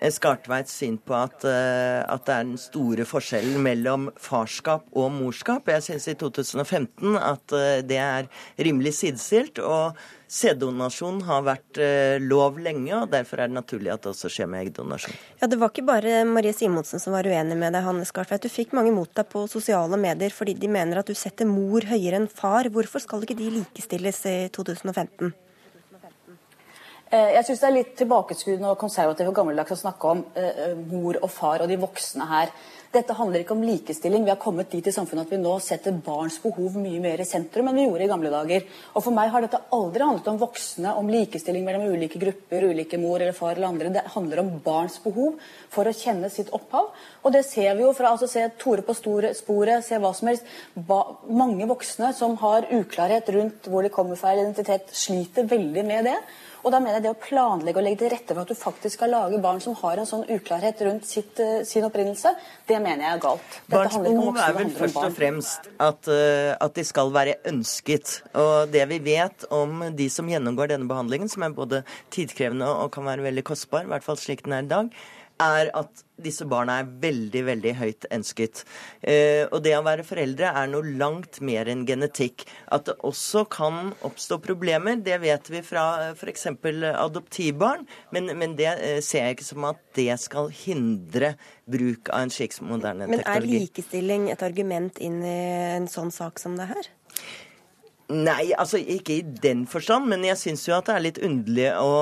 Skartveits 0.00 0.74
syn 0.80 0.98
på 0.98 1.14
at, 1.16 1.44
eh, 1.48 2.02
at 2.04 2.26
det 2.26 2.34
er 2.34 2.44
den 2.44 2.58
store 2.60 3.06
forskjellen 3.08 3.62
mellom 3.64 4.10
farskap 4.20 4.84
og 4.92 5.10
morskap. 5.14 5.68
Jeg 5.72 5.84
syns 5.86 6.08
i 6.12 6.16
2015 6.18 7.16
at 7.16 7.56
eh, 7.56 7.80
det 7.86 7.98
er 8.02 8.28
rimelig 8.58 8.96
sidestilt. 9.00 9.58
og 9.58 9.96
Sæddonasjon 10.26 11.20
har 11.22 11.44
vært 11.46 11.78
eh, 11.78 12.18
lov 12.18 12.58
lenge, 12.58 12.90
og 12.96 13.12
derfor 13.12 13.40
er 13.40 13.50
det 13.50 13.56
naturlig 13.60 13.92
at 13.94 14.02
det 14.02 14.10
også 14.10 14.30
skjer 14.32 14.50
med 14.50 14.66
eggdonasjon. 14.66 15.14
Ja, 15.40 15.46
Det 15.46 15.58
var 15.60 15.70
ikke 15.70 15.86
bare 15.86 16.24
Marie 16.26 16.52
Simonsen 16.56 17.02
som 17.02 17.14
var 17.14 17.28
uenig 17.30 17.56
med 17.56 17.72
deg, 17.72 17.86
Hanne 17.86 18.04
Skartveit. 18.08 18.42
Du 18.42 18.50
fikk 18.50 18.74
mange 18.76 18.94
mot 18.94 19.10
deg 19.14 19.30
på 19.30 19.46
sosiale 19.50 19.98
medier 20.00 20.34
fordi 20.34 20.56
de 20.58 20.68
mener 20.68 20.98
at 20.98 21.06
du 21.06 21.14
setter 21.14 21.46
mor 21.46 21.86
høyere 21.86 22.18
enn 22.18 22.30
far. 22.30 22.68
Hvorfor 22.74 23.04
skal 23.04 23.22
ikke 23.22 23.38
de 23.38 23.52
likestilles 23.60 24.24
i 24.26 24.38
2015? 24.50 25.34
Eh, 27.06 27.34
Jeg 27.36 27.46
syns 27.46 27.60
det 27.62 27.66
er 27.68 27.76
litt 27.76 27.92
tilbakeskuende 28.00 28.72
og 28.72 28.80
konservativt 28.80 29.30
og 29.30 29.36
gammeldags 29.38 29.76
å 29.76 29.78
snakke 29.78 30.08
om 30.10 30.24
eh, 30.34 30.72
mor 30.90 31.20
og 31.22 31.30
far 31.30 31.62
og 31.62 31.70
de 31.70 31.78
voksne 31.78 32.26
her. 32.26 32.50
Dette 32.96 33.14
handler 33.18 33.42
ikke 33.42 33.54
om 33.54 33.62
likestilling. 33.66 34.24
Vi 34.24 34.32
har 34.32 34.40
kommet 34.40 34.70
dit 34.72 34.86
i 34.88 34.94
samfunnet 34.94 35.26
at 35.26 35.32
vi 35.34 35.38
nå 35.38 35.52
setter 35.62 35.94
barns 36.02 36.38
behov 36.40 36.78
mye 36.80 37.00
mer 37.02 37.20
i 37.20 37.26
sentrum 37.28 37.68
enn 37.68 37.76
vi 37.76 37.84
gjorde 37.84 38.06
i 38.06 38.10
gamle 38.10 38.30
dager. 38.32 38.64
Og 38.94 39.04
For 39.04 39.14
meg 39.14 39.30
har 39.34 39.44
dette 39.44 39.60
aldri 39.76 40.06
handlet 40.06 40.30
om 40.32 40.40
voksne, 40.40 40.94
om 40.96 41.10
likestilling 41.12 41.66
mellom 41.66 41.84
ulike 41.92 42.18
grupper, 42.22 42.66
ulike 42.72 42.98
mor 43.02 43.20
eller 43.20 43.36
far 43.36 43.54
eller 43.54 43.68
andre. 43.68 43.92
Det 43.98 44.06
handler 44.14 44.42
om 44.42 44.50
barns 44.64 44.96
behov 45.04 45.36
for 45.74 45.86
å 45.86 45.94
kjenne 45.94 46.30
sitt 46.32 46.50
opphav. 46.56 46.88
Og 47.22 47.36
det 47.36 47.44
ser 47.46 47.76
vi 47.76 47.84
jo 47.84 47.92
fra 47.94 48.14
altså 48.14 48.30
se 48.32 48.46
Tore 48.58 48.86
på 48.86 48.96
store, 48.96 49.34
sporet, 49.36 49.84
se 49.84 50.00
hva 50.00 50.14
som 50.16 50.32
helst. 50.32 50.48
Ba, 50.88 51.02
mange 51.28 51.68
voksne 51.68 52.14
som 52.16 52.38
har 52.42 52.70
uklarhet 52.80 53.30
rundt 53.36 53.70
hvor 53.70 53.84
de 53.84 53.92
kommer 53.92 54.18
fra 54.18 54.34
identitet, 54.38 54.90
sliter 54.96 55.46
veldig 55.50 55.86
med 55.86 56.10
det. 56.10 56.18
Og 56.66 56.72
da 56.74 56.80
mener 56.82 56.98
jeg 56.98 57.04
det 57.04 57.12
å 57.12 57.18
planlegge 57.22 57.78
og 57.78 57.84
legge 57.86 58.00
til 58.00 58.10
rette 58.10 58.34
for 58.34 58.42
at 58.42 58.50
du 58.50 58.58
faktisk 58.58 58.98
skal 58.98 59.12
lage 59.14 59.38
barn 59.42 59.60
som 59.62 59.76
har 59.78 60.00
en 60.02 60.08
sånn 60.08 60.24
uklarhet 60.34 60.80
rundt 60.82 61.06
sitt, 61.06 61.38
uh, 61.38 61.60
sin 61.62 61.86
opprinnelse, 61.86 62.32
det 62.66 62.80
mener 62.82 63.06
jeg 63.06 63.14
er 63.14 63.20
galt. 63.22 63.58
Dette 63.68 63.76
Barns 63.76 63.98
behov 64.02 64.40
er 64.42 64.56
vel 64.56 64.72
først 64.74 64.98
og 64.98 65.14
fremst 65.14 65.68
at, 65.76 66.10
uh, 66.10 66.56
at, 66.58 66.72
de 66.74 66.84
skal 66.88 67.12
være 67.14 67.36
ønsket. 67.46 68.16
Og 68.34 68.72
det 68.74 68.82
vi 68.90 68.98
vet 69.06 69.46
om 69.54 69.84
de 69.94 70.08
som 70.10 70.26
gjennomgår 70.26 70.74
denne 70.74 70.90
behandlingen, 70.90 71.30
som 71.30 71.46
er 71.46 71.54
både 71.54 71.84
tidkrevende 72.10 72.66
og 72.66 72.90
kan 72.96 73.06
være 73.06 73.28
veldig 73.28 73.46
kostbar, 73.46 73.86
i 73.86 73.92
hvert 73.94 74.08
fall 74.08 74.18
slik 74.18 74.42
den 74.42 74.58
er 74.58 74.66
i 74.66 74.72
dag, 74.74 74.90
er 75.42 75.70
at 75.76 76.02
disse 76.22 76.46
barna 76.48 76.78
er 76.80 76.88
veldig, 77.02 77.42
veldig 77.44 77.72
høyt 77.76 78.06
ønsket. 78.14 78.62
Eh, 79.04 79.44
og 79.50 79.60
det 79.66 79.74
å 79.76 79.82
være 79.84 80.06
foreldre 80.06 80.52
er 80.56 80.70
noe 80.72 80.94
langt 80.96 81.42
mer 81.44 81.68
enn 81.68 81.84
genetikk. 81.88 82.46
At 82.72 82.88
det 82.88 82.96
også 83.04 83.44
kan 83.52 83.92
oppstå 84.06 84.40
problemer, 84.44 84.96
det 85.04 85.18
vet 85.24 85.50
vi 85.52 85.62
fra 85.66 86.12
f.eks. 86.14 86.48
adoptivbarn. 86.92 87.84
Men, 88.16 88.32
men, 88.38 88.56
det 88.56 88.70
eh, 88.74 89.00
ser 89.04 89.28
jeg 89.28 89.38
ikke 89.38 89.50
som 89.50 89.68
at 89.68 89.82
det 89.98 90.10
skal 90.22 90.48
hindre 90.64 91.34
bruk 91.68 92.12
av 92.14 92.26
en 92.26 92.32
slik 92.32 92.56
moderne 92.62 93.08
teknologi. 93.10 93.26
Men 93.26 93.34
er 93.36 93.66
likestilling 93.66 94.30
et 94.32 94.46
argument 94.46 95.02
inn 95.04 95.20
i 95.26 95.40
en 95.76 95.90
sånn 95.90 96.14
sak 96.14 96.40
som 96.40 96.56
det 96.56 96.70
her? 96.72 96.94
Nei, 98.06 98.52
altså 98.54 98.78
ikke 98.78 99.16
i 99.16 99.22
den 99.42 99.64
forstand, 99.66 100.06
men 100.06 100.22
jeg 100.22 100.38
syns 100.38 100.62
jo 100.68 100.76
at 100.76 100.86
det 100.86 100.94
er 100.94 101.02
litt 101.02 101.16
underlig 101.26 101.64
å 101.74 101.94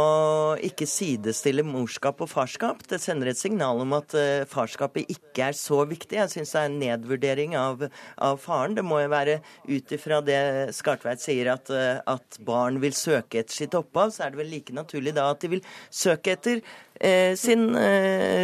ikke 0.68 0.84
sidestille 0.88 1.62
morskap 1.64 2.18
og 2.20 2.28
farskap. 2.28 2.82
Det 2.90 2.98
sender 3.00 3.30
et 3.30 3.38
signal 3.40 3.78
om 3.80 3.94
at 3.96 4.12
uh, 4.12 4.44
farskapet 4.50 5.08
ikke 5.14 5.46
er 5.46 5.56
så 5.56 5.78
viktig. 5.88 6.18
Jeg 6.18 6.32
syns 6.34 6.52
det 6.52 6.60
er 6.60 6.68
en 6.68 6.76
nedvurdering 6.82 7.56
av, 7.56 7.86
av, 8.20 8.36
faren. 8.42 8.76
Det 8.76 8.84
må 8.84 8.98
jo 9.00 9.12
være 9.14 9.38
ut 9.70 9.94
ifra 9.96 10.18
det 10.24 10.40
Skartveit 10.76 11.24
sier, 11.24 11.48
at, 11.54 11.72
uh, 11.72 12.02
at, 12.12 12.36
barn 12.44 12.82
vil 12.82 12.92
søke 12.92 13.40
etter 13.40 13.62
sitt 13.62 13.76
opphav, 13.78 14.12
så 14.12 14.26
er 14.26 14.34
det 14.34 14.42
vel 14.42 14.52
like 14.58 14.76
naturlig 14.76 15.14
da 15.16 15.30
at 15.32 15.40
de 15.40 15.54
vil 15.54 15.64
søke 15.88 16.34
etter 16.36 16.60
uh, 16.60 17.32
sin 17.32 17.64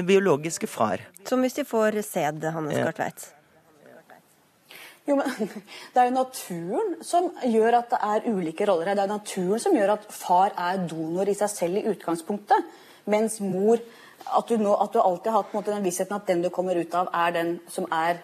biologiske 0.08 0.70
far. 0.70 1.04
Som 1.28 1.44
hvis 1.44 1.60
de 1.60 1.66
får 1.68 2.00
sæd, 2.08 2.48
Hanne 2.56 2.72
Skartveit? 2.72 3.28
Ja. 3.28 3.39
Jo, 5.10 5.16
men 5.18 5.50
Det 5.92 6.00
er 6.00 6.08
jo 6.08 6.16
naturen 6.16 6.92
som 7.06 7.30
gjør 7.42 7.80
at 7.80 7.94
det 7.94 8.02
er 8.12 8.28
ulike 8.30 8.68
roller 8.68 8.92
her. 8.92 8.98
Det 8.98 9.06
er 9.06 9.14
naturen 9.14 9.62
som 9.62 9.74
gjør 9.74 9.96
at 9.96 10.06
far 10.14 10.54
er 10.54 10.84
donor 10.90 11.28
i 11.28 11.34
seg 11.38 11.50
selv 11.52 11.80
i 11.80 11.88
utgangspunktet, 11.94 12.70
mens 13.10 13.40
mor 13.42 13.82
At 14.36 14.50
du, 14.50 14.60
nå, 14.60 14.74
at 14.76 14.92
du 14.92 14.98
alltid 15.00 15.30
har 15.32 15.40
hatt 15.40 15.54
måte, 15.56 15.72
den 15.72 15.84
vissheten 15.86 16.12
at 16.12 16.26
den 16.28 16.42
du 16.44 16.50
kommer 16.52 16.76
ut 16.76 16.92
av, 16.94 17.08
er 17.08 17.30
den 17.32 17.54
som 17.72 17.86
er 17.88 18.18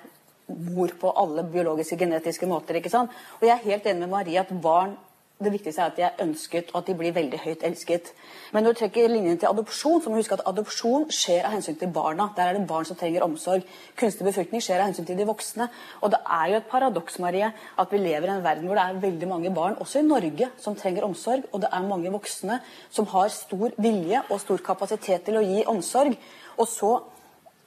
mor 0.76 0.93
på 1.01 1.12
alle 1.18 1.43
biologiske, 1.49 1.97
genetiske 1.97 2.47
måter. 2.47 2.76
ikke 2.76 2.93
sant? 2.93 3.14
Og 3.41 3.47
jeg 3.49 3.55
er 3.55 3.64
helt 3.64 3.87
enig 3.87 4.03
med 4.05 4.12
Marie 4.12 4.39
at 4.39 4.53
barn 4.62 4.93
det 5.37 5.51
viktigste 5.53 5.82
er 5.82 5.91
at 5.91 5.97
de 5.99 6.03
er 6.07 6.20
ønsket, 6.24 6.70
og 6.72 6.78
at 6.80 6.87
de 6.89 6.95
blir 6.97 7.12
veldig 7.12 7.39
høyt 7.43 7.64
elsket. 7.68 8.07
Men 8.57 8.64
når 8.64 8.72
du 8.72 8.78
trekker 8.78 9.11
linjen 9.12 9.37
til 9.37 9.51
adopsjon, 9.51 10.01
så 10.01 10.09
må 10.09 10.16
du 10.16 10.22
huske 10.22 10.39
at 10.39 10.47
adopsjon 10.49 11.05
skjer 11.12 11.45
av 11.45 11.53
hensyn 11.53 11.76
til 11.76 11.91
barna. 11.93 12.30
Der 12.39 12.49
er 12.49 12.57
det 12.57 12.62
barn 12.70 12.89
som 12.89 12.97
trenger 12.97 13.26
omsorg. 13.26 13.66
Kunstig 14.01 14.24
befruktning 14.24 14.64
skjer 14.64 14.80
av 14.80 14.89
hensyn 14.89 15.05
til 15.05 15.18
de 15.20 15.26
voksne. 15.28 15.68
Og 16.01 16.14
det 16.14 16.22
er 16.39 16.47
jo 16.49 16.57
et 16.57 16.70
paradoks 16.70 17.20
Marie, 17.20 17.51
at 17.53 17.93
vi 17.93 18.01
lever 18.01 18.30
i 18.30 18.32
en 18.32 18.47
verden 18.47 18.64
hvor 18.70 18.80
det 18.80 18.87
er 18.87 19.03
veldig 19.05 19.28
mange 19.28 19.53
barn, 19.59 19.76
også 19.84 20.01
i 20.01 20.09
Norge, 20.09 20.49
som 20.62 20.78
trenger 20.78 21.05
omsorg. 21.05 21.45
Og 21.53 21.61
det 21.61 21.68
er 21.68 21.89
mange 21.93 22.12
voksne 22.16 22.61
som 22.89 23.12
har 23.12 23.28
stor 23.34 23.76
vilje 23.76 24.22
og 24.30 24.41
stor 24.41 24.64
kapasitet 24.64 25.28
til 25.28 25.37
å 25.37 25.45
gi 25.45 25.66
omsorg. 25.68 26.16
Og 26.57 26.70
så 26.70 26.95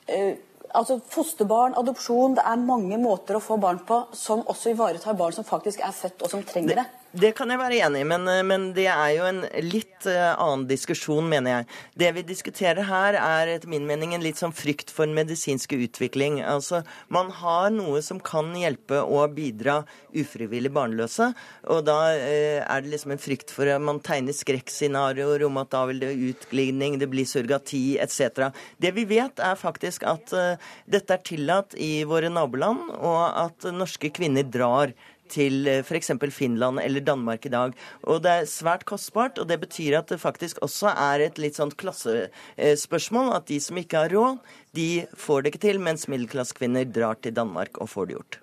øh, 0.10 0.34
altså 0.74 0.98
Fosterbarn, 1.14 1.78
adopsjon, 1.78 2.34
det 2.40 2.50
er 2.50 2.66
mange 2.66 2.98
måter 2.98 3.38
å 3.38 3.44
få 3.44 3.62
barn 3.62 3.84
på 3.86 4.08
som 4.18 4.42
også 4.42 4.74
ivaretar 4.74 5.18
barn 5.22 5.38
som 5.38 5.46
faktisk 5.46 5.86
er 5.86 5.94
født 5.94 6.26
og 6.26 6.34
som 6.34 6.44
trenger 6.50 6.82
det. 6.82 6.88
Det 7.10 7.32
kan 7.34 7.50
jeg 7.50 7.58
være 7.58 7.78
enig 7.88 8.04
i, 8.04 8.06
men, 8.06 8.28
eh, 8.30 8.44
men, 8.46 8.68
det 8.78 8.86
er 8.86 9.16
jo 9.16 9.24
en 9.26 9.40
litt 9.66 10.06
uh, 10.06 10.38
annen 10.38 10.68
diskusjon, 10.70 11.26
mener 11.26 11.56
jeg. 11.56 11.66
Det 12.04 12.12
vi 12.20 12.24
diskuterer 12.28 12.86
her, 12.86 13.18
er 13.18 13.50
etter 13.56 13.72
min 13.72 13.88
mening 13.90 14.14
en 14.14 14.22
litt 14.22 14.38
sånn 14.38 14.54
frykt 14.54 14.94
for 14.94 15.10
medisinsk 15.10 15.74
utvikling. 15.74 16.38
Altså, 16.46 16.84
Man 17.10 17.34
har 17.34 17.74
noe 17.74 18.04
som 18.06 18.22
kan 18.22 18.54
hjelpe 18.54 19.02
å 19.02 19.26
bidra 19.34 19.80
ufrivillig 20.14 20.70
barnløse, 20.70 21.32
og 21.66 21.84
da 21.90 21.98
eh, 22.14 22.62
er 22.62 22.86
det 22.86 22.94
liksom 22.94 23.18
en 23.18 23.26
frykt 23.26 23.58
for 23.58 23.66
at 23.66 23.82
man 23.82 24.04
tegner 24.06 24.38
skrekkscenarioer 24.38 25.48
om 25.50 25.58
at 25.64 25.74
da 25.74 25.88
vil 25.90 26.06
det 26.06 26.14
utglidning, 26.14 27.02
det 27.02 27.10
blir 27.10 27.26
surrogati 27.26 27.98
etc. 27.98 28.54
Det 28.78 28.94
vi 28.94 29.10
vet, 29.10 29.42
er 29.42 29.58
faktisk 29.58 30.06
at 30.06 30.30
eh, 30.38 30.72
dette 30.86 31.18
er 31.18 31.26
tillatt 31.26 31.74
i 31.74 32.04
våre 32.06 32.30
naboland, 32.30 32.92
og 33.02 33.24
at 33.34 33.74
norske 33.74 34.14
kvinner 34.14 34.46
drar 34.46 34.94
til 35.32 35.70
eh, 35.70 35.84
f.eks. 35.84 36.12
Finland 36.36 36.82
eller 36.84 37.06
Danmark 37.06 37.46
i 37.46 37.54
dag. 37.54 37.78
Og 38.04 38.20
det 38.26 38.34
er 38.34 38.50
svært 38.50 38.86
kostbart, 38.90 39.40
og 39.40 39.48
det 39.50 39.60
betyr 39.62 40.00
at 40.00 40.12
det 40.12 40.20
faktisk 40.22 40.62
også 40.66 40.94
er 40.96 41.26
et 41.28 41.40
litt 41.42 41.60
sånt 41.60 41.78
klassespørsmål. 41.80 43.34
At 43.38 43.48
de 43.52 43.62
som 43.64 43.80
ikke 43.80 44.04
har 44.04 44.14
råd, 44.14 44.44
de 44.78 44.90
får 45.18 45.42
det 45.42 45.54
ikke 45.54 45.66
til, 45.70 45.82
mens 45.84 46.10
middelklassekvinner 46.12 46.90
drar 46.90 47.22
til 47.22 47.36
Danmark 47.36 47.82
og 47.82 47.92
får 47.94 48.10
det 48.10 48.20
gjort. 48.20 48.40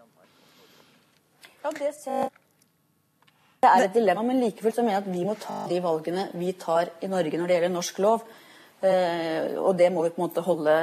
Ja, 1.63 1.71
det 1.77 1.95
ser 1.99 2.29
det 3.57 3.71
er 3.73 3.87
et 3.87 3.95
dilemma, 3.97 4.23
men 4.23 4.39
like 4.39 4.63
fullt 4.63 4.77
så 4.77 4.83
mener 4.85 4.99
jeg 4.99 5.05
at 5.07 5.15
vi 5.15 5.25
må 5.27 5.35
ta 5.41 5.63
de 5.67 5.79
valgene 5.83 6.27
vi 6.39 6.53
tar 6.61 6.91
i 7.03 7.09
Norge 7.11 7.39
når 7.39 7.49
det 7.49 7.57
gjelder 7.57 7.73
norsk 7.73 7.99
lov. 8.05 8.27
Eh, 8.85 9.57
og 9.57 9.73
det 9.79 9.89
må 9.91 10.05
vi 10.05 10.13
på 10.13 10.21
en 10.21 10.27
måte 10.27 10.45
holde, 10.45 10.77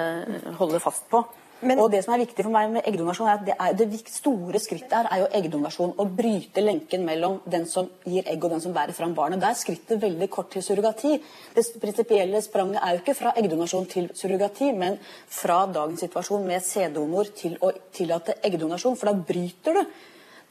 holde 0.57 0.81
fast 0.83 1.05
på. 1.11 1.21
Men, 1.63 1.79
og 1.79 1.91
det 1.93 2.01
som 2.05 2.13
er 2.15 2.21
viktig 2.23 2.43
for 2.43 2.53
meg 2.53 2.71
med 2.73 2.87
eggdonasjon, 2.89 3.27
er 3.29 3.39
at 3.39 3.45
det, 3.47 3.55
er, 3.55 3.75
det 3.77 3.99
store 4.11 4.59
skrittet 4.61 4.93
her 4.95 5.09
er 5.11 5.21
jo 5.23 5.27
eggdonasjon. 5.39 5.93
Å 5.99 6.05
bryte 6.19 6.63
lenken 6.63 7.05
mellom 7.07 7.39
den 7.49 7.67
som 7.69 7.89
gir 8.07 8.27
egg 8.29 8.43
og 8.43 8.55
den 8.55 8.63
som 8.63 8.75
bærer 8.75 8.95
fram 8.97 9.15
barnet. 9.17 9.41
Der 9.41 9.53
er 9.53 9.59
skrittet 9.59 10.01
veldig 10.01 10.29
kort 10.33 10.51
til 10.53 10.65
surrogati. 10.65 11.15
Det 11.55 11.65
prinsipielle 11.81 12.41
spranget 12.45 12.81
er 12.81 12.95
jo 12.95 13.03
ikke 13.03 13.17
fra 13.17 13.35
eggdonasjon 13.39 13.87
til 13.91 14.09
surrogati, 14.17 14.71
men 14.77 14.99
fra 15.31 15.63
dagens 15.71 16.03
situasjon 16.05 16.47
med 16.47 16.65
sæddonor 16.65 17.31
til 17.37 17.57
å 17.63 17.71
tillate 17.95 18.39
eggdonasjon. 18.43 18.99
For 18.99 19.11
da 19.11 19.31
bryter 19.33 19.79
du 19.79 19.83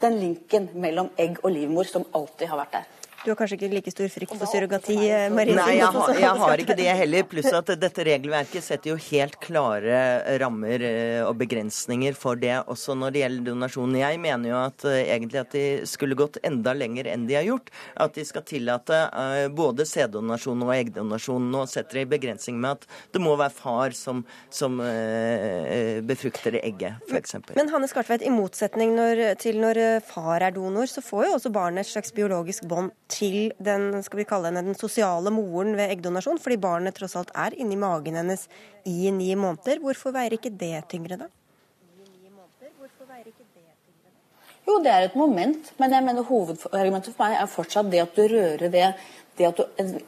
den 0.03 0.19
linken 0.19 0.69
mellom 0.83 1.13
egg 1.19 1.39
og 1.43 1.53
livmor 1.55 1.87
som 1.89 2.05
alltid 2.11 2.51
har 2.51 2.63
vært 2.65 2.77
der. 2.79 2.92
Du 3.23 3.29
har 3.31 3.37
kanskje 3.39 3.55
ikke 3.55 3.67
like 3.71 3.91
stor 3.93 4.09
frykt 4.11 4.33
for 4.35 4.51
surrogati? 4.51 4.95
Eh, 5.07 5.29
Marie 5.31 5.55
Nei, 5.55 5.77
jeg 5.77 5.87
har, 5.95 6.09
jeg 6.19 6.39
har, 6.41 6.59
ikke 6.59 6.75
det 6.75 6.87
heller. 6.99 7.23
Pluss 7.31 7.53
at 7.55 7.69
dette 7.79 8.03
regelverket 8.03 8.65
setter 8.65 8.91
jo 8.91 8.97
helt 8.99 9.37
klare 9.39 10.01
rammer 10.41 10.83
eh, 10.83 11.21
og 11.23 11.37
begrensninger 11.39 12.17
for 12.19 12.35
det, 12.41 12.57
også 12.67 12.97
når 12.99 13.15
det 13.15 13.21
gjelder 13.21 13.47
donasjon. 13.47 13.95
Jeg 14.01 14.19
mener 14.19 14.51
jo 14.51 14.57
at 14.59 14.83
uh, 14.83 14.95
egentlig 14.99 15.39
at 15.39 15.55
de 15.55 15.63
skulle 15.87 16.17
gått 16.19 16.41
enda 16.43 16.73
lenger 16.75 17.07
enn 17.13 17.23
de 17.29 17.37
har 17.39 17.47
gjort. 17.47 17.71
At 18.03 18.19
de 18.19 18.25
skal 18.27 18.43
tillate 18.49 18.99
uh, 19.15 19.47
både 19.55 19.87
sæddonasjon 19.87 20.67
og 20.67 20.73
eggdonasjon. 20.75 21.47
Nå 21.55 21.63
setter 21.71 22.01
de 22.01 22.05
begrensning 22.17 22.59
med 22.59 22.81
at 22.81 22.99
det 23.15 23.23
må 23.23 23.37
være 23.39 23.55
far 23.55 23.95
som, 23.95 24.25
som 24.51 24.81
befrukter 26.09 26.57
egget, 26.59 26.99
f.eks. 27.07 27.37
Men 27.55 27.71
Hanne 27.71 27.87
Skartveit, 27.87 28.25
i 28.27 28.33
motsetning 28.33 28.97
når, 28.97 29.23
til 29.39 29.61
når 29.63 29.79
far 30.03 30.43
er 30.43 30.55
donor, 30.55 30.91
så 30.91 31.03
får 31.05 31.29
jo 31.29 31.33
også 31.37 31.53
barnet 31.55 31.85
et 31.85 31.93
slags 31.93 32.11
biologisk 32.15 32.67
bånd 32.67 32.91
til 33.13 33.53
den, 33.61 34.01
skal 34.05 34.21
vi 34.21 34.27
kalle 34.29 34.49
henne, 34.49 34.65
den 34.65 34.79
sosiale 34.79 35.31
moren 35.33 35.77
ved 35.77 35.93
eggdonasjon, 35.93 36.41
fordi 36.41 36.59
barnet 36.61 36.97
tross 36.97 37.15
alt 37.19 37.31
er 37.45 37.55
inni 37.61 37.77
magen 37.79 38.17
hennes 38.19 38.47
i 38.89 39.11
ni 39.13 39.31
måneder. 39.37 39.81
Hvorfor 39.83 40.15
veier 40.15 40.37
ikke 40.37 40.53
det 40.53 40.75
tyngre, 40.91 41.21
da? 41.21 41.29
Jo, 44.63 44.77
det 44.79 44.91
er 44.93 45.09
et 45.09 45.15
moment, 45.19 45.73
men 45.79 45.91
jeg 45.91 46.05
mener 46.05 46.23
hovedargumentet 46.23 47.11
for 47.11 47.25
meg 47.25 47.35
er 47.35 47.51
fortsatt 47.51 47.89
det 47.91 47.99
at 47.99 48.15
du 48.15 48.23
rører 48.31 48.71
det 48.71 48.85
at 49.49 49.59
du, 49.59 49.63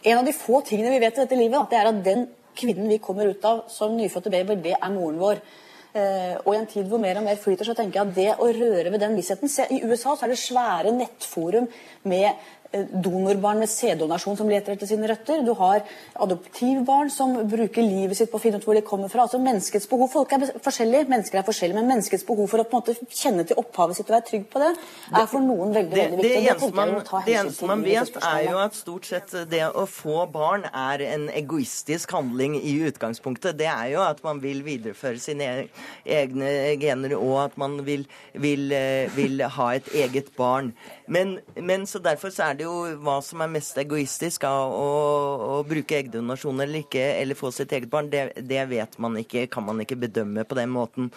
En 0.05 0.19
av 0.19 0.25
de 0.25 0.33
få 0.37 0.61
tingene 0.63 0.93
vi 0.93 1.01
vet 1.03 1.17
i 1.17 1.23
dette 1.23 1.37
livet, 1.37 1.69
det 1.69 1.79
er 1.79 1.89
at 1.89 2.01
den 2.05 2.27
kvinnen 2.55 2.87
vi 2.87 3.01
kommer 3.03 3.27
ut 3.27 3.45
av 3.45 3.65
som 3.73 3.95
nyfødte 3.97 4.31
baby, 4.31 4.55
det 4.63 4.75
er 4.77 4.93
moren 4.93 5.19
vår. 5.19 5.41
Eh, 5.95 6.35
og 6.43 6.51
i 6.53 6.59
en 6.59 6.67
tid 6.67 6.87
hvor 6.91 6.99
mer 6.99 7.19
og 7.19 7.25
mer 7.27 7.39
flyter, 7.39 7.67
så 7.67 7.75
tenker 7.75 7.99
jeg 7.99 8.07
at 8.07 8.15
det 8.15 8.29
å 8.43 8.47
røre 8.51 8.91
ved 8.93 9.01
den 9.01 9.15
vissheten 9.15 9.51
I 9.71 9.81
USA 9.87 10.15
så 10.15 10.27
er 10.27 10.33
det 10.33 10.39
svære 10.41 10.91
nettforum 10.91 11.69
med 12.11 12.47
donorbarn 12.91 13.61
med 13.63 13.71
sæddonasjon 13.71 14.37
som 14.39 14.49
leter 14.49 14.75
etter 14.75 14.89
sine 14.89 15.07
røtter. 15.09 15.43
Du 15.45 15.53
har 15.59 15.83
adoptivbarn 16.25 17.11
som 17.13 17.35
bruker 17.49 17.85
livet 17.85 18.17
sitt 18.19 18.31
på 18.31 18.39
å 18.39 18.43
finne 18.43 18.59
ut 18.61 18.67
hvor 18.67 18.77
de 18.77 18.83
kommer 18.85 19.11
fra. 19.11 19.25
Altså 19.25 19.41
Menneskets 19.41 19.89
behov 19.91 20.11
Folk 20.15 20.31
er 20.35 20.45
forskjellige, 20.63 21.09
mennesker 21.11 21.39
er 21.41 21.45
forskjellige, 21.47 21.79
men 21.79 21.89
menneskets 21.89 22.23
behov 22.27 22.47
for 22.51 22.61
å 22.61 22.65
på 22.69 22.77
en 22.77 22.83
måte 22.83 23.15
kjenne 23.15 23.43
til 23.47 23.59
opphavet 23.59 23.97
sitt 23.97 24.07
og 24.07 24.15
være 24.15 24.27
trygg 24.29 24.45
på 24.53 24.61
det, 24.61 24.69
er 25.11 25.27
for 25.31 25.43
noen 25.43 25.73
veldig, 25.75 25.91
det, 25.91 26.03
veldig 26.05 26.19
viktig. 26.19 26.29
Det, 26.29 26.51
eneste 26.51 26.69
man, 26.77 26.93
det 27.25 27.35
eneste 27.39 27.69
man 27.71 27.83
vet, 27.85 28.19
er 28.29 28.45
jo 28.45 28.61
at 28.61 28.77
stort 28.77 29.09
sett 29.09 29.35
det 29.51 29.63
å 29.67 29.85
få 29.89 30.25
barn 30.31 30.67
er 30.69 31.03
en 31.09 31.27
egoistisk 31.33 32.13
handling 32.15 32.57
i 32.59 32.75
utgangspunktet. 32.87 33.57
Det 33.59 33.69
er 33.71 33.91
jo 33.95 34.03
at 34.05 34.21
man 34.25 34.41
vil 34.43 34.63
videreføre 34.65 35.21
sine 35.21 35.49
e- 35.65 35.67
egne 36.05 36.75
gener, 36.81 37.15
og 37.17 37.37
at 37.45 37.57
man 37.61 37.79
vil, 37.85 38.05
vil, 38.33 38.71
eh, 38.75 39.11
vil 39.15 39.43
ha 39.57 39.69
et 39.75 39.89
eget 39.93 40.31
barn. 40.37 40.73
Men, 41.07 41.37
men 41.61 41.85
så 41.89 41.99
derfor 41.99 42.33
så 42.33 42.49
er 42.49 42.59
det 42.59 42.64
jo 42.65 42.75
hva 43.05 43.17
som 43.23 43.41
er 43.45 43.51
mest 43.53 43.77
egoistisk 43.81 44.45
av 44.49 44.73
å, 44.75 44.91
å 45.55 45.57
bruke 45.67 45.97
eggdonasjon 46.01 46.63
eller 46.65 46.83
ikke, 46.83 47.03
eller 47.21 47.39
få 47.39 47.53
sitt 47.55 47.73
eget 47.75 47.91
barn, 47.91 48.11
det, 48.11 48.27
det 48.43 48.63
vet 48.71 48.99
man 49.01 49.17
ikke, 49.21 49.47
kan 49.51 49.65
man 49.67 49.81
ikke 49.83 49.99
bedømme 50.05 50.45
på 50.47 50.57
den 50.59 50.73
måten. 50.75 51.11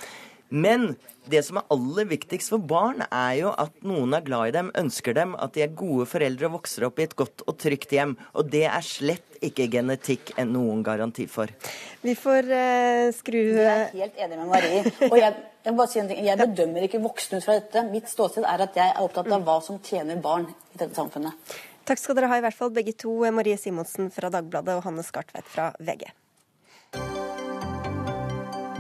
Men 0.49 0.95
det 1.29 1.43
som 1.45 1.61
er 1.61 1.69
aller 1.73 2.09
viktigst 2.09 2.55
for 2.55 2.65
barn, 2.65 3.03
er 3.13 3.35
jo 3.43 3.53
at 3.61 3.75
noen 3.85 4.17
er 4.17 4.25
glad 4.25 4.49
i 4.49 4.55
dem, 4.57 4.71
ønsker 4.81 5.17
dem, 5.17 5.35
at 5.37 5.53
de 5.57 5.67
er 5.67 5.75
gode 5.77 6.09
foreldre 6.09 6.49
og 6.49 6.61
vokser 6.61 6.87
opp 6.89 7.01
i 7.01 7.05
et 7.05 7.17
godt 7.19 7.45
og 7.45 7.59
trygt 7.61 7.93
hjem. 7.93 8.17
Og 8.33 8.49
det 8.53 8.65
er 8.71 8.87
slett 8.87 9.28
ikke 9.45 9.69
genetikk 9.73 10.33
enn 10.41 10.53
noen 10.55 10.83
garanti 10.87 11.27
for. 11.31 11.51
Vi 12.03 12.15
får 12.19 12.51
uh, 12.51 13.09
skru 13.17 13.39
Jeg 13.39 13.69
er 13.69 13.95
helt 13.95 14.21
enig 14.25 14.39
med 14.41 14.51
Marie. 14.51 14.83
Og 15.11 15.17
jeg, 15.19 15.35
jeg, 15.65 15.75
bare 15.75 15.89
si 15.93 16.03
en 16.03 16.11
ting. 16.11 16.23
jeg 16.27 16.41
bedømmer 16.43 16.87
ikke 16.87 17.03
voksne 17.03 17.41
ut 17.41 17.47
fra 17.47 17.59
dette. 17.59 17.85
Mitt 17.93 18.11
ståsted 18.11 18.47
er 18.49 18.67
at 18.67 18.79
jeg 18.79 18.95
er 18.95 19.03
opptatt 19.05 19.31
av 19.35 19.45
hva 19.47 19.59
som 19.65 19.81
tjener 19.85 20.21
barn 20.23 20.49
i 20.51 20.81
dette 20.81 20.95
samfunnet. 20.99 21.59
Takk 21.89 22.03
skal 22.03 22.19
dere 22.19 22.29
ha 22.29 22.37
i 22.37 22.45
hvert 22.45 22.57
fall 22.57 22.73
begge 22.75 22.93
to, 23.01 23.15
Marie 23.33 23.57
Simonsen 23.57 24.11
fra 24.13 24.29
Dagbladet 24.33 24.77
og 24.77 24.85
Hanne 24.85 25.05
Skartveit 25.07 25.49
fra 25.49 25.71
VG. 25.81 26.11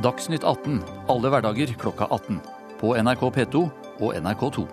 Dagsnytt 0.04 0.44
18 0.44 0.82
alle 1.10 1.32
hverdager 1.32 1.72
klokka 1.80 2.06
18. 2.12 2.38
På 2.78 2.92
NRK 3.00 3.24
P2 3.34 3.64
og 3.98 4.12
NRK2. 4.14 4.68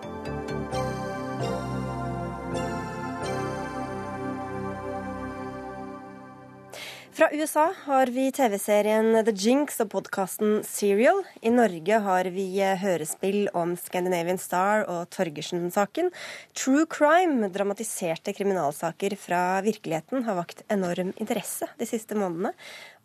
Fra 7.16 7.30
USA 7.32 7.70
har 7.86 8.10
vi 8.12 8.26
TV-serien 8.36 9.14
The 9.24 9.32
Jinx 9.32 9.78
og 9.80 9.88
podkasten 9.94 10.58
Serial. 10.68 11.22
I 11.40 11.54
Norge 11.54 12.00
har 12.04 12.28
vi 12.36 12.44
eh, 12.60 12.74
hørespill 12.82 13.46
om 13.56 13.72
Scandinavian 13.80 14.36
Star 14.36 14.84
og 14.92 15.08
Torgersen-saken. 15.16 16.12
True 16.60 16.84
crime, 16.92 17.48
dramatiserte 17.56 18.36
kriminalsaker 18.36 19.16
fra 19.16 19.62
virkeligheten, 19.64 20.26
har 20.28 20.42
vakt 20.42 20.66
enorm 20.68 21.14
interesse 21.16 21.72
de 21.80 21.88
siste 21.88 22.20
månedene. 22.20 22.52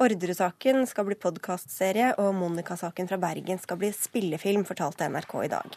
Orderud-saken 0.01 0.87
skal 0.89 1.05
bli 1.05 1.17
podkastserie, 1.21 2.15
og 2.23 2.33
Monica-saken 2.33 3.09
fra 3.11 3.19
Bergen 3.21 3.59
skal 3.61 3.77
bli 3.83 3.91
spillefilm, 3.93 4.63
fortalte 4.65 5.05
NRK 5.13 5.35
i 5.45 5.51
dag. 5.53 5.75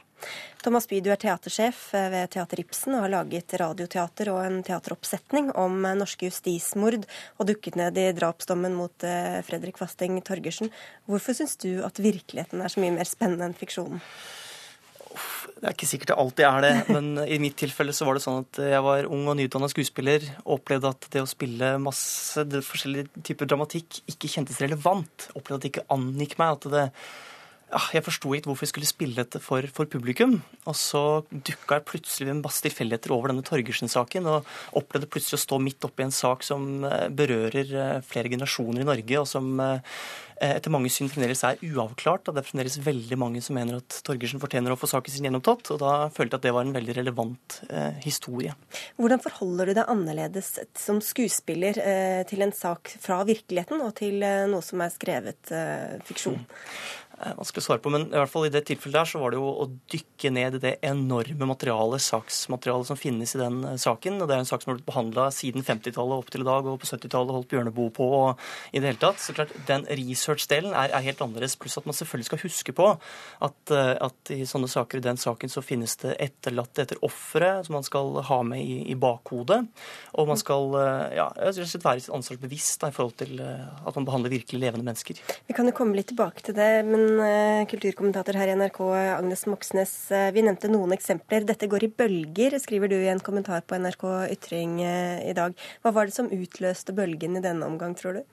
Thomas 0.64 0.88
Bye, 0.88 1.04
du 1.04 1.10
er 1.12 1.20
teatersjef 1.20 1.90
ved 1.92 2.32
Teater 2.32 2.62
Ibsen 2.64 2.96
og 2.96 3.04
har 3.04 3.12
laget 3.12 3.52
radioteater 3.60 4.32
og 4.32 4.40
en 4.46 4.62
teateroppsetning 4.64 5.50
om 5.60 5.84
norske 6.00 6.30
justismord 6.30 7.04
og 7.04 7.50
dukket 7.50 7.76
ned 7.82 8.00
i 8.00 8.06
drapsdommen 8.16 8.78
mot 8.80 9.04
eh, 9.04 9.42
Fredrik 9.44 9.82
Fasting 9.82 10.22
Torgersen. 10.24 10.72
Hvorfor 11.12 11.36
syns 11.36 11.60
du 11.60 11.84
at 11.84 12.00
virkeligheten 12.00 12.64
er 12.64 12.72
så 12.72 12.80
mye 12.80 12.96
mer 12.96 13.12
spennende 13.12 13.52
enn 13.52 13.60
fiksjonen? 13.60 14.00
Det 15.14 15.68
er 15.70 15.76
ikke 15.76 15.88
sikkert 15.88 16.12
det 16.12 16.18
alltid 16.20 16.46
er 16.48 16.64
det, 16.66 16.72
men 16.92 17.22
i 17.24 17.40
mitt 17.42 17.56
tilfelle 17.60 17.94
så 17.96 18.08
var 18.08 18.18
det 18.18 18.24
sånn 18.26 18.42
at 18.44 18.60
jeg 18.74 18.84
var 18.84 19.08
ung 19.08 19.28
og 19.32 19.38
nyutdanna 19.40 19.70
skuespiller 19.72 20.26
og 20.44 20.58
opplevde 20.58 20.92
at 20.92 21.08
det 21.14 21.24
å 21.24 21.30
spille 21.30 21.76
masse 21.82 22.44
forskjellige 22.44 23.24
typer 23.30 23.50
dramatikk 23.50 24.02
ikke 24.12 24.32
kjentes 24.36 24.60
relevant. 24.64 25.30
Opplevde 25.38 25.62
at 25.62 25.66
det 25.66 25.72
ikke 25.72 25.88
angikk 25.96 26.36
meg. 26.42 26.58
at 26.58 26.68
det 26.74 26.88
jeg 27.94 28.06
forsto 28.06 28.34
ikke 28.36 28.50
hvorfor 28.50 28.68
jeg 28.68 28.74
skulle 28.74 28.90
spille 28.90 29.18
dette 29.18 29.42
for, 29.44 29.66
for 29.74 29.90
publikum. 29.90 30.38
Og 30.70 30.76
så 30.78 31.04
dukka 31.32 31.80
jeg 31.80 31.88
plutselig 31.90 32.28
ved 32.28 32.36
en 32.38 32.44
masse 32.44 32.64
tilfeldigheter 32.66 33.14
over 33.16 33.32
denne 33.32 33.46
Torgersen-saken, 33.46 34.30
og 34.30 34.78
opplevde 34.80 35.10
plutselig 35.12 35.40
å 35.40 35.46
stå 35.46 35.60
midt 35.64 35.88
oppi 35.88 36.06
en 36.06 36.14
sak 36.16 36.46
som 36.48 36.86
eh, 36.88 37.08
berører 37.14 37.74
eh, 37.74 38.04
flere 38.08 38.32
generasjoner 38.34 38.84
i 38.84 38.90
Norge, 38.90 39.20
og 39.22 39.30
som 39.30 39.50
eh, 39.64 39.98
etter 40.44 40.74
mange 40.74 40.92
syn 40.92 41.10
fremdeles 41.12 41.44
er 41.48 41.62
uavklart. 41.64 42.28
og 42.28 42.36
Det 42.36 42.44
er 42.44 42.48
fremdeles 42.48 42.78
veldig 42.84 43.18
mange 43.20 43.42
som 43.44 43.58
mener 43.58 43.80
at 43.80 44.00
Torgersen 44.06 44.42
fortjener 44.42 44.74
å 44.74 44.80
få 44.80 44.90
saken 44.92 45.14
sin 45.14 45.28
gjennomtatt. 45.28 45.72
Og 45.74 45.80
da 45.82 45.94
følte 46.14 46.36
jeg 46.36 46.42
at 46.42 46.48
det 46.48 46.56
var 46.56 46.68
en 46.68 46.76
veldig 46.76 46.98
relevant 47.00 47.60
eh, 47.70 48.00
historie. 48.04 48.56
Hvordan 49.00 49.24
forholder 49.24 49.72
du 49.72 49.78
deg 49.80 49.94
annerledes 49.94 50.52
som 50.80 51.00
skuespiller 51.04 51.80
eh, 51.80 52.22
til 52.30 52.44
en 52.46 52.56
sak 52.56 52.96
fra 53.04 53.22
virkeligheten 53.28 53.84
og 53.86 53.96
til 54.00 54.24
eh, 54.26 54.44
noe 54.52 54.66
som 54.66 54.84
er 54.84 54.94
skrevet 54.94 55.54
fiksjon? 56.08 56.42
Eh, 56.42 57.03
Vanskelig 57.38 57.64
å 57.64 57.66
svare 57.68 57.82
på, 57.84 57.92
men 57.94 58.08
i 58.10 58.18
hvert 58.18 58.32
fall 58.32 58.48
i 58.48 58.52
det 58.52 58.64
tilfellet 58.68 58.98
der 58.98 59.10
så 59.10 59.20
var 59.22 59.32
det 59.34 59.40
jo 59.40 59.50
å 59.64 59.68
dykke 59.94 60.32
ned 60.36 60.58
i 60.58 60.62
det 60.64 60.72
enorme 60.86 61.48
materialet, 61.48 62.04
saksmaterialet 62.04 62.90
som 62.90 63.00
finnes 63.00 63.32
i 63.36 63.40
den 63.40 63.62
eh, 63.70 63.78
saken. 63.80 64.20
og 64.22 64.30
Det 64.30 64.36
er 64.36 64.44
en 64.44 64.50
sak 64.50 64.64
som 64.64 64.72
har 64.72 64.80
blitt 64.80 64.90
behandla 64.90 65.28
siden 65.36 65.66
50-tallet 65.66 66.24
opp 66.24 66.32
til 66.34 66.44
i 66.44 66.48
dag, 66.48 66.68
og 66.68 66.80
på 66.82 66.90
70-tallet 66.90 67.36
holdt 67.38 67.50
Bjørneboe 67.54 67.94
på 67.96 68.08
og 68.18 68.44
i 68.74 68.82
det 68.82 68.92
hele 68.92 69.02
tatt. 69.02 69.22
Så 69.24 69.36
klart, 69.38 69.54
Den 69.70 69.86
research-delen 69.88 70.74
er, 70.74 70.92
er, 70.92 71.06
helt 71.06 71.24
annerledes, 71.24 71.58
pluss 71.60 71.78
at 71.80 71.88
man 71.90 71.98
selvfølgelig 71.98 72.30
skal 72.32 72.44
huske 72.44 72.76
på 72.76 72.90
at, 72.94 73.60
eh, 73.72 73.94
at, 74.10 74.34
i 74.36 74.48
sånne 74.50 74.72
saker, 74.72 75.00
i 75.00 75.08
den 75.08 75.22
saken, 75.22 75.54
så 75.54 75.64
finnes 75.66 75.96
det 76.04 76.18
etterlatte 76.24 76.84
etter 76.86 77.02
ofre 77.06 77.56
som 77.64 77.78
man 77.78 77.88
skal 77.88 78.20
ha 78.28 78.42
med 78.48 78.64
i, 78.64 78.82
i 78.92 78.98
bakhodet. 79.00 79.62
Og 80.20 80.30
man 80.30 80.40
skal 80.40 80.76
ja, 81.16 81.30
rett 81.38 81.58
være 81.58 82.00
sitt 82.02 82.14
ansvar 82.14 82.42
bevisst 82.42 82.84
i 82.84 82.92
forhold 82.94 83.16
til 83.22 83.40
at 83.42 83.96
man 83.96 84.06
behandler 84.08 84.34
virkelig 84.34 84.60
levende 84.62 84.88
mennesker. 84.88 85.20
Vi 85.48 85.56
kan 85.56 85.68
jo 85.70 85.76
komme 85.76 85.98
litt 85.98 86.10
tilbake 86.12 86.44
til 86.46 86.56
det, 86.58 86.72
men 86.88 87.13
Eh, 87.22 87.66
kulturkommentator 87.70 88.38
her 88.40 88.50
i 88.50 88.56
NRK, 88.58 88.80
Agnes 89.18 89.46
Moxnes. 89.46 89.92
Eh, 90.12 90.30
vi 90.34 90.44
nevnte 90.46 90.70
noen 90.72 90.96
eksempler. 90.96 91.46
Dette 91.46 91.68
går 91.70 91.86
i 91.86 91.90
bølger, 92.02 92.56
skriver 92.62 92.90
du 92.90 92.96
i 92.98 93.10
en 93.12 93.22
kommentar 93.24 93.62
på 93.68 93.78
NRK 93.78 94.06
Ytring 94.34 94.80
eh, 94.82 95.20
i 95.30 95.34
dag. 95.38 95.54
Hva 95.84 95.94
var 95.94 96.10
det 96.10 96.16
som 96.16 96.32
utløste 96.32 96.96
bølgen 96.96 97.38
i 97.38 97.44
denne 97.44 97.68
omgang, 97.68 97.94
tror 98.00 98.18
du? 98.18 98.24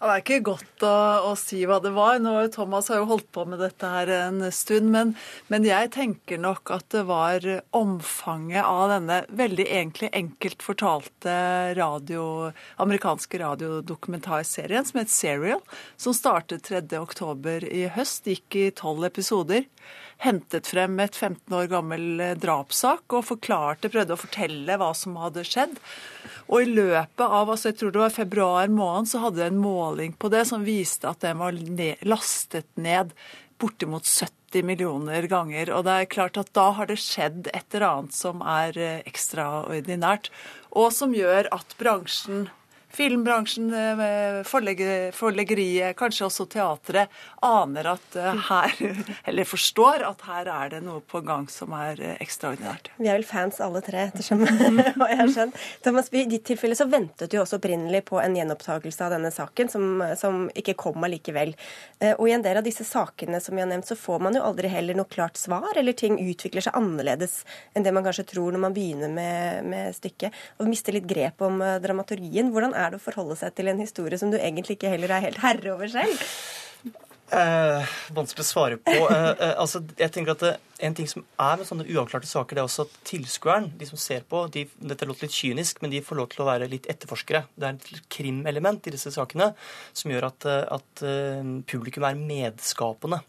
Ja, 0.00 0.06
det 0.08 0.12
er 0.14 0.22
ikke 0.22 0.44
godt 0.48 0.84
å, 0.88 0.90
å, 1.28 1.30
si 1.36 1.58
hva 1.68 1.76
det 1.84 1.90
var. 1.92 2.22
Nå, 2.24 2.30
Thomas 2.54 2.86
har 2.88 3.02
jo 3.02 3.08
holdt 3.10 3.26
på 3.36 3.42
med 3.44 3.60
dette 3.60 3.84
her 3.84 4.08
en 4.14 4.46
stund. 4.48 4.88
Men, 4.94 5.12
men, 5.52 5.66
jeg 5.68 5.90
tenker 5.92 6.40
nok 6.40 6.72
at 6.72 6.86
det 6.94 7.02
var 7.04 7.44
omfanget 7.76 8.64
av 8.64 8.94
denne 8.94 9.18
veldig 9.28 9.66
egentlig 9.68 10.08
enkelt 10.16 10.64
fortalte 10.64 11.34
radio, 11.76 12.24
amerikanske 12.80 13.42
radiodokumentarserien 13.44 14.88
som 14.88 15.02
het 15.02 15.12
Serial, 15.12 15.60
som 16.00 16.16
startet 16.16 16.64
3.10 16.72 17.68
i 17.68 17.84
høst, 17.92 18.24
gikk 18.24 18.56
i 18.56 18.70
tolv 18.80 19.04
episoder 19.10 19.68
hentet 20.20 20.68
frem 20.68 20.98
et 21.00 21.16
15 21.16 21.54
år 21.56 21.68
gammel 21.72 22.22
drapssak 22.40 23.16
og 23.16 23.26
forklarte, 23.30 23.90
prøvde 23.92 24.16
å 24.16 24.20
fortelle 24.20 24.76
hva 24.80 24.90
som 24.96 25.16
hadde 25.20 25.44
skjedd. 25.48 25.78
Og 26.50 26.64
i 26.64 26.72
løpet 26.74 27.24
av 27.24 27.48
altså 27.48 27.70
jeg 27.70 27.80
tror 27.80 27.94
det 27.94 28.02
var 28.02 28.14
februar 28.14 28.72
måned, 28.72 29.08
så 29.10 29.22
hadde 29.24 29.44
jeg 29.44 29.54
en 29.54 29.62
måling 29.62 30.16
på 30.20 30.32
det 30.32 30.44
som 30.50 30.66
viste 30.66 31.08
at 31.08 31.22
den 31.24 31.40
var 31.40 31.56
ned, 31.56 32.04
lastet 32.04 32.68
ned 32.76 33.14
bortimot 33.60 34.08
70 34.08 34.64
millioner 34.66 35.28
ganger. 35.30 35.72
Og 35.76 35.84
det 35.88 35.96
er 35.96 36.12
klart 36.12 36.40
at 36.40 36.52
da 36.56 36.70
har 36.76 36.90
det 36.90 37.00
skjedd 37.00 37.50
et 37.52 37.66
eller 37.72 37.88
annet 37.88 38.16
som 38.16 38.44
er 38.44 38.76
ekstraordinært, 39.00 40.32
og 40.70 40.92
som 40.94 41.16
gjør 41.16 41.48
at 41.54 41.76
bransjen 41.80 42.48
filmbransjen, 42.90 43.70
eh, 43.74 44.42
forleggeriet, 45.14 45.96
kanskje 45.96 46.26
også 46.26 46.46
teatret, 46.50 47.10
aner 47.42 47.92
at 47.94 48.16
eh, 48.18 48.40
her 48.48 48.72
Eller 49.28 49.46
forstår 49.48 50.02
at 50.06 50.24
her 50.26 50.48
er 50.50 50.72
det 50.74 50.80
noe 50.84 51.02
på 51.06 51.20
gang 51.24 51.46
som 51.50 51.74
er 51.76 52.00
eh, 52.02 52.16
ekstraordinært. 52.22 52.90
Vi 52.98 53.08
er 53.08 53.18
vel 53.18 53.26
fans 53.26 53.60
alle 53.62 53.82
tre, 53.84 54.08
ettersom 54.10 54.42
hva 54.98 55.10
jeg 55.10 55.20
har 55.20 55.32
skjønt. 55.34 55.60
Thomas 55.84 56.10
Bye, 56.10 56.26
i 56.26 56.32
ditt 56.34 56.46
tilfelle 56.50 56.76
så 56.78 56.88
ventet 56.90 57.30
du 57.30 57.38
også 57.40 57.60
opprinnelig 57.60 58.02
på 58.10 58.18
en 58.20 58.34
gjenopptakelse 58.36 59.06
av 59.06 59.14
denne 59.14 59.30
saken, 59.34 59.70
som, 59.72 60.02
som 60.18 60.42
ikke 60.58 60.76
kom 60.80 61.06
allikevel. 61.06 61.54
Og 62.16 62.26
i 62.26 62.34
en 62.34 62.44
del 62.44 62.58
av 62.58 62.66
disse 62.66 62.84
sakene 62.86 63.40
som 63.42 63.54
vi 63.56 63.62
har 63.62 63.68
nevnt, 63.70 63.88
så 63.88 63.96
får 63.98 64.24
man 64.24 64.36
jo 64.36 64.42
aldri 64.44 64.70
heller 64.72 64.98
noe 64.98 65.08
klart 65.10 65.38
svar, 65.38 65.70
eller 65.78 65.96
ting 65.96 66.18
utvikler 66.20 66.64
seg 66.64 66.76
annerledes 66.78 67.40
enn 67.74 67.86
det 67.86 67.92
man 67.94 68.04
kanskje 68.06 68.26
tror 68.32 68.54
når 68.54 68.64
man 68.64 68.76
begynner 68.76 69.12
med, 69.12 69.68
med 69.70 69.96
stykket, 69.96 70.34
og 70.58 70.70
mister 70.70 70.96
litt 70.96 71.08
grep 71.10 71.44
om 71.46 71.60
dramaturgien. 71.82 72.50
Hvordan 72.54 72.74
er 72.74 72.79
det 72.88 73.00
å 73.00 73.04
forholde 73.04 73.36
seg 73.36 73.52
til 73.58 73.68
en 73.68 73.84
historie 73.84 74.18
som 74.20 74.32
du 74.32 74.38
egentlig 74.40 74.78
ikke 74.78 74.94
heller 74.94 75.12
er 75.12 75.28
helt 75.28 75.42
herre 75.44 75.74
over 75.74 75.92
selv? 75.92 76.24
Eh, 77.30 77.90
vanskelig 78.10 78.42
å 78.42 78.48
svare 78.48 78.76
på. 78.82 78.94
Eh, 79.06 79.28
eh, 79.30 79.52
altså, 79.62 79.84
jeg 79.98 80.10
tenker 80.10 80.34
at 80.34 80.42
det, 80.42 80.56
En 80.80 80.94
ting 80.96 81.06
som 81.06 81.20
er 81.36 81.58
med 81.60 81.68
sånne 81.68 81.84
uavklarte 81.92 82.26
saker, 82.26 82.56
det 82.56 82.62
er 82.62 82.66
også 82.66 82.86
at 82.86 82.94
tilskueren, 83.04 83.66
de 83.76 83.84
som 83.84 84.00
ser 84.00 84.22
på 84.24 84.46
de, 84.48 84.62
Dette 84.80 85.04
låter 85.04 85.28
litt 85.28 85.36
kynisk, 85.36 85.82
men 85.82 85.92
de 85.92 86.00
får 86.00 86.16
lov 86.16 86.30
til 86.32 86.40
å 86.42 86.48
være 86.48 86.70
litt 86.72 86.88
etterforskere. 86.88 87.44
Det 87.52 87.68
er 87.68 87.76
et 87.76 88.08
krimelement 88.08 88.88
i 88.88 88.94
disse 88.94 89.12
sakene 89.12 89.52
som 89.92 90.10
gjør 90.10 90.30
at, 90.30 90.48
at 90.78 91.04
publikum 91.68 92.08
er 92.08 92.16
medskapende 92.16 93.20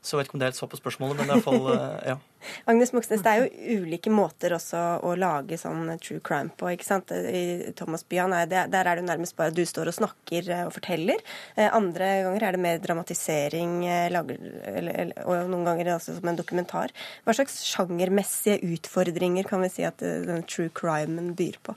Så 0.00 0.14
jeg 0.14 0.20
vet 0.20 0.28
ikke 0.28 0.36
om 0.36 0.42
det 0.42 0.48
er 0.48 0.54
et 0.54 0.58
svar 0.58 0.70
på 0.72 0.78
spørsmålet, 0.78 1.18
men 1.18 1.28
i 1.28 1.32
hvert 1.34 1.44
fall, 1.44 1.66
ja. 2.06 2.16
Agnes 2.70 2.92
Moxnes, 2.94 3.22
det 3.24 3.32
er 3.32 3.42
jo 3.42 3.80
ulike 3.82 4.12
måter 4.14 4.54
også 4.54 4.82
å 5.04 5.14
lage 5.18 5.58
sånn 5.58 5.90
true 6.02 6.22
crime 6.24 6.52
på. 6.54 6.70
ikke 6.70 6.86
sant? 6.86 7.10
I 7.10 7.72
Thomas 7.78 8.06
Byan 8.08 8.34
er 8.36 8.46
der 8.48 8.78
er 8.78 9.00
det 9.00 9.06
nærmest 9.08 9.36
bare 9.38 9.52
at 9.52 9.58
du 9.58 9.64
står 9.66 9.90
og 9.90 9.96
snakker 9.98 10.52
og 10.68 10.72
forteller. 10.76 11.24
Andre 11.66 12.12
ganger 12.28 12.46
er 12.46 12.56
det 12.56 12.62
mer 12.62 12.78
dramatisering, 12.84 13.74
lager, 14.14 14.38
eller, 14.70 15.12
og 15.26 15.50
noen 15.50 15.66
ganger 15.66 15.92
også 15.96 16.16
som 16.20 16.30
en 16.30 16.38
dokumentar. 16.38 16.94
Hva 17.26 17.34
slags 17.36 17.58
sjangermessige 17.66 18.62
utfordringer 18.70 19.50
kan 19.50 19.66
vi 19.66 19.72
si 19.74 19.88
at 19.88 19.98
denne 20.00 20.46
true 20.46 20.70
crimen 20.70 21.34
byr 21.38 21.58
på? 21.66 21.76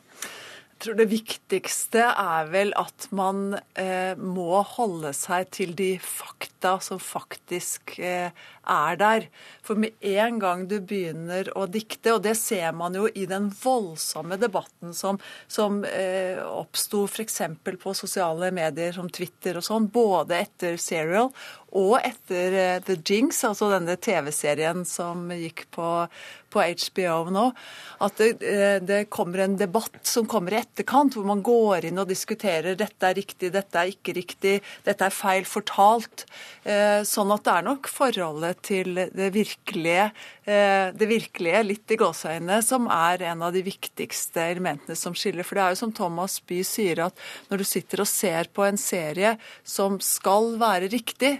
Tror 0.82 0.96
det 0.98 1.12
viktigste 1.12 2.08
er 2.10 2.48
vel 2.50 2.72
at 2.80 3.06
man 3.14 3.60
eh, 3.78 4.18
må 4.18 4.64
holde 4.66 5.12
seg 5.14 5.52
til 5.54 5.76
de 5.78 5.92
fakta 6.02 6.80
som 6.82 6.98
faktisk 7.02 8.00
eh, 8.02 8.34
er 8.66 8.98
der. 8.98 9.28
For 9.62 9.78
med 9.78 9.94
en 10.02 10.40
gang 10.42 10.66
du 10.70 10.80
begynner 10.82 11.52
å 11.58 11.68
dikte, 11.70 12.16
og 12.16 12.24
det 12.26 12.34
ser 12.40 12.74
man 12.78 12.98
jo 12.98 13.06
i 13.14 13.28
den 13.30 13.52
voldsomme 13.62 14.40
debatten 14.42 14.96
som, 14.98 15.22
som 15.46 15.84
eh, 15.86 16.42
oppsto 16.42 17.06
f.eks. 17.06 17.42
på 17.62 17.96
sosiale 17.98 18.50
medier 18.56 18.98
som 18.98 19.10
Twitter 19.14 19.62
og 19.62 19.68
sånn, 19.68 19.90
både 19.94 20.42
etter 20.48 20.82
Serial 20.82 21.30
og 21.78 21.96
etter 22.02 22.58
eh, 22.58 22.78
The 22.84 22.98
Jinx, 22.98 23.44
altså 23.48 23.70
denne 23.72 23.96
TV-serien 24.02 24.82
som 24.88 25.30
gikk 25.32 25.68
på, 25.72 25.88
på 26.52 26.62
HBO 26.62 27.32
nå, 27.34 27.46
at 28.06 28.20
det, 28.20 28.30
eh, 28.46 28.78
det, 28.84 29.06
kommer 29.14 29.44
en 29.46 29.58
debatt 29.60 30.02
som 30.08 30.28
kommer 30.30 30.56
i 30.56 30.60
etterkant, 30.62 31.16
hvor 31.16 31.28
man 31.28 31.44
går 31.46 31.88
inn 31.90 32.02
og 32.02 32.10
diskuterer 32.12 32.78
dette 32.80 33.08
er 33.08 33.18
riktig, 33.18 33.52
dette 33.54 33.80
er 33.80 33.94
ikke 33.94 34.16
riktig, 34.18 34.58
dette 34.86 35.08
er 35.08 35.16
feil 35.16 35.48
fortalt. 35.48 36.26
Eh, 36.64 37.02
sånn 37.08 37.34
at 37.34 37.46
det 37.48 37.56
er 37.56 37.68
nok 37.70 37.90
forholdet 37.92 38.62
til 38.68 38.94
det 38.96 39.32
virkelige, 39.36 40.12
det 40.42 41.08
virkelige 41.08 41.60
litt 41.64 41.92
i 41.94 41.98
gåseøynene, 42.02 42.58
som 42.66 42.88
er 42.92 43.22
en 43.30 43.44
av 43.46 43.54
de 43.54 43.62
viktigste 43.64 44.42
elementene 44.52 44.98
som 44.98 45.14
skiller. 45.16 45.46
For 45.48 45.58
det 45.58 45.64
er 45.64 45.76
jo 45.76 45.82
som 45.84 45.94
Thomas 45.96 46.40
Bye 46.50 46.66
sier, 46.68 47.06
at 47.06 47.28
når 47.52 47.62
du 47.62 47.68
sitter 47.68 48.02
og 48.04 48.10
ser 48.10 48.50
på 48.54 48.66
en 48.66 48.80
serie 48.82 49.36
som 49.64 50.00
skal 50.04 50.56
være 50.62 50.90
riktig, 50.92 51.38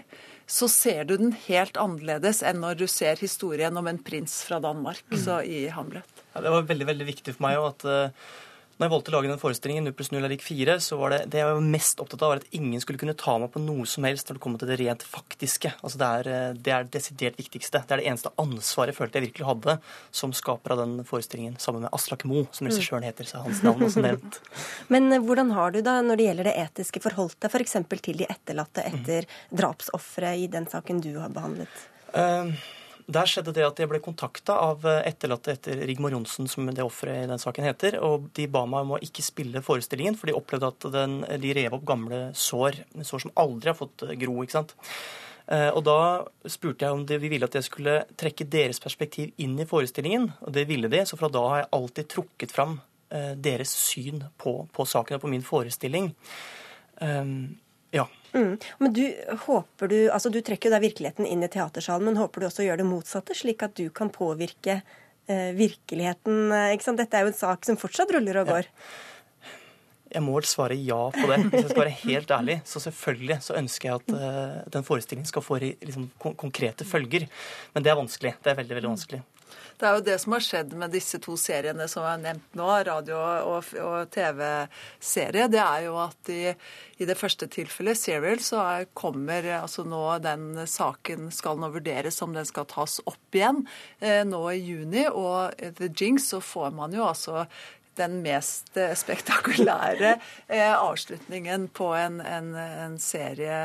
så 0.52 0.68
ser 0.68 1.06
du 1.08 1.14
den 1.16 1.32
helt 1.46 1.78
annerledes 1.80 2.42
enn 2.44 2.60
når 2.60 2.82
du 2.82 2.86
ser 2.90 3.20
historien 3.22 3.76
om 3.80 3.86
en 3.88 4.00
prins 4.04 4.42
fra 4.44 4.58
Danmark 4.60 5.00
mm. 5.08 5.20
så 5.24 5.40
i 5.48 5.64
Hamlet. 5.72 6.04
Ja, 6.34 6.42
det 6.44 6.52
var 6.52 6.66
veldig 6.68 6.88
veldig 6.90 7.06
viktig 7.08 7.36
for 7.38 7.46
meg 7.46 7.60
at 7.60 7.86
uh, 7.88 8.32
når 8.78 8.86
jeg 8.86 8.92
valgte 8.94 9.12
å 9.12 9.14
lage 9.14 9.30
den 9.30 9.40
forestillingen, 9.40 9.84
0 9.86 9.94
pluss 9.96 10.10
0 10.10 10.24
er 10.24 10.32
lik 10.32 10.42
4, 10.42 10.76
så 10.82 10.96
var 10.98 11.12
det 11.12 11.18
det 11.32 11.42
jeg 11.42 11.48
var 11.48 11.66
mest 11.74 12.00
opptatt 12.02 12.24
av, 12.24 12.32
var 12.32 12.40
at 12.40 12.56
ingen 12.56 12.80
skulle 12.82 12.98
kunne 12.98 13.14
ta 13.18 13.36
meg 13.38 13.52
på 13.54 13.62
noe 13.62 13.84
som 13.88 14.06
helst 14.08 14.30
når 14.30 14.38
det 14.38 14.42
kommer 14.46 14.62
til 14.62 14.72
det 14.72 14.78
rent 14.80 15.04
faktiske. 15.06 15.74
Altså 15.84 16.00
det 16.00 16.08
er 16.08 16.30
eh, 16.32 16.56
det 16.56 16.74
er 16.74 16.88
desidert 16.96 17.38
viktigste. 17.38 17.82
Det 17.84 17.96
er 17.96 18.02
det 18.02 18.08
eneste 18.10 18.32
ansvaret 18.42 18.94
jeg 18.94 18.98
følte 18.98 19.20
jeg 19.20 19.28
virkelig 19.28 19.48
hadde 19.50 19.76
som 20.22 20.34
skaper 20.36 20.74
av 20.74 20.82
den 20.82 21.06
forestillingen, 21.08 21.60
sammen 21.62 21.86
med 21.86 21.94
Aslak 21.94 22.26
Moe, 22.28 22.48
som 22.50 22.66
mm. 22.66 22.72
regissøren 22.72 23.06
heter, 23.06 23.28
så 23.28 23.38
er 23.38 23.46
hans 23.46 23.62
navn 23.66 23.86
også 23.86 24.04
nevnt. 24.04 24.40
Men 24.92 25.10
eh, 25.12 25.22
hvordan 25.22 25.54
har 25.56 25.76
du 25.76 25.82
da, 25.84 26.00
når 26.02 26.18
det 26.18 26.28
gjelder 26.30 26.50
det 26.50 26.58
etiske, 26.66 27.04
forholdt 27.06 27.38
deg 27.44 27.52
f.eks. 27.52 27.78
For 27.92 28.02
til 28.02 28.22
de 28.22 28.28
etterlatte 28.30 28.84
etter 28.88 29.28
mm. 29.28 29.56
drapsofre 29.62 30.36
i 30.40 30.48
den 30.50 30.66
saken 30.70 31.04
du 31.04 31.12
har 31.20 31.32
behandlet? 31.34 31.82
Uh, 32.12 32.50
der 33.06 33.28
skjedde 33.28 33.54
det 33.56 33.64
at 33.66 33.80
jeg 33.80 33.88
ble 33.90 34.00
kontakta 34.02 34.54
av 34.62 34.84
eh, 34.88 35.00
etterlatte 35.08 35.54
etter 35.54 35.82
Rigmor 35.88 36.14
Johnsen, 36.14 36.48
som 36.50 36.68
det 36.68 36.84
offeret 36.84 37.24
i 37.24 37.30
den 37.30 37.40
saken 37.42 37.66
heter. 37.66 37.98
Og 38.04 38.28
de 38.36 38.46
ba 38.50 38.64
meg 38.68 38.86
om 38.86 38.94
å 38.96 39.00
ikke 39.02 39.24
spille 39.24 39.62
forestillingen, 39.64 40.16
for 40.18 40.30
de 40.30 40.36
opplevde 40.36 40.70
at 40.70 40.86
den, 40.94 41.18
de 41.42 41.52
rev 41.56 41.78
opp 41.78 41.86
gamle 41.88 42.22
sår. 42.38 42.82
Sår 43.02 43.26
som 43.26 43.34
aldri 43.42 43.72
har 43.72 43.78
fått 43.78 44.06
eh, 44.06 44.14
gro. 44.20 44.38
ikke 44.42 44.58
sant? 44.58 44.76
Eh, 45.46 45.68
og 45.70 45.82
da 45.88 45.98
spurte 46.50 46.86
jeg 46.86 46.98
om 46.98 47.04
de 47.08 47.18
ville 47.22 47.48
at 47.48 47.58
jeg 47.58 47.68
skulle 47.68 47.98
trekke 48.18 48.48
deres 48.50 48.82
perspektiv 48.82 49.32
inn 49.42 49.58
i 49.60 49.68
forestillingen. 49.68 50.30
Og 50.46 50.56
det 50.56 50.68
ville 50.70 50.90
de, 50.92 51.04
så 51.08 51.18
fra 51.20 51.32
da 51.32 51.44
har 51.48 51.62
jeg 51.64 51.72
alltid 51.80 52.10
trukket 52.16 52.54
fram 52.54 52.80
deres 53.12 53.68
syn 53.76 54.22
på, 54.40 54.54
på 54.72 54.84
saken 54.88 55.18
og 55.18 55.20
på 55.20 55.28
min 55.28 55.42
forestilling. 55.44 56.06
Um, 56.96 57.58
ja. 57.92 58.08
Mm. 58.32 58.56
Men 58.80 58.92
du, 58.96 59.04
håper 59.44 59.92
du, 59.92 59.96
altså 60.08 60.32
du 60.32 60.40
trekker 60.40 60.70
jo 60.70 60.74
da 60.74 60.80
virkeligheten 60.82 61.28
inn 61.28 61.44
i 61.44 61.50
teatersalen, 61.52 62.08
men 62.08 62.20
håper 62.20 62.40
du 62.40 62.48
også 62.48 62.64
gjør 62.64 62.80
det 62.80 62.88
motsatte, 62.88 63.36
slik 63.36 63.64
at 63.66 63.76
du 63.76 63.90
kan 63.94 64.10
påvirke 64.12 64.80
eh, 64.80 65.50
virkeligheten? 65.58 66.46
Eh, 66.48 66.74
ikke 66.76 66.88
sant? 66.88 67.02
Dette 67.02 67.18
er 67.18 67.26
jo 67.26 67.32
en 67.34 67.40
sak 67.42 67.68
som 67.68 67.80
fortsatt 67.80 68.14
ruller 68.16 68.40
og 68.42 68.54
går. 68.54 68.70
Ja. 68.70 69.08
Jeg 70.12 70.24
må 70.26 70.34
vel 70.36 70.44
svare 70.48 70.76
ja 70.76 71.00
på 71.14 71.24
det, 71.30 71.38
hvis 71.46 71.62
jeg 71.62 71.70
skal 71.70 71.82
være 71.82 71.98
helt 72.02 72.32
ærlig. 72.36 72.56
Så 72.68 72.82
selvfølgelig 72.84 73.38
så 73.46 73.56
ønsker 73.56 73.88
jeg 73.88 74.00
at 74.02 74.10
uh, 74.12 74.58
den 74.74 74.84
forestillingen 74.84 75.28
skal 75.28 75.44
få 75.44 75.56
liksom, 75.62 76.10
konkrete 76.20 76.84
følger. 76.84 77.24
Men 77.72 77.86
det 77.86 77.92
er 77.92 77.96
vanskelig. 77.96 78.34
Det 78.44 78.52
er 78.52 78.58
veldig, 78.58 78.76
veldig 78.76 78.90
vanskelig. 78.90 79.22
Det 79.78 79.88
er 79.88 79.96
jo 79.96 80.04
det 80.06 80.16
som 80.22 80.36
har 80.36 80.44
skjedd 80.46 80.74
med 80.78 80.92
disse 80.94 81.18
to 81.22 81.34
seriene 81.40 81.88
som 81.90 82.04
har 82.06 82.20
nevnt 82.22 82.58
nå, 82.58 82.68
radio- 82.86 83.18
og, 83.50 83.72
og 83.82 84.12
TV-serie. 84.14 85.48
Det 85.50 85.60
er 85.62 85.86
jo 85.88 85.96
at 86.02 86.30
i, 86.30 86.52
i, 87.00 87.08
det 87.08 87.18
første 87.18 87.48
tilfellet, 87.50 87.98
Serial, 87.98 88.38
så 88.44 88.62
er, 88.62 88.88
kommer 88.94 89.48
altså 89.58 89.82
nå 89.88 90.04
den 90.22 90.64
saken 90.70 91.32
skal 91.34 91.58
nå 91.58 91.72
vurderes 91.74 92.22
om 92.22 92.36
den 92.36 92.46
skal 92.48 92.68
tas 92.70 93.00
opp 93.02 93.36
igjen 93.36 93.64
eh, 93.98 94.22
nå 94.28 94.42
i 94.52 94.60
juni. 94.60 95.08
Og 95.10 95.58
The 95.80 95.90
Jinx 95.90 96.30
så 96.30 96.42
får 96.44 96.70
man 96.78 96.94
jo 96.94 97.08
altså 97.08 97.46
den 97.96 98.20
mest 98.22 98.76
eh, 98.76 98.94
spektakulære 98.96 100.14
eh, 100.48 100.72
avslutningen 100.72 101.68
på 101.76 101.90
en, 101.94 102.20
en, 102.20 102.54
en, 102.54 102.98
serie, 102.98 103.58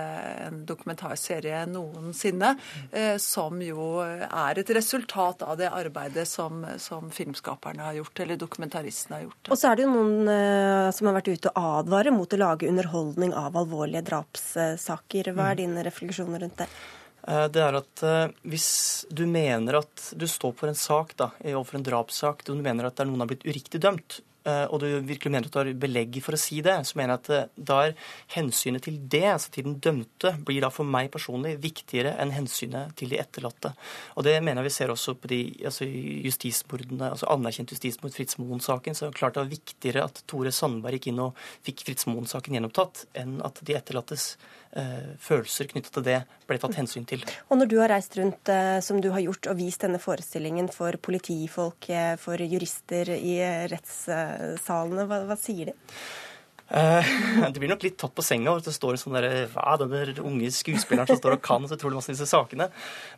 en 0.48 0.64
dokumentarserie 0.68 1.64
noensinne. 1.72 2.56
Eh, 2.92 3.16
som 3.22 3.62
jo 3.64 3.88
er 4.02 4.60
et 4.60 4.74
resultat 4.76 5.44
av 5.48 5.58
det 5.60 5.72
arbeidet 5.72 6.28
som, 6.28 6.66
som, 6.82 7.12
filmskaperne 7.12 7.86
har 7.86 7.98
gjort, 8.02 8.20
eller 8.26 8.40
dokumentaristene 8.40 9.20
har 9.20 9.26
gjort. 9.28 9.52
Og 9.52 9.60
så 9.60 9.72
er 9.72 9.80
det 9.80 9.88
jo 9.88 9.96
noen 9.96 10.94
som 10.94 11.10
har 11.10 11.18
vært 11.18 11.32
ute 11.32 11.52
og 11.54 11.82
advarer 11.82 12.14
mot 12.16 12.34
å 12.34 12.42
lage 12.42 12.70
underholdning 12.70 13.34
av 13.38 13.58
alvorlige 13.58 14.06
drapssaker. 14.12 15.32
Hva 15.34 15.52
er 15.52 15.58
mm. 15.58 15.64
dine 15.64 15.88
refleksjoner 15.88 16.44
rundt 16.44 16.64
det? 16.64 16.70
Det 17.28 17.60
er 17.60 17.76
at 17.76 18.02
hvis 18.48 18.70
du 19.12 19.26
mener 19.28 19.82
at 19.82 20.04
du 20.16 20.24
står 20.32 20.54
for 20.56 20.72
en 20.72 20.78
sak 20.80 21.12
da, 21.20 21.28
overfor 21.44 21.76
en 21.76 21.84
drapssak, 21.84 22.46
du 22.48 22.54
mener 22.56 22.88
at 22.88 23.02
noen 23.04 23.26
har 23.26 23.28
blitt 23.28 23.44
uriktig 23.44 23.82
dømt, 23.84 24.22
Eh, 24.48 24.66
og 24.72 24.80
du 24.80 24.88
virkelig 25.04 25.32
mener 25.32 25.50
at 25.50 25.56
du 25.56 25.60
har 25.60 25.70
belegg 25.82 26.20
for 26.24 26.38
å 26.38 26.40
si 26.40 26.62
det, 26.64 26.76
så 26.88 26.98
mener 27.00 27.16
jeg 27.16 27.24
at 27.24 27.30
eh, 27.36 27.64
da 27.70 27.78
er 27.88 27.96
hensynet 28.38 28.86
til 28.86 29.00
det, 29.12 29.26
altså 29.34 29.52
til 29.54 29.68
den 29.68 29.80
dømte, 29.84 30.34
blir 30.48 30.64
da 30.64 30.70
for 30.74 30.88
meg 30.88 31.10
personlig 31.14 31.58
viktigere 31.64 32.14
enn 32.22 32.32
hensynet 32.36 32.96
til 33.00 33.12
de 33.12 33.20
etterlatte. 33.20 33.74
Og 34.16 34.28
det 34.28 34.38
mener 34.40 34.62
jeg 34.62 34.70
vi 34.70 34.76
ser 34.78 34.94
også 34.94 35.18
på 35.20 35.32
de 35.32 35.42
altså 35.68 35.88
justismordene, 35.88 37.12
altså 37.12 37.32
anerkjent 37.34 37.74
justismord, 37.76 38.16
Fritz 38.16 38.40
Moen-saken. 38.40 38.96
Så 38.98 39.12
klart 39.16 39.36
det 39.36 39.44
var 39.44 39.52
viktigere 39.52 40.06
at 40.08 40.24
Tore 40.30 40.54
Sandberg 40.56 41.02
gikk 41.02 41.12
inn 41.12 41.26
og 41.26 41.48
fikk 41.68 41.84
Fritz 41.90 42.08
Moen-saken 42.08 42.60
gjenopptatt, 42.60 43.08
enn 43.20 43.42
at 43.48 43.60
de 43.68 43.76
etterlattes 43.76 44.36
Eh, 44.67 44.67
følelser 45.24 45.70
knyttet 45.72 45.96
til 45.96 46.06
det 46.06 46.18
ble 46.48 46.60
tatt 46.62 46.78
hensyn 46.80 47.08
til. 47.08 47.24
Og 47.52 47.60
når 47.60 47.72
du 47.72 47.76
har 47.82 47.92
reist 47.92 48.16
rundt 48.20 48.52
eh, 48.52 48.78
som 48.86 49.02
du 49.04 49.10
har 49.14 49.24
gjort 49.24 49.50
og 49.52 49.60
vist 49.60 49.84
denne 49.84 50.02
forestillingen 50.02 50.70
for 50.74 50.98
politifolk, 51.04 51.90
eh, 51.92 52.14
for 52.22 52.42
jurister 52.42 53.12
i 53.18 53.36
rettssalene, 53.72 55.08
hva, 55.10 55.26
hva 55.30 55.38
sier 55.40 55.72
de? 55.74 55.78
det 56.68 57.62
blir 57.62 57.70
nok 57.72 57.86
litt 57.86 57.96
tatt 57.96 58.12
på 58.12 58.24
senga 58.26 58.52
hvis 58.52 58.66
det 58.66 58.74
står 58.76 58.98
en 58.98 59.00
sånn 59.00 59.14
der, 59.16 59.46
hva, 59.54 59.78
denne 59.80 60.18
unge 60.20 60.50
skuespilleren 60.52 61.08
som 61.08 61.22
står 61.22 61.38
og 61.38 61.46
kan 61.46 61.64
så 61.64 61.78
utrolig 61.78 62.02
masse 62.02 62.12
disse 62.12 62.28
sakene. 62.28 62.68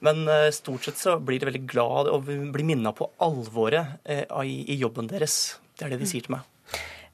Men 0.05 0.21
stort 0.53 0.85
sett 0.85 1.01
så 1.01 1.15
blir 1.17 1.41
de 1.41 1.49
veldig 1.49 1.63
glad 1.71 2.11
og 2.13 2.29
blir 2.29 2.67
minna 2.67 2.93
på 2.93 3.09
alvoret 3.25 4.05
i 4.05 4.77
jobben 4.77 5.09
deres. 5.09 5.57
Det 5.73 5.87
er 5.87 5.95
det 5.95 6.03
de 6.03 6.11
sier 6.13 6.27
til 6.27 6.37
meg. 6.37 6.45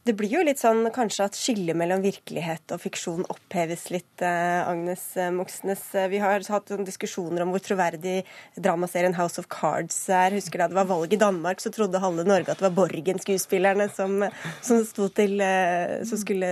Det 0.05 0.13
blir 0.13 0.29
jo 0.29 0.41
litt 0.45 0.59
sånn 0.61 0.85
kanskje 0.93 1.25
at 1.25 1.37
skillet 1.39 1.73
mellom 1.73 2.03
virkelighet 2.03 2.69
og 2.75 2.81
fiksjon 2.83 3.23
oppheves 3.25 3.87
litt, 3.89 4.21
eh, 4.21 4.59
Agnes 4.61 5.01
eh, 5.17 5.31
Moxnes. 5.33 5.81
Eh, 5.97 6.05
vi 6.11 6.19
har 6.21 6.45
hatt 6.45 6.69
diskusjoner 6.85 7.41
om 7.41 7.49
hvor 7.49 7.63
troverdig 7.65 8.19
dramaserien 8.53 9.17
House 9.17 9.41
of 9.41 9.49
Cards 9.49 9.97
er. 10.13 10.35
Husker 10.37 10.61
da 10.61 10.67
det 10.69 10.77
var 10.77 10.91
valg 10.91 11.15
i 11.17 11.21
Danmark, 11.23 11.57
så 11.57 11.73
trodde 11.73 12.03
halve 12.03 12.21
Norge 12.21 12.53
at 12.53 12.61
det 12.61 12.67
var 12.67 12.77
Borgen-skuespillerne 12.83 13.89
som, 13.95 14.27
som, 14.61 14.85
som, 14.85 16.21
skulle 16.21 16.51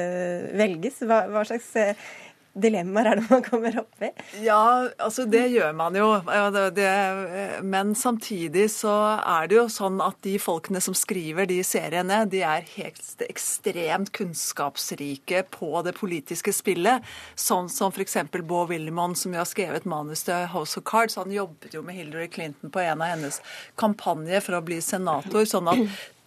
velges. 0.58 1.04
Hva, 1.06 1.28
hva 1.30 1.46
slags 1.46 1.70
dilemmaer 2.54 3.08
er 3.10 3.20
det 3.20 3.26
man 3.32 3.44
kommer 3.46 3.78
opp 3.82 4.04
i? 4.06 4.10
Ja, 4.46 4.90
altså 5.02 5.26
det 5.30 5.48
gjør 5.54 5.72
man 5.78 5.96
jo. 5.98 6.10
Men 7.66 7.94
samtidig 7.98 8.68
så 8.76 8.94
er 9.18 9.50
det 9.50 9.58
jo 9.58 9.66
sånn 9.74 9.98
at 10.06 10.20
de 10.26 10.36
folkene 10.42 10.82
som 10.84 10.96
skriver 10.98 11.50
de 11.50 11.60
seriene, 11.66 12.24
de 12.30 12.44
er 12.46 12.68
helt 12.76 13.26
ekstremt 13.26 14.14
kunnskapsrike 14.14 15.44
på 15.54 15.72
det 15.88 15.96
politiske 15.98 16.54
spillet. 16.54 17.02
Sånn 17.40 17.72
som 17.74 17.94
f.eks. 17.94 18.20
Beau 18.44 18.68
Willimon, 18.70 19.18
som 19.18 19.34
jo 19.34 19.42
har 19.42 19.50
skrevet 19.50 19.90
manus 19.90 20.26
til 20.28 20.46
House 20.54 20.78
of 20.78 20.86
Cards. 20.90 21.18
Han 21.18 21.34
jobbet 21.34 21.74
jo 21.74 21.82
med 21.86 21.98
Hillary 21.98 22.30
Clinton 22.30 22.74
på 22.74 22.84
en 22.84 23.02
av 23.02 23.16
hennes 23.16 23.42
kampanjer 23.82 24.46
for 24.46 24.60
å 24.60 24.66
bli 24.66 24.82
senator. 24.84 25.46
sånn 25.50 25.74
at 25.74 25.82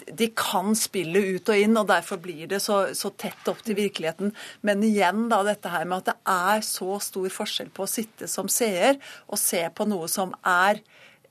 de 0.06 0.28
kan 0.36 0.74
spille 0.78 1.22
ut 1.36 1.48
og 1.52 1.62
inn, 1.62 1.76
og 1.78 1.88
derfor 1.90 2.20
blir 2.22 2.46
det 2.50 2.60
så, 2.64 2.82
så, 2.96 3.10
tett 3.16 3.48
opp 3.50 3.62
til 3.66 3.78
virkeligheten. 3.78 4.34
Men 4.66 4.84
igjen 4.86 5.26
da 5.32 5.42
dette 5.46 5.72
her 5.72 5.86
med 5.88 6.04
at 6.04 6.10
det 6.12 6.34
er 6.36 6.66
så 6.66 6.98
stor 7.02 7.32
forskjell 7.32 7.72
på 7.74 7.86
å 7.86 7.90
sitte 7.90 8.28
som 8.30 8.50
seer 8.52 9.00
og 9.26 9.40
se 9.40 9.62
på 9.74 9.88
noe 9.88 10.10
som 10.12 10.34
er 10.46 10.82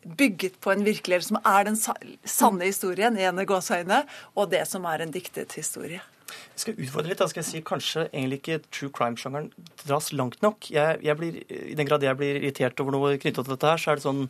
bygget 0.06 0.60
på 0.62 0.72
en 0.74 0.86
virkelighet, 0.86 1.26
som 1.26 1.40
er 1.42 1.66
den 1.66 1.80
sanne 1.80 2.68
historien, 2.68 3.18
i 3.18 3.26
ene 3.26 3.48
gåseøyne, 3.50 4.04
og 4.38 4.52
det 4.52 4.66
som 4.70 4.86
er 4.86 5.02
en 5.02 5.14
diktet 5.14 5.58
historie. 5.58 6.04
Jeg 6.26 6.62
skal 6.62 6.78
utfordre 6.86 7.12
litt. 7.12 7.22
Da 7.22 7.28
skal 7.30 7.42
jeg 7.42 7.48
si 7.50 7.62
Kanskje 7.66 8.06
egentlig 8.08 8.40
ikke 8.42 8.60
true 8.74 8.94
crime-sjangeren 8.96 9.50
dras 9.84 10.12
langt 10.16 10.42
nok. 10.46 10.70
Jeg, 10.74 11.00
jeg 11.06 11.20
blir, 11.20 11.40
I 11.52 11.76
den 11.78 11.90
grad 11.90 12.04
jeg 12.06 12.18
blir 12.20 12.40
irritert 12.40 12.80
over 12.84 12.96
noe 12.96 13.16
knytta 13.22 13.44
til 13.44 13.54
dette 13.54 13.72
her, 13.72 13.82
så 13.82 13.92
er 13.92 14.00
det 14.00 14.06
sånn 14.06 14.24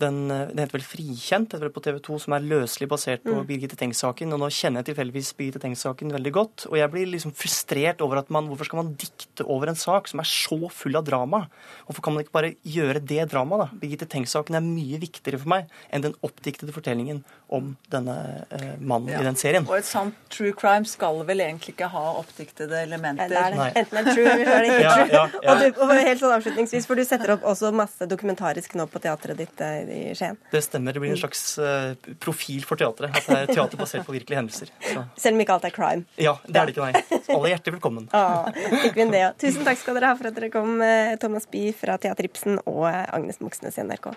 den, 0.00 0.20
den 0.30 0.60
heter 0.62 0.78
vel 0.78 0.86
Frikjent 0.86 1.54
heter 1.54 1.66
vel 1.66 1.74
på 1.74 1.82
TV 1.84 2.00
2, 2.06 2.18
som 2.24 2.36
er 2.36 2.46
løselig 2.46 2.88
basert 2.90 3.24
på 3.24 3.34
mm. 3.38 3.44
Birgitte 3.48 3.78
Tengs-saken. 3.80 4.34
Og 4.36 4.42
nå 4.42 4.50
kjenner 4.54 4.82
jeg 4.82 4.90
tilfeldigvis 4.90 5.32
Birgitte 5.38 5.62
Tengs-saken 5.64 6.14
veldig 6.16 6.34
godt. 6.36 6.66
Og 6.70 6.78
jeg 6.80 6.92
blir 6.92 7.10
liksom 7.14 7.34
frustrert 7.36 8.04
over 8.04 8.22
at 8.22 8.32
man 8.32 8.48
Hvorfor 8.50 8.66
skal 8.66 8.80
man 8.80 8.94
dikte 8.98 9.44
over 9.46 9.70
en 9.70 9.78
sak 9.78 10.08
som 10.10 10.22
er 10.22 10.28
så 10.28 10.58
full 10.74 10.98
av 10.98 11.04
drama? 11.06 11.44
Hvorfor 11.86 12.02
kan 12.06 12.16
man 12.16 12.24
ikke 12.24 12.34
bare 12.34 12.54
gjøre 12.66 13.02
det 13.04 13.28
dramaet, 13.30 13.66
da? 13.66 13.80
Birgitte 13.82 14.08
Tengs-saken 14.10 14.58
er 14.58 14.64
mye 14.64 14.98
viktigere 15.02 15.38
for 15.40 15.52
meg 15.52 15.70
enn 15.90 16.04
den 16.04 16.16
oppdiktede 16.26 16.74
fortellingen 16.74 17.22
om 17.50 17.76
denne 17.90 18.44
eh, 18.50 18.78
mannen 18.78 19.08
ja. 19.10 19.20
i 19.20 19.24
den 19.26 19.36
serien. 19.38 19.64
Og 19.66 19.74
et 19.80 19.86
sånt 19.86 20.14
true 20.30 20.52
crime 20.56 20.86
skal 20.86 21.18
vel 21.26 21.42
egentlig 21.42 21.74
ikke 21.74 21.88
ha 21.90 22.02
oppdiktede 22.20 22.78
elementer? 22.84 23.26
Ja, 23.26 23.30
det 23.32 23.40
er 23.40 23.56
det. 23.56 23.66
Enten 23.80 23.96
det 23.96 24.02
er 24.02 24.18
true 24.18 24.34
eller 24.34 24.66
ikke 24.68 24.92
true. 24.94 25.06
Ja, 25.16 25.24
og, 25.24 25.62
du, 25.62 25.80
og, 25.82 25.94
helt 25.98 26.20
sånn 26.22 26.34
avslutningsvis, 26.36 26.86
for 26.86 27.00
du 27.00 27.04
setter 27.06 27.34
opp 27.34 27.46
også 27.50 27.72
masse 27.74 28.06
dokumentarisk 28.10 28.76
nå 28.78 28.86
på 28.92 29.02
teatret 29.02 29.40
ditt 29.40 29.64
eh, 29.66 29.80
i 29.82 30.00
Skien. 30.18 30.38
Det 30.52 30.62
stemmer. 30.62 30.94
Det 30.94 31.02
blir 31.02 31.14
en 31.14 31.18
slags 31.20 31.42
uh, 31.58 32.12
profil 32.22 32.62
for 32.68 32.78
teatret. 32.80 33.18
At 33.18 33.26
det 33.26 33.40
er 33.40 33.54
teater 33.54 33.80
basert 33.80 34.06
på 34.06 34.14
virkelige 34.14 34.38
hendelser. 34.38 34.70
Så. 34.86 35.02
Selv 35.18 35.38
om 35.38 35.42
ikke 35.42 35.56
alt 35.58 35.66
er 35.66 35.74
crime? 35.74 36.06
Ja, 36.20 36.36
det 36.46 36.60
er 36.60 36.70
det 36.70 36.76
ikke, 36.76 36.90
nei. 36.90 37.20
Alle 37.34 37.42
er 37.50 37.56
hjertelig 37.56 37.78
velkommen. 37.80 38.08
Ah, 38.20 38.50
fikk 38.52 38.98
vi 38.98 39.06
det, 39.08 39.20
ja. 39.22 39.30
Tusen 39.40 39.64
takk 39.64 39.78
skal 39.80 39.96
dere 39.96 40.10
ha 40.10 40.16
for 40.18 40.28
at 40.28 40.36
dere 40.36 40.50
kom, 40.52 40.82
Thomas 41.22 41.48
Bye 41.50 41.72
fra 41.74 41.96
Teater 41.98 42.28
Ibsen 42.28 42.60
og 42.68 42.84
Agnes 42.90 43.40
Moxnes 43.40 43.80
i 43.80 43.86
NRK. 43.86 44.10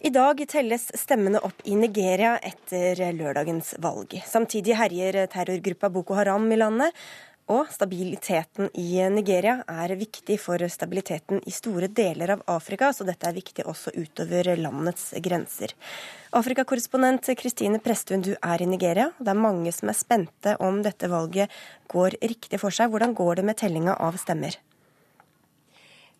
I 0.00 0.10
dag 0.14 0.38
telles 0.46 0.84
stemmene 0.94 1.40
opp 1.42 1.64
i 1.66 1.74
Nigeria 1.74 2.36
etter 2.38 3.00
lørdagens 3.16 3.72
valg. 3.82 4.12
Samtidig 4.30 4.76
herjer 4.78 5.24
terrorgruppa 5.32 5.90
Boko 5.90 6.14
Haram 6.14 6.46
i 6.54 6.58
landet. 6.60 6.94
Og 7.50 7.66
stabiliteten 7.72 8.68
i 8.78 9.00
Nigeria 9.10 9.56
er 9.66 9.96
viktig 9.98 10.36
for 10.38 10.62
stabiliteten 10.70 11.40
i 11.48 11.54
store 11.56 11.88
deler 11.90 12.36
av 12.36 12.44
Afrika, 12.54 12.92
så 12.92 13.08
dette 13.08 13.26
er 13.26 13.34
viktig 13.40 13.64
også 13.66 13.94
utover 13.96 14.52
landets 14.60 15.08
grenser. 15.24 15.72
Afrikakorrespondent 16.36 17.32
Kristine 17.40 17.80
Presttun, 17.82 18.22
du 18.22 18.34
er 18.36 18.62
i 18.62 18.70
Nigeria. 18.70 19.10
Det 19.18 19.32
er 19.32 19.44
mange 19.48 19.72
som 19.74 19.90
er 19.90 19.98
spente 19.98 20.54
om 20.62 20.78
dette 20.84 21.10
valget 21.10 21.50
går 21.90 22.20
riktig 22.22 22.62
for 22.62 22.70
seg. 22.70 22.92
Hvordan 22.92 23.18
går 23.18 23.40
det 23.40 23.48
med 23.50 23.58
tellinga 23.58 23.98
av 23.98 24.20
stemmer? 24.20 24.60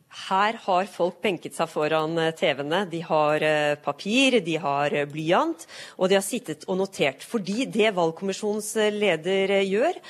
Her 0.08 0.56
har 0.64 0.88
folk 0.88 1.20
benket 1.20 1.56
seg 1.58 1.68
foran 1.68 2.16
eh, 2.18 2.32
TV-ene. 2.36 2.86
De 2.88 3.02
har 3.04 3.44
eh, 3.44 3.74
papir, 3.82 4.38
de 4.44 4.56
har 4.60 4.94
eh, 4.94 5.04
blyant, 5.08 5.66
og 5.98 6.08
de 6.08 6.16
har 6.16 6.24
sittet 6.24 6.64
og 6.66 6.80
notert. 6.80 7.24
Fordi 7.28 7.66
det 7.68 7.92
valgkommisjonens 7.96 8.72
leder 8.96 9.58
gjør, 9.68 10.00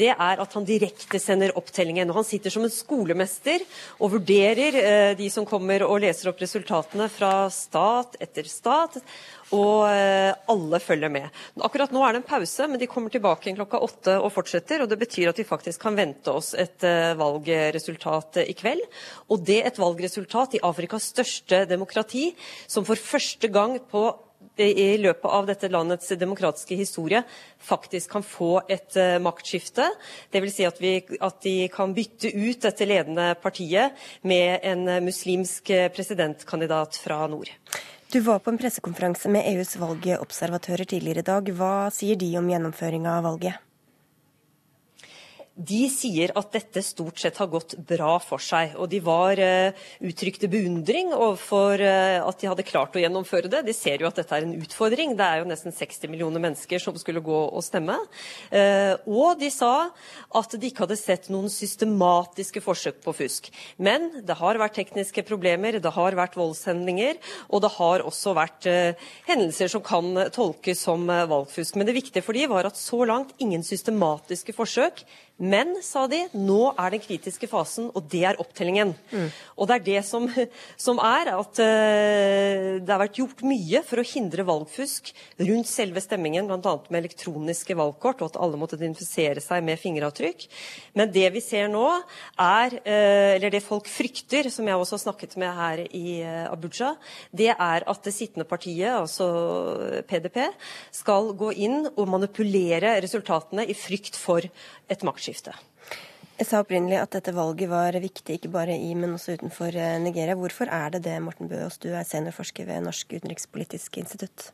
det 0.00 0.08
er 0.14 0.40
at 0.40 0.54
han 0.56 0.64
direkte 0.64 1.20
sender 1.20 1.52
opptellingen. 1.60 2.08
Og 2.08 2.22
han 2.22 2.26
sitter 2.26 2.54
som 2.54 2.64
en 2.64 2.72
skolemester 2.72 3.60
og 4.00 4.14
vurderer 4.14 5.12
de 5.18 5.28
som 5.30 5.44
kommer 5.46 5.84
og 5.84 6.00
leser 6.00 6.30
opp 6.30 6.40
resultatene 6.40 7.10
fra 7.12 7.44
stat 7.52 8.16
etter 8.24 8.48
stat 8.48 8.96
og 9.52 9.84
eh, 9.90 10.32
alle 10.52 10.80
følger 10.80 11.12
med. 11.12 11.28
Akkurat 11.60 11.92
nå 11.92 12.02
er 12.04 12.14
det 12.14 12.22
en 12.22 12.28
pause, 12.28 12.66
men 12.70 12.80
de 12.80 12.88
kommer 12.90 13.12
tilbake 13.12 13.52
klokka 13.56 13.82
åtte 13.84 14.16
og 14.20 14.32
fortsetter. 14.32 14.82
og 14.82 14.90
Det 14.90 15.00
betyr 15.00 15.32
at 15.32 15.40
vi 15.40 15.48
faktisk 15.48 15.84
kan 15.84 15.98
vente 15.98 16.32
oss 16.32 16.52
et 16.58 16.84
eh, 16.88 17.12
valgresultat 17.20 18.42
eh, 18.42 18.50
i 18.52 18.56
kveld. 18.56 18.82
Og 19.28 19.44
det 19.44 19.60
et 19.66 19.80
valgresultat 19.80 20.56
i 20.56 20.62
Afrikas 20.64 21.10
største 21.12 21.64
demokrati, 21.68 22.30
som 22.66 22.86
for 22.88 22.96
første 22.96 23.52
gang 23.52 23.78
på 23.92 24.10
i 24.58 24.98
løpet 25.00 25.30
av 25.32 25.46
dette 25.48 25.68
landets 25.70 26.10
demokratiske 26.18 26.76
historie 26.76 27.22
faktisk 27.62 28.10
kan 28.12 28.24
få 28.26 28.50
et 28.68 28.98
uh, 29.00 29.16
maktskifte. 29.22 29.86
Dvs. 30.34 30.56
Si 30.58 30.66
at, 30.68 30.82
at 31.24 31.38
de 31.46 31.54
kan 31.72 31.94
bytte 31.96 32.28
ut 32.34 32.60
dette 32.66 32.88
ledende 32.90 33.30
partiet 33.40 33.96
med 34.28 34.66
en 34.66 34.84
muslimsk 35.06 35.72
presidentkandidat 35.96 37.00
fra 37.00 37.22
nord. 37.32 37.48
Du 38.12 38.20
var 38.20 38.38
på 38.38 38.50
en 38.50 38.58
pressekonferanse 38.60 39.30
med 39.32 39.46
EUs 39.48 39.70
valgobservatører 39.80 40.84
tidligere 40.84 41.22
i 41.22 41.24
dag. 41.24 41.46
Hva 41.56 41.88
sier 41.96 42.18
de 42.20 42.26
om 42.36 42.50
gjennomføringa 42.50 43.14
av 43.16 43.24
valget? 43.24 43.71
De 45.52 45.82
sier 45.92 46.32
at 46.38 46.48
dette 46.54 46.80
stort 46.80 47.20
sett 47.20 47.36
har 47.36 47.50
gått 47.52 47.74
bra 47.84 48.14
for 48.24 48.40
seg. 48.40 48.72
Og 48.80 48.88
de 48.88 49.02
var 49.04 49.36
uh, 49.36 49.82
uttrykte 50.00 50.48
beundring 50.48 51.10
overfor 51.12 51.82
uh, 51.82 52.24
at 52.24 52.40
de 52.40 52.48
hadde 52.48 52.64
klart 52.64 52.96
å 52.96 53.02
gjennomføre 53.02 53.50
det. 53.52 53.60
De 53.66 53.74
ser 53.76 54.00
jo 54.00 54.08
at 54.08 54.16
dette 54.16 54.32
er 54.32 54.46
en 54.46 54.54
utfordring. 54.56 55.12
Det 55.18 55.26
er 55.26 55.42
jo 55.42 55.48
nesten 55.50 55.74
60 55.76 56.08
millioner 56.12 56.40
mennesker 56.40 56.80
som 56.80 56.96
skulle 56.96 57.20
gå 57.24 57.40
og 57.44 57.60
stemme. 57.66 57.98
Uh, 58.48 58.96
og 59.04 59.42
de 59.42 59.50
sa 59.52 59.90
at 60.32 60.56
de 60.56 60.70
ikke 60.70 60.86
hadde 60.86 61.00
sett 61.00 61.28
noen 61.32 61.52
systematiske 61.52 62.62
forsøk 62.64 63.02
på 63.04 63.14
fusk. 63.20 63.50
Men 63.76 64.08
det 64.24 64.38
har 64.40 64.60
vært 64.60 64.78
tekniske 64.80 65.26
problemer, 65.28 65.76
det 65.82 65.92
har 65.92 66.16
vært 66.16 66.38
voldshendinger, 66.40 67.20
og 67.52 67.64
det 67.64 67.74
har 67.76 68.06
også 68.08 68.32
vært 68.36 68.66
hendelser 69.28 69.68
som 69.68 69.82
kan 69.84 70.16
tolkes 70.32 70.80
som 70.86 71.04
valgfusk. 71.06 71.76
Men 71.76 71.88
det 71.88 71.98
viktige 71.98 72.24
for 72.24 72.36
de 72.36 72.48
var 72.48 72.68
at 72.68 72.80
så 72.80 73.02
langt 73.08 73.34
ingen 73.42 73.64
systematiske 73.66 74.54
forsøk 74.56 75.04
men, 75.40 75.72
sa 75.82 76.04
de, 76.06 76.20
nå 76.36 76.70
er 76.78 76.92
den 76.94 77.02
kritiske 77.02 77.48
fasen, 77.50 77.88
og 77.96 78.04
det 78.12 78.20
er 78.28 78.38
opptellingen. 78.40 78.92
Mm. 79.10 79.30
Og 79.56 79.68
det 79.68 79.78
er 79.78 79.84
det 79.88 80.02
som, 80.06 80.28
som 80.78 81.00
er 81.02 81.32
at 81.32 81.58
uh, 81.58 82.66
det 82.78 82.92
har 82.92 83.00
vært 83.00 83.18
gjort 83.18 83.42
mye 83.46 83.80
for 83.86 83.98
å 83.98 84.06
hindre 84.06 84.46
valgfusk 84.46 85.10
rundt 85.42 85.70
selve 85.70 86.02
stemmingen, 86.04 86.46
bl.a. 86.46 86.74
med 86.92 87.00
elektroniske 87.00 87.74
valgkort, 87.78 88.22
og 88.22 88.30
at 88.30 88.38
alle 88.44 88.60
måtte 88.60 88.78
identifisere 88.78 89.42
seg 89.42 89.64
med 89.66 89.80
fingeravtrykk. 89.82 90.46
Men 91.00 91.10
det 91.14 91.26
vi 91.34 91.42
ser 91.42 91.72
nå, 91.72 91.88
er, 92.36 92.78
uh, 92.84 93.32
eller 93.34 93.56
det 93.56 93.64
folk 93.66 93.90
frykter, 93.90 94.50
som 94.52 94.68
jeg 94.68 94.78
også 94.78 94.98
har 94.98 95.04
snakket 95.08 95.36
med 95.42 95.58
her 95.58 95.84
i 95.88 96.20
uh, 96.22 96.52
Abuja, 96.52 96.92
det 97.34 97.50
er 97.56 97.88
at 97.88 98.04
det 98.06 98.14
sittende 98.14 98.46
partiet, 98.46 98.92
altså 98.94 99.32
PDP, 100.06 100.44
skal 100.94 101.32
gå 101.34 101.50
inn 101.66 101.88
og 101.96 102.06
manipulere 102.14 102.94
resultatene 103.02 103.66
i 103.66 103.74
frykt 103.74 104.14
for 104.20 104.46
et 104.92 105.02
maktskifte. 105.22 105.54
Jeg 106.38 106.48
sa 106.48 106.62
opprinnelig 106.62 106.98
at 106.98 107.12
dette 107.14 107.34
valget 107.36 107.70
var 107.70 107.94
viktig 107.94 108.38
ikke 108.38 108.50
bare 108.50 108.74
i, 108.74 108.94
men 108.98 109.14
også 109.14 109.36
utenfor 109.36 109.76
eh, 109.76 110.00
Nigeria. 110.00 110.34
Hvorfor 110.34 110.66
er 110.66 110.90
det 110.90 111.04
det, 111.04 111.20
Morten 111.22 111.48
Bøås, 111.48 111.78
du 111.78 111.92
er 111.92 112.04
seniorforsker 112.04 112.66
ved 112.66 112.82
Norsk 112.82 113.12
utenrikspolitisk 113.12 114.00
institutt? 114.00 114.50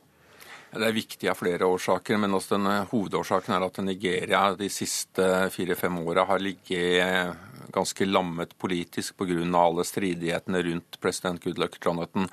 Det 0.69 0.85
er 0.85 0.93
viktig 0.93 1.31
av 1.31 1.39
flere 1.39 1.65
årsaker, 1.65 2.19
men 2.21 2.35
også 2.35 2.59
den 2.59 2.69
hovedårsaken 2.91 3.55
er 3.55 3.65
at 3.65 3.79
Nigeria 3.81 4.43
de 4.53 4.69
siste 4.69 5.49
fire-fem 5.49 5.97
åra 6.03 6.27
har 6.29 6.43
ligget 6.43 7.33
ganske 7.73 8.05
lammet 8.05 8.53
politisk 8.57 9.17
pga. 9.17 9.41
alle 9.57 9.85
stridighetene 9.85 10.61
rundt 10.61 10.99
president 11.01 11.41
Goodluck 11.41 11.79
Jonathan 11.81 12.29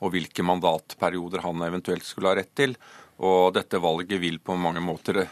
og 0.00 0.12
hvilke 0.12 0.44
mandatperioder 0.44 1.40
han 1.46 1.64
eventuelt 1.64 2.04
skulle 2.04 2.28
ha 2.28 2.36
rett 2.36 2.52
til. 2.54 2.76
Og 3.24 3.54
dette 3.56 3.80
valget 3.80 4.20
vil 4.20 4.38
på 4.38 4.54
mange 4.54 4.84
måter 4.84 5.24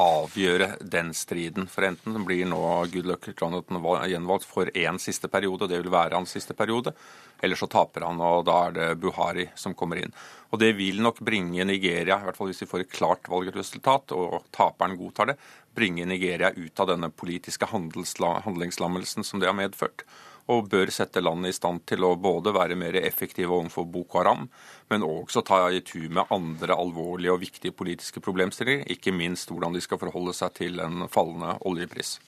avgjøre 0.00 0.74
den 0.80 1.12
striden. 1.16 1.68
For 1.70 1.86
enten 1.86 2.24
blir 2.26 2.48
nå 2.48 2.60
Goodluck 2.92 3.28
Jonathan 3.34 3.80
gjenvalgt 4.08 4.48
for 4.48 4.70
én 4.74 4.98
siste 5.02 5.28
periode, 5.28 5.66
og 5.66 5.72
det 5.72 5.80
vil 5.82 5.92
være 5.92 6.16
hans 6.16 6.32
siste 6.36 6.56
periode, 6.56 6.94
eller 7.40 7.56
så 7.56 7.68
taper 7.70 8.06
han, 8.08 8.20
og 8.20 8.44
da 8.48 8.56
er 8.66 8.76
det 8.76 8.88
Buhari 9.00 9.48
som 9.56 9.76
kommer 9.76 10.00
inn. 10.02 10.14
Og 10.50 10.60
det 10.60 10.72
vil 10.78 11.00
nok 11.04 11.20
bringe 11.24 11.64
Nigeria, 11.64 12.18
i 12.18 12.26
hvert 12.26 12.38
fall 12.38 12.50
hvis 12.50 12.64
vi 12.64 12.70
får 12.70 12.84
et 12.84 12.96
klart 12.96 13.30
valgresultat, 13.32 14.16
og 14.16 14.50
taperen 14.54 14.98
godtar 15.00 15.32
det, 15.32 15.38
bringe 15.76 16.08
Nigeria 16.08 16.50
ut 16.56 16.82
av 16.82 16.90
denne 16.90 17.12
politiske 17.14 17.68
handlingslammelsen 17.70 19.24
som 19.24 19.40
det 19.40 19.48
har 19.48 19.56
medført 19.56 20.04
og 20.50 20.70
bør 20.72 20.90
sette 20.92 21.22
landet 21.22 21.52
i 21.52 21.56
stand 21.56 21.84
til 21.88 22.04
å 22.06 22.16
både 22.20 22.52
være 22.56 22.78
mer 22.78 22.98
effektive 23.00 23.54
overfor 23.54 23.86
Boko 23.90 24.20
Haram, 24.20 24.48
men 24.90 25.06
også 25.06 25.44
ta 25.46 25.62
i 25.70 25.82
tur 25.86 26.08
med 26.10 26.32
andre 26.34 26.76
alvorlige 26.76 27.34
og 27.34 27.42
viktige 27.44 27.76
politiske 27.76 28.22
problemstillinger, 28.24 28.88
ikke 28.90 29.14
minst 29.14 29.52
hvordan 29.52 29.76
de 29.76 29.84
skal 29.84 30.00
forholde 30.02 30.34
seg 30.36 30.56
til 30.58 30.82
en 30.82 31.06
fallende 31.12 31.56
oljepris. 31.70 32.18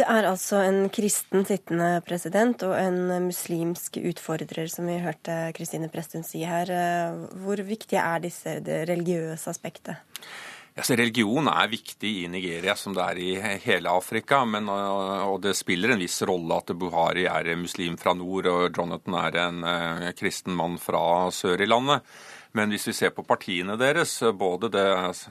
Det 0.00 0.06
er 0.08 0.24
altså 0.24 0.62
en 0.64 0.86
kristen 0.92 1.44
sittende 1.44 1.98
president 2.06 2.62
og 2.64 2.72
en 2.78 3.26
muslimsk 3.26 3.98
utfordrer, 4.00 4.70
som 4.72 4.86
vi 4.88 5.00
hørte 5.02 5.50
Kristine 5.56 5.90
Presthun 5.92 6.24
si 6.24 6.40
her. 6.48 6.70
Hvor 7.42 7.60
viktige 7.66 8.00
er 8.00 8.22
disse 8.24 8.56
det 8.64 8.86
religiøse 8.88 9.52
aspektet? 9.52 10.00
Altså, 10.78 10.94
religion 10.96 11.48
er 11.50 11.70
viktig 11.70 12.10
i 12.22 12.26
Nigeria, 12.30 12.76
som 12.78 12.94
det 12.94 13.02
er 13.02 13.18
i 13.20 13.30
hele 13.64 13.90
Afrika. 13.90 14.44
Men, 14.48 14.68
og 14.70 15.40
det 15.44 15.56
spiller 15.58 15.94
en 15.94 16.02
viss 16.02 16.20
rolle 16.28 16.60
at 16.62 16.70
Buhari 16.78 17.26
er 17.28 17.50
muslim 17.58 17.98
fra 18.00 18.14
nord 18.16 18.48
og 18.50 18.68
Jonathan 18.76 19.16
er 19.20 19.40
en 19.44 19.64
uh, 19.66 20.10
kristen 20.16 20.54
mann 20.56 20.78
fra 20.80 21.02
sør 21.34 21.60
i 21.60 21.68
landet. 21.68 22.06
Men 22.56 22.72
hvis 22.72 22.88
vi 22.88 22.94
ser 22.96 23.12
på 23.14 23.22
partiene 23.26 23.76
deres, 23.78 24.16
både 24.34 24.70
det, 24.74 24.86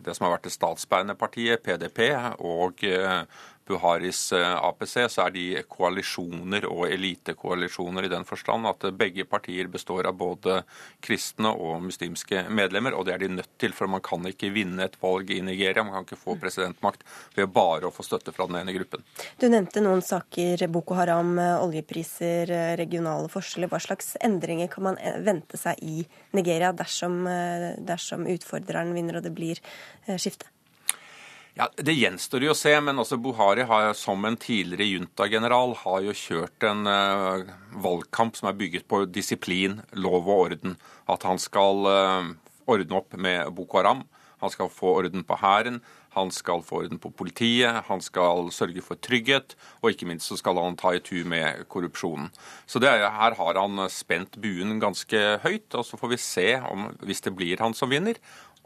det 0.06 0.16
som 0.16 0.28
har 0.28 0.38
vært 0.38 0.48
det 0.48 0.56
statsbærende 0.56 1.18
partiet, 1.20 1.64
PDP, 1.64 2.06
og 2.40 2.84
uh, 2.88 3.24
Buharis 3.70 4.32
eh, 4.34 4.56
APC, 4.66 4.96
så 5.14 5.28
er 5.28 5.34
de 5.36 5.46
koalisjoner 5.70 6.66
og 6.70 6.88
elitekoalisjoner 6.90 8.08
i 8.08 8.12
den 8.12 8.26
forstand 8.28 8.68
at 8.70 8.88
begge 8.98 9.26
partier 9.30 9.70
består 9.72 10.10
av 10.10 10.18
både 10.18 10.64
kristne 11.06 11.52
og 11.54 11.84
muslimske 11.86 12.48
medlemmer, 12.50 12.98
og 12.98 13.06
det 13.08 13.16
er 13.16 13.24
de 13.24 13.32
nødt 13.38 13.52
til, 13.62 13.76
for 13.78 13.92
man 13.92 14.04
kan 14.06 14.26
ikke 14.30 14.52
vinne 14.56 14.88
et 14.88 14.98
valg 15.02 15.30
i 15.36 15.42
Nigeria. 15.46 15.86
Man 15.86 16.00
kan 16.00 16.08
ikke 16.08 16.22
få 16.24 16.38
presidentmakt 16.42 17.06
ved 17.38 17.52
bare 17.54 17.90
å 17.90 17.94
få 17.94 18.06
støtte 18.08 18.34
fra 18.36 18.50
den 18.50 18.60
ene 18.64 18.76
gruppen. 18.76 19.06
Du 19.40 19.48
nevnte 19.52 19.84
noen 19.86 20.04
saker, 20.06 20.66
Boko 20.74 20.98
Haram, 20.98 21.36
oljepriser, 21.40 22.50
regionale 22.80 23.30
forskjeller. 23.32 23.72
Hva 23.72 23.82
slags 23.84 24.16
endringer 24.26 24.72
kan 24.72 24.90
man 24.90 25.02
eh, 25.02 25.22
vente 25.26 25.60
seg 25.62 25.82
i 25.86 26.04
Nigeria 26.38 26.74
dersom, 26.74 27.22
eh, 27.30 27.72
dersom 27.80 28.26
utfordreren 28.30 28.96
vinner 28.98 29.20
og 29.20 29.28
det 29.30 29.36
blir 29.38 29.62
skifte? 30.18 30.50
Ja, 31.60 31.66
Det 31.76 31.92
gjenstår 31.92 32.46
jo 32.46 32.54
å 32.54 32.56
se, 32.56 32.72
men 32.80 33.02
også 33.02 33.18
Buhari 33.20 33.66
har, 33.68 33.90
som 34.00 34.24
en 34.24 34.38
tidligere 34.40 34.86
junta-general, 34.94 35.74
har 35.82 36.06
jo 36.06 36.14
kjørt 36.16 36.64
en 36.64 36.88
uh, 36.88 37.50
valgkamp 37.84 38.40
som 38.40 38.48
er 38.48 38.56
bygget 38.62 38.86
på 38.88 39.02
disiplin, 39.12 39.82
lov 39.92 40.30
og 40.30 40.46
orden. 40.46 40.78
At 41.12 41.28
han 41.28 41.42
skal 41.44 41.84
uh, 41.84 42.30
ordne 42.64 43.02
opp 43.02 43.20
med 43.20 43.52
Boko 43.58 43.82
Haram, 43.82 44.06
han 44.40 44.54
skal 44.54 44.72
få 44.72 44.94
orden 45.02 45.26
på 45.28 45.36
hæren, 45.42 45.82
han 46.16 46.32
skal 46.32 46.64
få 46.64 46.86
orden 46.86 47.00
på 47.02 47.12
politiet, 47.12 47.84
han 47.90 48.02
skal 48.02 48.48
sørge 48.56 48.82
for 48.82 48.96
trygghet, 49.04 49.58
og 49.84 49.92
ikke 49.92 50.08
minst 50.10 50.32
så 50.32 50.38
skal 50.40 50.58
han 50.58 50.80
ta 50.80 50.94
i 50.96 51.02
tur 51.04 51.28
med 51.28 51.66
korrupsjonen. 51.68 52.32
Så 52.64 52.80
er, 52.80 53.04
her 53.04 53.36
har 53.36 53.60
han 53.60 53.84
spent 53.92 54.40
buen 54.42 54.80
ganske 54.80 55.26
høyt, 55.44 55.76
og 55.76 55.84
så 55.86 56.00
får 56.00 56.16
vi 56.16 56.22
se 56.24 56.48
om, 56.72 56.88
hvis 57.04 57.22
det 57.28 57.36
blir 57.36 57.60
han 57.60 57.76
som 57.76 57.92
vinner, 57.92 58.16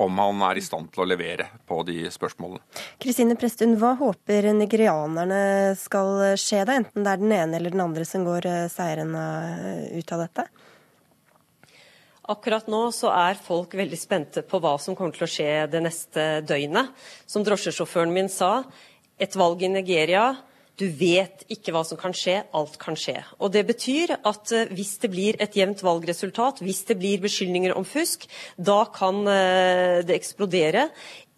om 0.02 0.18
han 0.18 0.42
er 0.48 0.58
i 0.58 0.64
stand 0.66 0.90
til 0.94 1.04
å 1.04 1.08
levere 1.08 1.48
på 1.70 1.80
de 1.88 2.08
spørsmålene. 2.12 2.64
Kristine 3.02 3.38
Prestun, 3.40 3.76
hva 3.82 3.94
håper 4.00 4.50
nigerianerne 4.58 5.74
skal 5.80 6.36
skje, 6.40 6.64
da, 6.66 6.78
enten 6.80 7.06
det 7.06 7.14
er 7.14 7.22
den 7.22 7.36
ene 7.36 7.60
eller 7.60 7.74
den 7.76 7.84
andre 7.86 8.06
som 8.08 8.26
går 8.28 8.50
eh, 8.50 8.70
seirende 8.74 9.24
ut 9.94 10.16
av 10.16 10.26
dette? 10.26 10.48
Akkurat 12.34 12.70
nå 12.72 12.86
så 12.96 13.12
er 13.12 13.36
folk 13.36 13.76
veldig 13.76 14.00
spente 14.00 14.46
på 14.48 14.62
hva 14.64 14.78
som 14.80 14.96
kommer 14.96 15.12
til 15.16 15.26
å 15.26 15.32
skje 15.34 15.52
det 15.68 15.82
neste 15.84 16.28
døgnet. 16.48 16.94
Som 17.28 17.44
drosjesjåføren 17.44 18.14
min 18.16 18.32
sa, 18.32 18.62
et 19.20 19.36
valg 19.36 19.62
i 19.62 19.72
Nigeria 19.74 20.30
du 20.82 20.88
vet 20.90 21.44
ikke 21.54 21.74
hva 21.74 21.84
som 21.86 22.00
kan 22.02 22.16
skje, 22.18 22.40
alt 22.58 22.80
kan 22.82 22.98
skje. 22.98 23.20
Og 23.38 23.52
Det 23.54 23.62
betyr 23.68 24.16
at 24.18 24.54
eh, 24.56 24.72
hvis 24.74 24.96
det 25.04 25.12
blir 25.14 25.38
et 25.44 25.58
jevnt 25.58 25.84
valgresultat, 25.86 26.64
hvis 26.66 26.82
det 26.90 26.98
blir 26.98 27.22
beskyldninger 27.22 27.76
om 27.78 27.86
fusk, 27.86 28.26
da 28.58 28.84
kan 28.94 29.22
eh, 29.30 30.02
det 30.02 30.18
eksplodere 30.18 30.88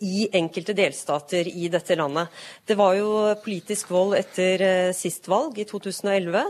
i 0.06 0.26
enkelte 0.36 0.76
delstater 0.76 1.48
i 1.48 1.68
dette 1.72 1.96
landet. 2.00 2.32
Det 2.68 2.76
var 2.80 2.96
jo 2.96 3.12
politisk 3.44 3.92
vold 3.92 4.16
etter 4.22 4.64
eh, 4.64 4.96
sist 4.96 5.28
valg, 5.32 5.60
i 5.60 5.68
2011, 5.68 6.42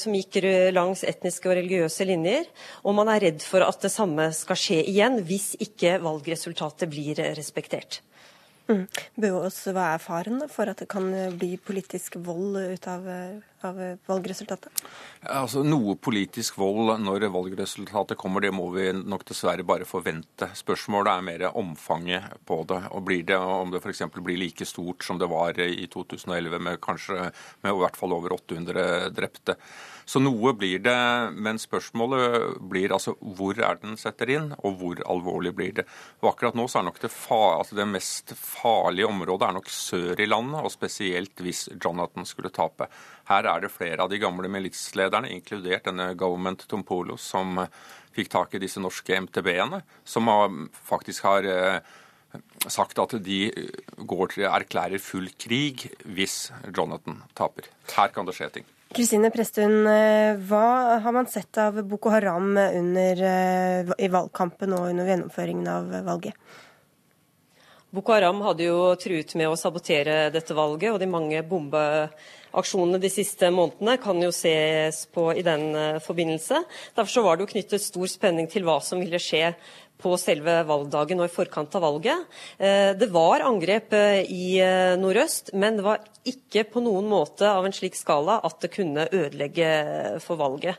som 0.00 0.14
gikk 0.16 0.40
langs 0.72 1.04
etniske 1.08 1.48
og 1.48 1.56
religiøse 1.56 2.04
linjer. 2.08 2.48
Og 2.84 2.96
man 2.96 3.08
er 3.12 3.24
redd 3.28 3.44
for 3.44 3.64
at 3.64 3.80
det 3.84 3.92
samme 3.92 4.28
skal 4.36 4.58
skje 4.58 4.82
igjen, 4.84 5.20
hvis 5.24 5.52
ikke 5.64 5.96
valgresultatet 6.04 6.92
blir 6.92 7.24
respektert. 7.38 8.02
Mm. 8.72 8.84
Bøås, 9.20 9.58
hva 9.68 9.92
er 9.94 10.02
faren 10.02 10.44
for 10.48 10.70
at 10.72 10.80
det 10.80 10.88
kan 10.92 11.10
bli 11.36 11.54
politisk 11.60 12.16
vold 12.24 12.56
ut 12.72 12.88
av, 12.88 13.08
av 13.68 13.78
valgresultatet? 14.08 14.82
Altså, 15.30 15.62
Noe 15.66 15.94
politisk 16.00 16.58
vold 16.60 16.94
når 17.02 17.28
valgresultatet 17.32 18.18
kommer, 18.20 18.44
det 18.44 18.52
må 18.54 18.68
vi 18.74 18.88
nok 18.92 19.24
dessverre 19.28 19.66
bare 19.66 19.88
forvente. 19.88 20.50
Spørsmålet 20.58 21.12
er 21.12 21.26
mer 21.28 21.46
omfanget 21.50 22.42
på 22.48 22.62
det. 22.68 22.82
og 22.90 23.04
blir 23.06 23.22
det, 23.28 23.38
Om 23.38 23.70
det 23.70 23.82
f.eks. 23.82 24.02
blir 24.18 24.40
like 24.40 24.66
stort 24.66 25.04
som 25.04 25.18
det 25.18 25.30
var 25.30 25.58
i 25.60 25.86
2011, 25.86 26.58
med 26.58 26.80
kanskje 26.80 27.30
med 27.62 27.72
i 27.72 27.80
hvert 27.82 27.96
fall 27.96 28.12
over 28.12 28.34
800 28.38 29.10
drepte. 29.14 29.56
Så 30.04 30.20
noe 30.22 30.52
blir 30.58 30.82
det, 30.82 30.98
men 31.38 31.60
spørsmålet 31.62 32.58
blir 32.70 32.92
altså 32.94 33.14
hvor 33.20 33.58
er 33.58 33.78
den 33.82 33.96
setter 34.00 34.32
inn, 34.34 34.50
og 34.58 34.80
hvor 34.80 35.02
alvorlig 35.08 35.54
blir 35.56 35.76
det. 35.78 35.86
Og 36.22 36.32
akkurat 36.32 36.58
nå 36.58 36.66
så 36.70 36.80
er 36.80 36.88
nok 36.88 37.00
det, 37.02 37.12
altså 37.30 37.78
det 37.78 37.88
mest 37.88 38.34
farlige 38.38 39.08
området 39.10 39.48
er 39.48 39.56
nok 39.58 39.70
sør 39.72 40.20
i 40.20 40.28
landet, 40.28 40.60
og 40.62 40.74
spesielt 40.74 41.42
hvis 41.42 41.68
Jonathan 41.76 42.26
skulle 42.28 42.52
tape. 42.54 42.90
Her 43.30 43.46
er 43.46 43.64
det 43.64 43.72
flere 43.72 44.02
av 44.02 44.10
de 44.10 44.20
gamle 44.22 44.50
militslederne, 44.50 45.30
inkludert 45.30 45.86
denne 45.88 46.12
Government 46.18 46.66
Tompolo, 46.68 47.16
som 47.20 47.60
fikk 48.12 48.30
tak 48.32 48.54
i 48.54 48.62
disse 48.62 48.82
norske 48.82 49.16
MTB-ene, 49.24 49.82
som 50.04 50.28
faktisk 50.88 51.24
har 51.28 51.46
eh, 51.48 51.78
sagt 52.66 53.00
at 53.00 53.16
de 53.24 53.40
går 53.96 54.34
til 54.34 54.48
erklærer 54.48 55.02
full 55.02 55.30
krig 55.40 55.86
hvis 56.04 56.50
Jonathan 56.68 57.22
taper. 57.38 57.70
Her 57.94 58.12
kan 58.14 58.28
det 58.28 58.36
skje 58.36 58.50
ting. 58.58 58.68
Kristine 58.92 59.30
Prestun, 59.32 59.86
eh, 59.88 60.36
hva 60.36 60.98
har 61.00 61.14
man 61.16 61.30
sett 61.30 61.56
av 61.56 61.78
Boko 61.88 62.10
Haram 62.12 62.50
under, 62.58 63.22
eh, 63.24 63.94
i 63.96 64.10
valgkampen 64.12 64.74
og 64.76 64.90
under 64.90 65.08
gjennomføringen 65.08 65.68
av 65.72 65.88
valget? 66.04 66.36
Boko 67.92 68.12
Haram 68.12 68.40
hadde 68.44 68.68
jo 68.68 68.94
truet 69.00 69.34
med 69.36 69.48
å 69.48 69.56
sabotere 69.56 70.30
dette 70.32 70.52
valget, 70.56 70.92
og 70.92 71.00
de 71.00 71.08
mange 71.08 71.40
bombeaksjonene 72.52 73.00
de 73.00 73.10
siste 73.10 73.48
månedene 73.50 73.98
kan 74.00 74.20
jo 74.20 74.30
ses 74.32 75.06
på 75.12 75.32
i 75.32 75.42
den 75.42 75.74
eh, 75.74 76.00
forbindelse. 76.00 76.64
Derfor 76.94 77.24
var 77.24 77.36
det 77.36 77.46
jo 77.46 77.52
knyttet 77.52 77.82
stor 77.82 78.06
spenning 78.06 78.48
til 78.48 78.64
hva 78.64 78.80
som 78.80 79.00
ville 79.00 79.18
skje 79.18 79.54
på 80.02 80.16
selve 80.18 80.64
valgdagen 80.66 81.20
og 81.20 81.28
i 81.28 81.32
forkant 81.32 81.74
av 81.78 81.84
valget. 81.84 82.26
Eh, 82.58 82.92
det 82.98 83.08
var 83.12 83.44
angrep 83.46 83.92
eh, 83.94 84.26
i 84.28 84.60
nordøst, 84.98 85.54
men 85.54 85.78
det 85.78 85.86
var 85.86 86.02
ikke 86.24 86.66
på 86.72 86.82
noen 86.82 87.08
måte 87.08 87.48
av 87.48 87.64
en 87.64 87.72
slik 87.72 87.96
skala 87.96 88.40
at 88.42 88.60
det 88.60 88.72
kunne 88.74 89.08
ødelegge 89.08 90.20
for 90.20 90.36
valget. 90.36 90.76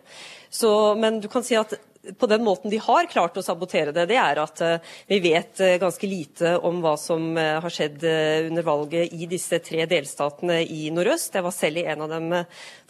Så, 0.53 0.93
men 0.99 1.19
du 1.23 1.27
kan 1.31 1.43
si 1.43 1.57
at 1.57 1.73
på 2.19 2.27
den 2.27 2.43
måten 2.43 2.71
de 2.71 2.77
har 2.83 3.07
klart 3.07 3.37
å 3.39 3.43
sabotere 3.45 3.93
det, 3.95 4.05
det 4.11 4.17
er 4.19 4.39
at 4.41 4.61
uh, 4.63 4.93
vi 5.07 5.19
vet 5.23 5.59
uh, 5.63 5.75
ganske 5.79 6.07
lite 6.09 6.55
om 6.59 6.81
hva 6.83 6.95
som 6.99 7.29
uh, 7.37 7.61
har 7.63 7.73
skjedd 7.73 8.03
under 8.03 8.65
valget 8.67 9.13
i 9.15 9.27
disse 9.31 9.59
tre 9.63 9.85
delstatene 9.89 10.59
i 10.67 10.89
nordøst. 10.93 11.37
Jeg 11.37 11.45
var 11.45 11.55
selv 11.55 11.79
i 11.79 11.85
en 11.87 12.03
av 12.03 12.11
dem 12.11 12.27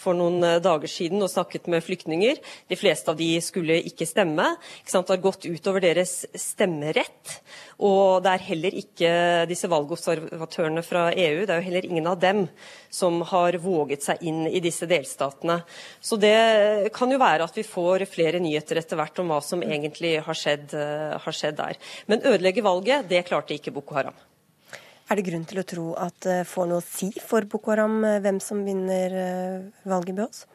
for 0.02 0.18
noen 0.18 0.42
dager 0.64 0.90
siden 0.90 1.22
og 1.24 1.32
snakket 1.32 1.70
med 1.72 1.86
flyktninger. 1.86 2.42
De 2.70 2.80
fleste 2.80 3.14
av 3.14 3.20
de 3.20 3.30
skulle 3.44 3.78
ikke 3.86 4.08
stemme. 4.10 4.48
Ikke 4.82 4.96
sant? 4.96 5.08
Det 5.08 5.18
har 5.18 5.26
gått 5.28 5.46
utover 5.46 5.84
deres 5.84 6.24
stemmerett. 6.34 7.38
Og 7.82 8.22
det 8.24 8.34
er 8.34 8.46
heller 8.50 8.76
ikke 8.78 9.12
disse 9.50 9.70
valgobservatørene 9.72 10.84
fra 10.86 11.08
EU, 11.10 11.44
det 11.44 11.54
er 11.54 11.62
jo 11.62 11.68
heller 11.68 11.88
ingen 11.88 12.10
av 12.10 12.20
dem 12.22 12.44
som 12.94 13.22
har 13.32 13.58
våget 13.62 14.06
seg 14.06 14.22
inn 14.30 14.44
i 14.48 14.62
disse 14.64 14.86
delstatene. 14.90 15.62
Så 16.02 16.20
det 16.22 16.92
kan 16.94 17.12
jo 17.12 17.22
være 17.22 17.48
at 17.48 17.58
vi 17.58 17.66
får 17.66 18.06
flere 18.12 18.42
nyheter 18.44 18.82
etter 18.82 19.00
hvert 19.00 19.24
om 19.24 19.34
hva 19.34 19.42
som 19.44 19.64
egentlig 19.66 20.20
har 20.24 20.38
skjedd, 20.38 20.76
eh, 20.78 21.18
har 21.18 21.40
skjedd 21.40 21.58
der. 21.58 21.82
Men 22.08 22.22
ødelegge 22.22 22.66
valget, 22.66 23.10
det 23.10 23.26
klarte 23.28 23.58
ikke 23.58 23.74
Boko 23.74 23.98
Haram. 23.98 24.16
Er 25.10 25.20
det 25.20 25.26
grunn 25.28 25.44
til 25.46 25.60
å 25.60 25.68
tro 25.68 25.88
at 26.00 26.16
det 26.24 26.40
får 26.48 26.70
noe 26.70 26.80
å 26.80 26.86
si 26.86 27.12
for 27.20 27.46
Boko 27.50 27.74
Haram 27.74 28.04
eh, 28.06 28.22
hvem 28.24 28.40
som 28.44 28.64
vinner 28.66 29.18
eh, 29.18 29.88
valget 29.90 30.14
i 30.14 30.20
Bøås? 30.22 30.46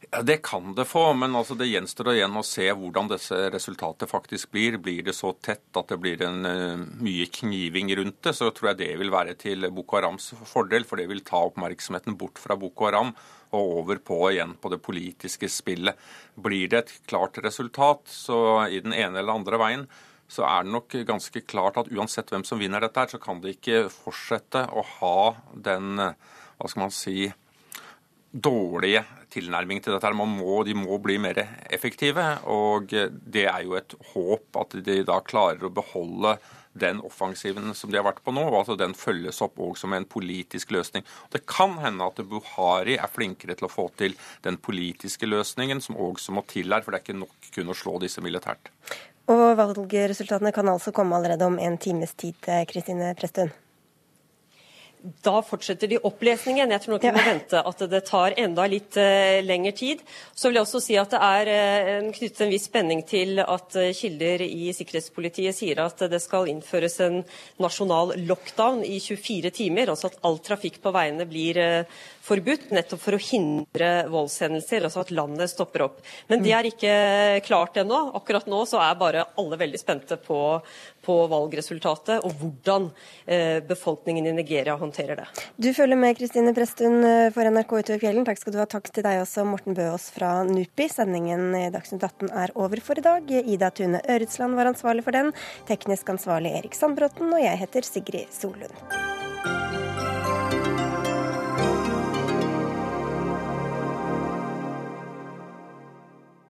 Ja, 0.00 0.22
Det 0.22 0.36
kan 0.42 0.74
det 0.74 0.84
få, 0.84 1.12
men 1.12 1.34
altså 1.36 1.56
det 1.58 1.66
gjenstår 1.68 2.12
igjen 2.12 2.36
å 2.38 2.44
se 2.46 2.68
hvordan 2.70 3.10
disse 3.10 3.36
resultatet 3.50 4.08
faktisk 4.08 4.52
blir. 4.54 4.78
Blir 4.78 5.02
det 5.02 5.14
så 5.16 5.32
tett 5.42 5.74
at 5.76 5.90
det 5.90 5.98
blir 5.98 6.22
en, 6.22 6.46
uh, 6.46 6.84
mye 7.02 7.26
kniving 7.26 7.90
rundt 7.98 8.22
det, 8.22 8.32
så 8.38 8.52
tror 8.54 8.70
jeg 8.70 8.78
det 8.78 8.92
vil 9.00 9.10
være 9.12 9.34
til 9.40 9.66
Boko 9.74 9.98
Harams 9.98 10.30
fordel. 10.46 10.86
For 10.88 11.02
det 11.02 11.08
vil 11.10 11.24
ta 11.26 11.42
oppmerksomheten 11.50 12.16
bort 12.16 12.38
fra 12.38 12.56
Boko 12.56 12.86
Haram 12.86 13.12
og 13.50 13.74
over 13.82 13.98
på 13.98 14.20
igjen 14.30 14.54
på 14.60 14.70
det 14.72 14.80
politiske 14.84 15.50
spillet. 15.50 15.98
Blir 16.38 16.70
det 16.70 16.84
et 16.84 16.94
klart 17.10 17.42
resultat, 17.42 18.06
så 18.06 18.68
i 18.68 18.80
den 18.84 18.94
ene 18.94 19.18
eller 19.18 19.34
andre 19.34 19.60
veien, 19.60 19.86
så 20.28 20.44
er 20.46 20.64
det 20.64 20.76
nok 20.76 20.94
ganske 21.08 21.42
klart 21.48 21.80
at 21.80 21.90
uansett 21.90 22.30
hvem 22.30 22.44
som 22.44 22.60
vinner 22.60 22.84
dette, 22.84 23.00
her, 23.00 23.10
så 23.10 23.20
kan 23.20 23.40
det 23.40 23.56
ikke 23.56 23.86
fortsette 23.92 24.66
å 24.68 24.84
ha 24.98 25.20
den, 25.52 25.96
hva 25.96 26.68
skal 26.68 26.84
man 26.84 26.92
si, 26.92 27.30
dårlige 28.28 29.06
tilnærming 29.38 29.80
til 29.82 29.96
dette. 29.96 30.12
Må, 30.18 30.60
de 30.66 30.76
må 30.76 31.00
bli 31.02 31.18
mer 31.22 31.40
effektive. 31.70 32.26
Og 32.50 32.92
det 32.92 33.48
er 33.48 33.64
jo 33.64 33.78
et 33.78 33.96
håp 34.12 34.62
at 34.62 34.78
de 34.84 35.02
da 35.08 35.20
klarer 35.24 35.66
å 35.66 35.74
beholde 35.74 36.36
den 36.78 37.00
offensiven 37.00 37.74
som 37.74 37.90
de 37.90 37.98
har 37.98 38.06
vært 38.06 38.22
på 38.24 38.32
nå, 38.34 38.44
og 38.50 38.60
at 38.60 38.78
den 38.80 38.94
følges 38.94 39.40
opp 39.44 39.58
også 39.58 39.86
som 39.86 39.94
en 39.96 40.06
politisk 40.08 40.72
løsning. 40.74 41.04
Det 41.32 41.44
kan 41.48 41.76
hende 41.82 42.06
at 42.06 42.22
Buhari 42.28 42.98
er 42.98 43.12
flinkere 43.12 43.56
til 43.58 43.68
å 43.68 43.72
få 43.72 43.88
til 43.98 44.16
den 44.46 44.58
politiske 44.62 45.28
løsningen, 45.28 45.82
som 45.84 45.98
også 45.98 46.34
må 46.36 46.44
til 46.50 46.72
her, 46.72 46.84
for 46.84 46.94
det 46.94 47.00
er 47.00 47.06
ikke 47.06 47.20
nok 47.20 47.52
kun 47.54 47.72
å 47.72 47.78
slå 47.78 47.98
disse 48.02 48.24
militært. 48.24 48.72
Og 49.28 49.58
valgresultatene 49.58 50.54
kan 50.56 50.70
altså 50.72 50.94
komme 50.96 51.18
allerede 51.18 51.48
om 51.48 51.58
en 51.60 51.76
times 51.80 52.14
tid, 52.16 52.38
Kristine 52.70 53.12
Prestun. 53.18 53.52
Da 55.22 55.38
fortsetter 55.46 55.90
de 55.90 56.00
opplesningen. 56.02 56.72
Jeg 56.74 56.82
tror 56.82 56.96
nok 56.96 57.04
vi 57.06 57.12
må 57.14 57.22
vente 57.22 57.60
at 57.70 57.82
det 57.90 58.00
tar 58.08 58.34
enda 58.40 58.64
litt 58.70 58.98
uh, 58.98 59.38
lengre 59.46 59.72
tid. 59.78 60.02
Så 60.34 60.48
vil 60.48 60.58
jeg 60.58 60.66
også 60.66 60.82
si 60.82 60.96
at 60.98 61.14
det 61.14 61.20
er 61.22 61.50
uh, 61.52 62.08
knyttet 62.16 62.42
en 62.44 62.52
viss 62.52 62.66
spenning 62.66 63.04
til 63.06 63.38
at 63.44 63.78
uh, 63.78 63.90
kilder 63.94 64.42
i 64.46 64.72
sikkerhetspolitiet 64.74 65.56
sier 65.56 65.84
at 65.84 66.02
det 66.10 66.20
skal 66.24 66.50
innføres 66.50 66.98
en 67.06 67.20
nasjonal 67.62 68.16
lockdown 68.26 68.82
i 68.86 68.98
24 69.04 69.54
timer. 69.60 69.94
Altså 69.94 70.10
at 70.10 70.18
all 70.26 70.40
trafikk 70.42 70.80
på 70.82 70.94
veiene 70.94 71.28
blir 71.30 71.62
forbudt, 72.28 72.68
nettopp 72.74 73.02
for 73.02 73.16
å 73.16 73.22
hindre 73.22 73.90
voldshendelser, 74.12 74.84
altså 74.86 75.02
at 75.04 75.12
landet 75.14 75.52
stopper 75.52 75.86
opp. 75.88 76.02
Men 76.30 76.44
det 76.44 76.52
er 76.56 76.68
ikke 76.68 76.92
klart 77.46 77.78
ennå. 77.80 78.00
Akkurat 78.18 78.48
nå 78.50 78.62
så 78.68 78.80
er 78.84 78.98
bare 79.00 79.26
alle 79.40 79.58
veldig 79.60 79.80
spente 79.80 80.18
på, 80.20 80.40
på 81.04 81.18
valgresultatet 81.32 82.24
og 82.26 82.36
hvordan 82.40 82.90
eh, 83.26 83.58
befolkningen 83.66 84.28
i 84.28 84.34
Nigeria 84.36 84.76
håndterer 84.78 85.22
det. 85.22 85.28
Du 85.56 85.70
følger 85.76 86.00
med 86.00 86.16
Kristine 86.18 86.54
Prestun 86.56 87.00
eh, 87.04 87.28
for 87.34 87.48
NRK 87.48 87.76
utover 87.78 88.02
fjellen. 88.02 88.26
Takk 88.28 88.42
skal 88.42 88.56
du 88.56 88.60
ha. 88.62 88.68
Takk 88.68 88.90
til 88.92 89.06
deg 89.06 89.22
også, 89.22 89.46
Morten 89.48 89.76
Bøås 89.78 90.10
fra 90.14 90.38
NUPI. 90.48 90.88
Sendingen 90.92 91.50
i 91.56 91.66
Dagsnytt 91.74 92.04
18 92.04 92.32
er 92.44 92.54
over 92.58 92.82
for 92.84 93.00
i 93.00 93.04
dag. 93.04 93.30
Ida 93.38 93.72
Tune 93.74 94.02
Øretsland 94.04 94.58
var 94.58 94.72
ansvarlig 94.72 95.06
for 95.06 95.16
den. 95.16 95.32
Teknisk 95.70 96.12
ansvarlig 96.12 96.56
Erik 96.60 96.76
Sandbråten. 96.78 97.32
Og 97.32 97.44
jeg 97.44 97.64
heter 97.64 97.88
Sigrid 97.88 98.34
Solund. 98.34 99.17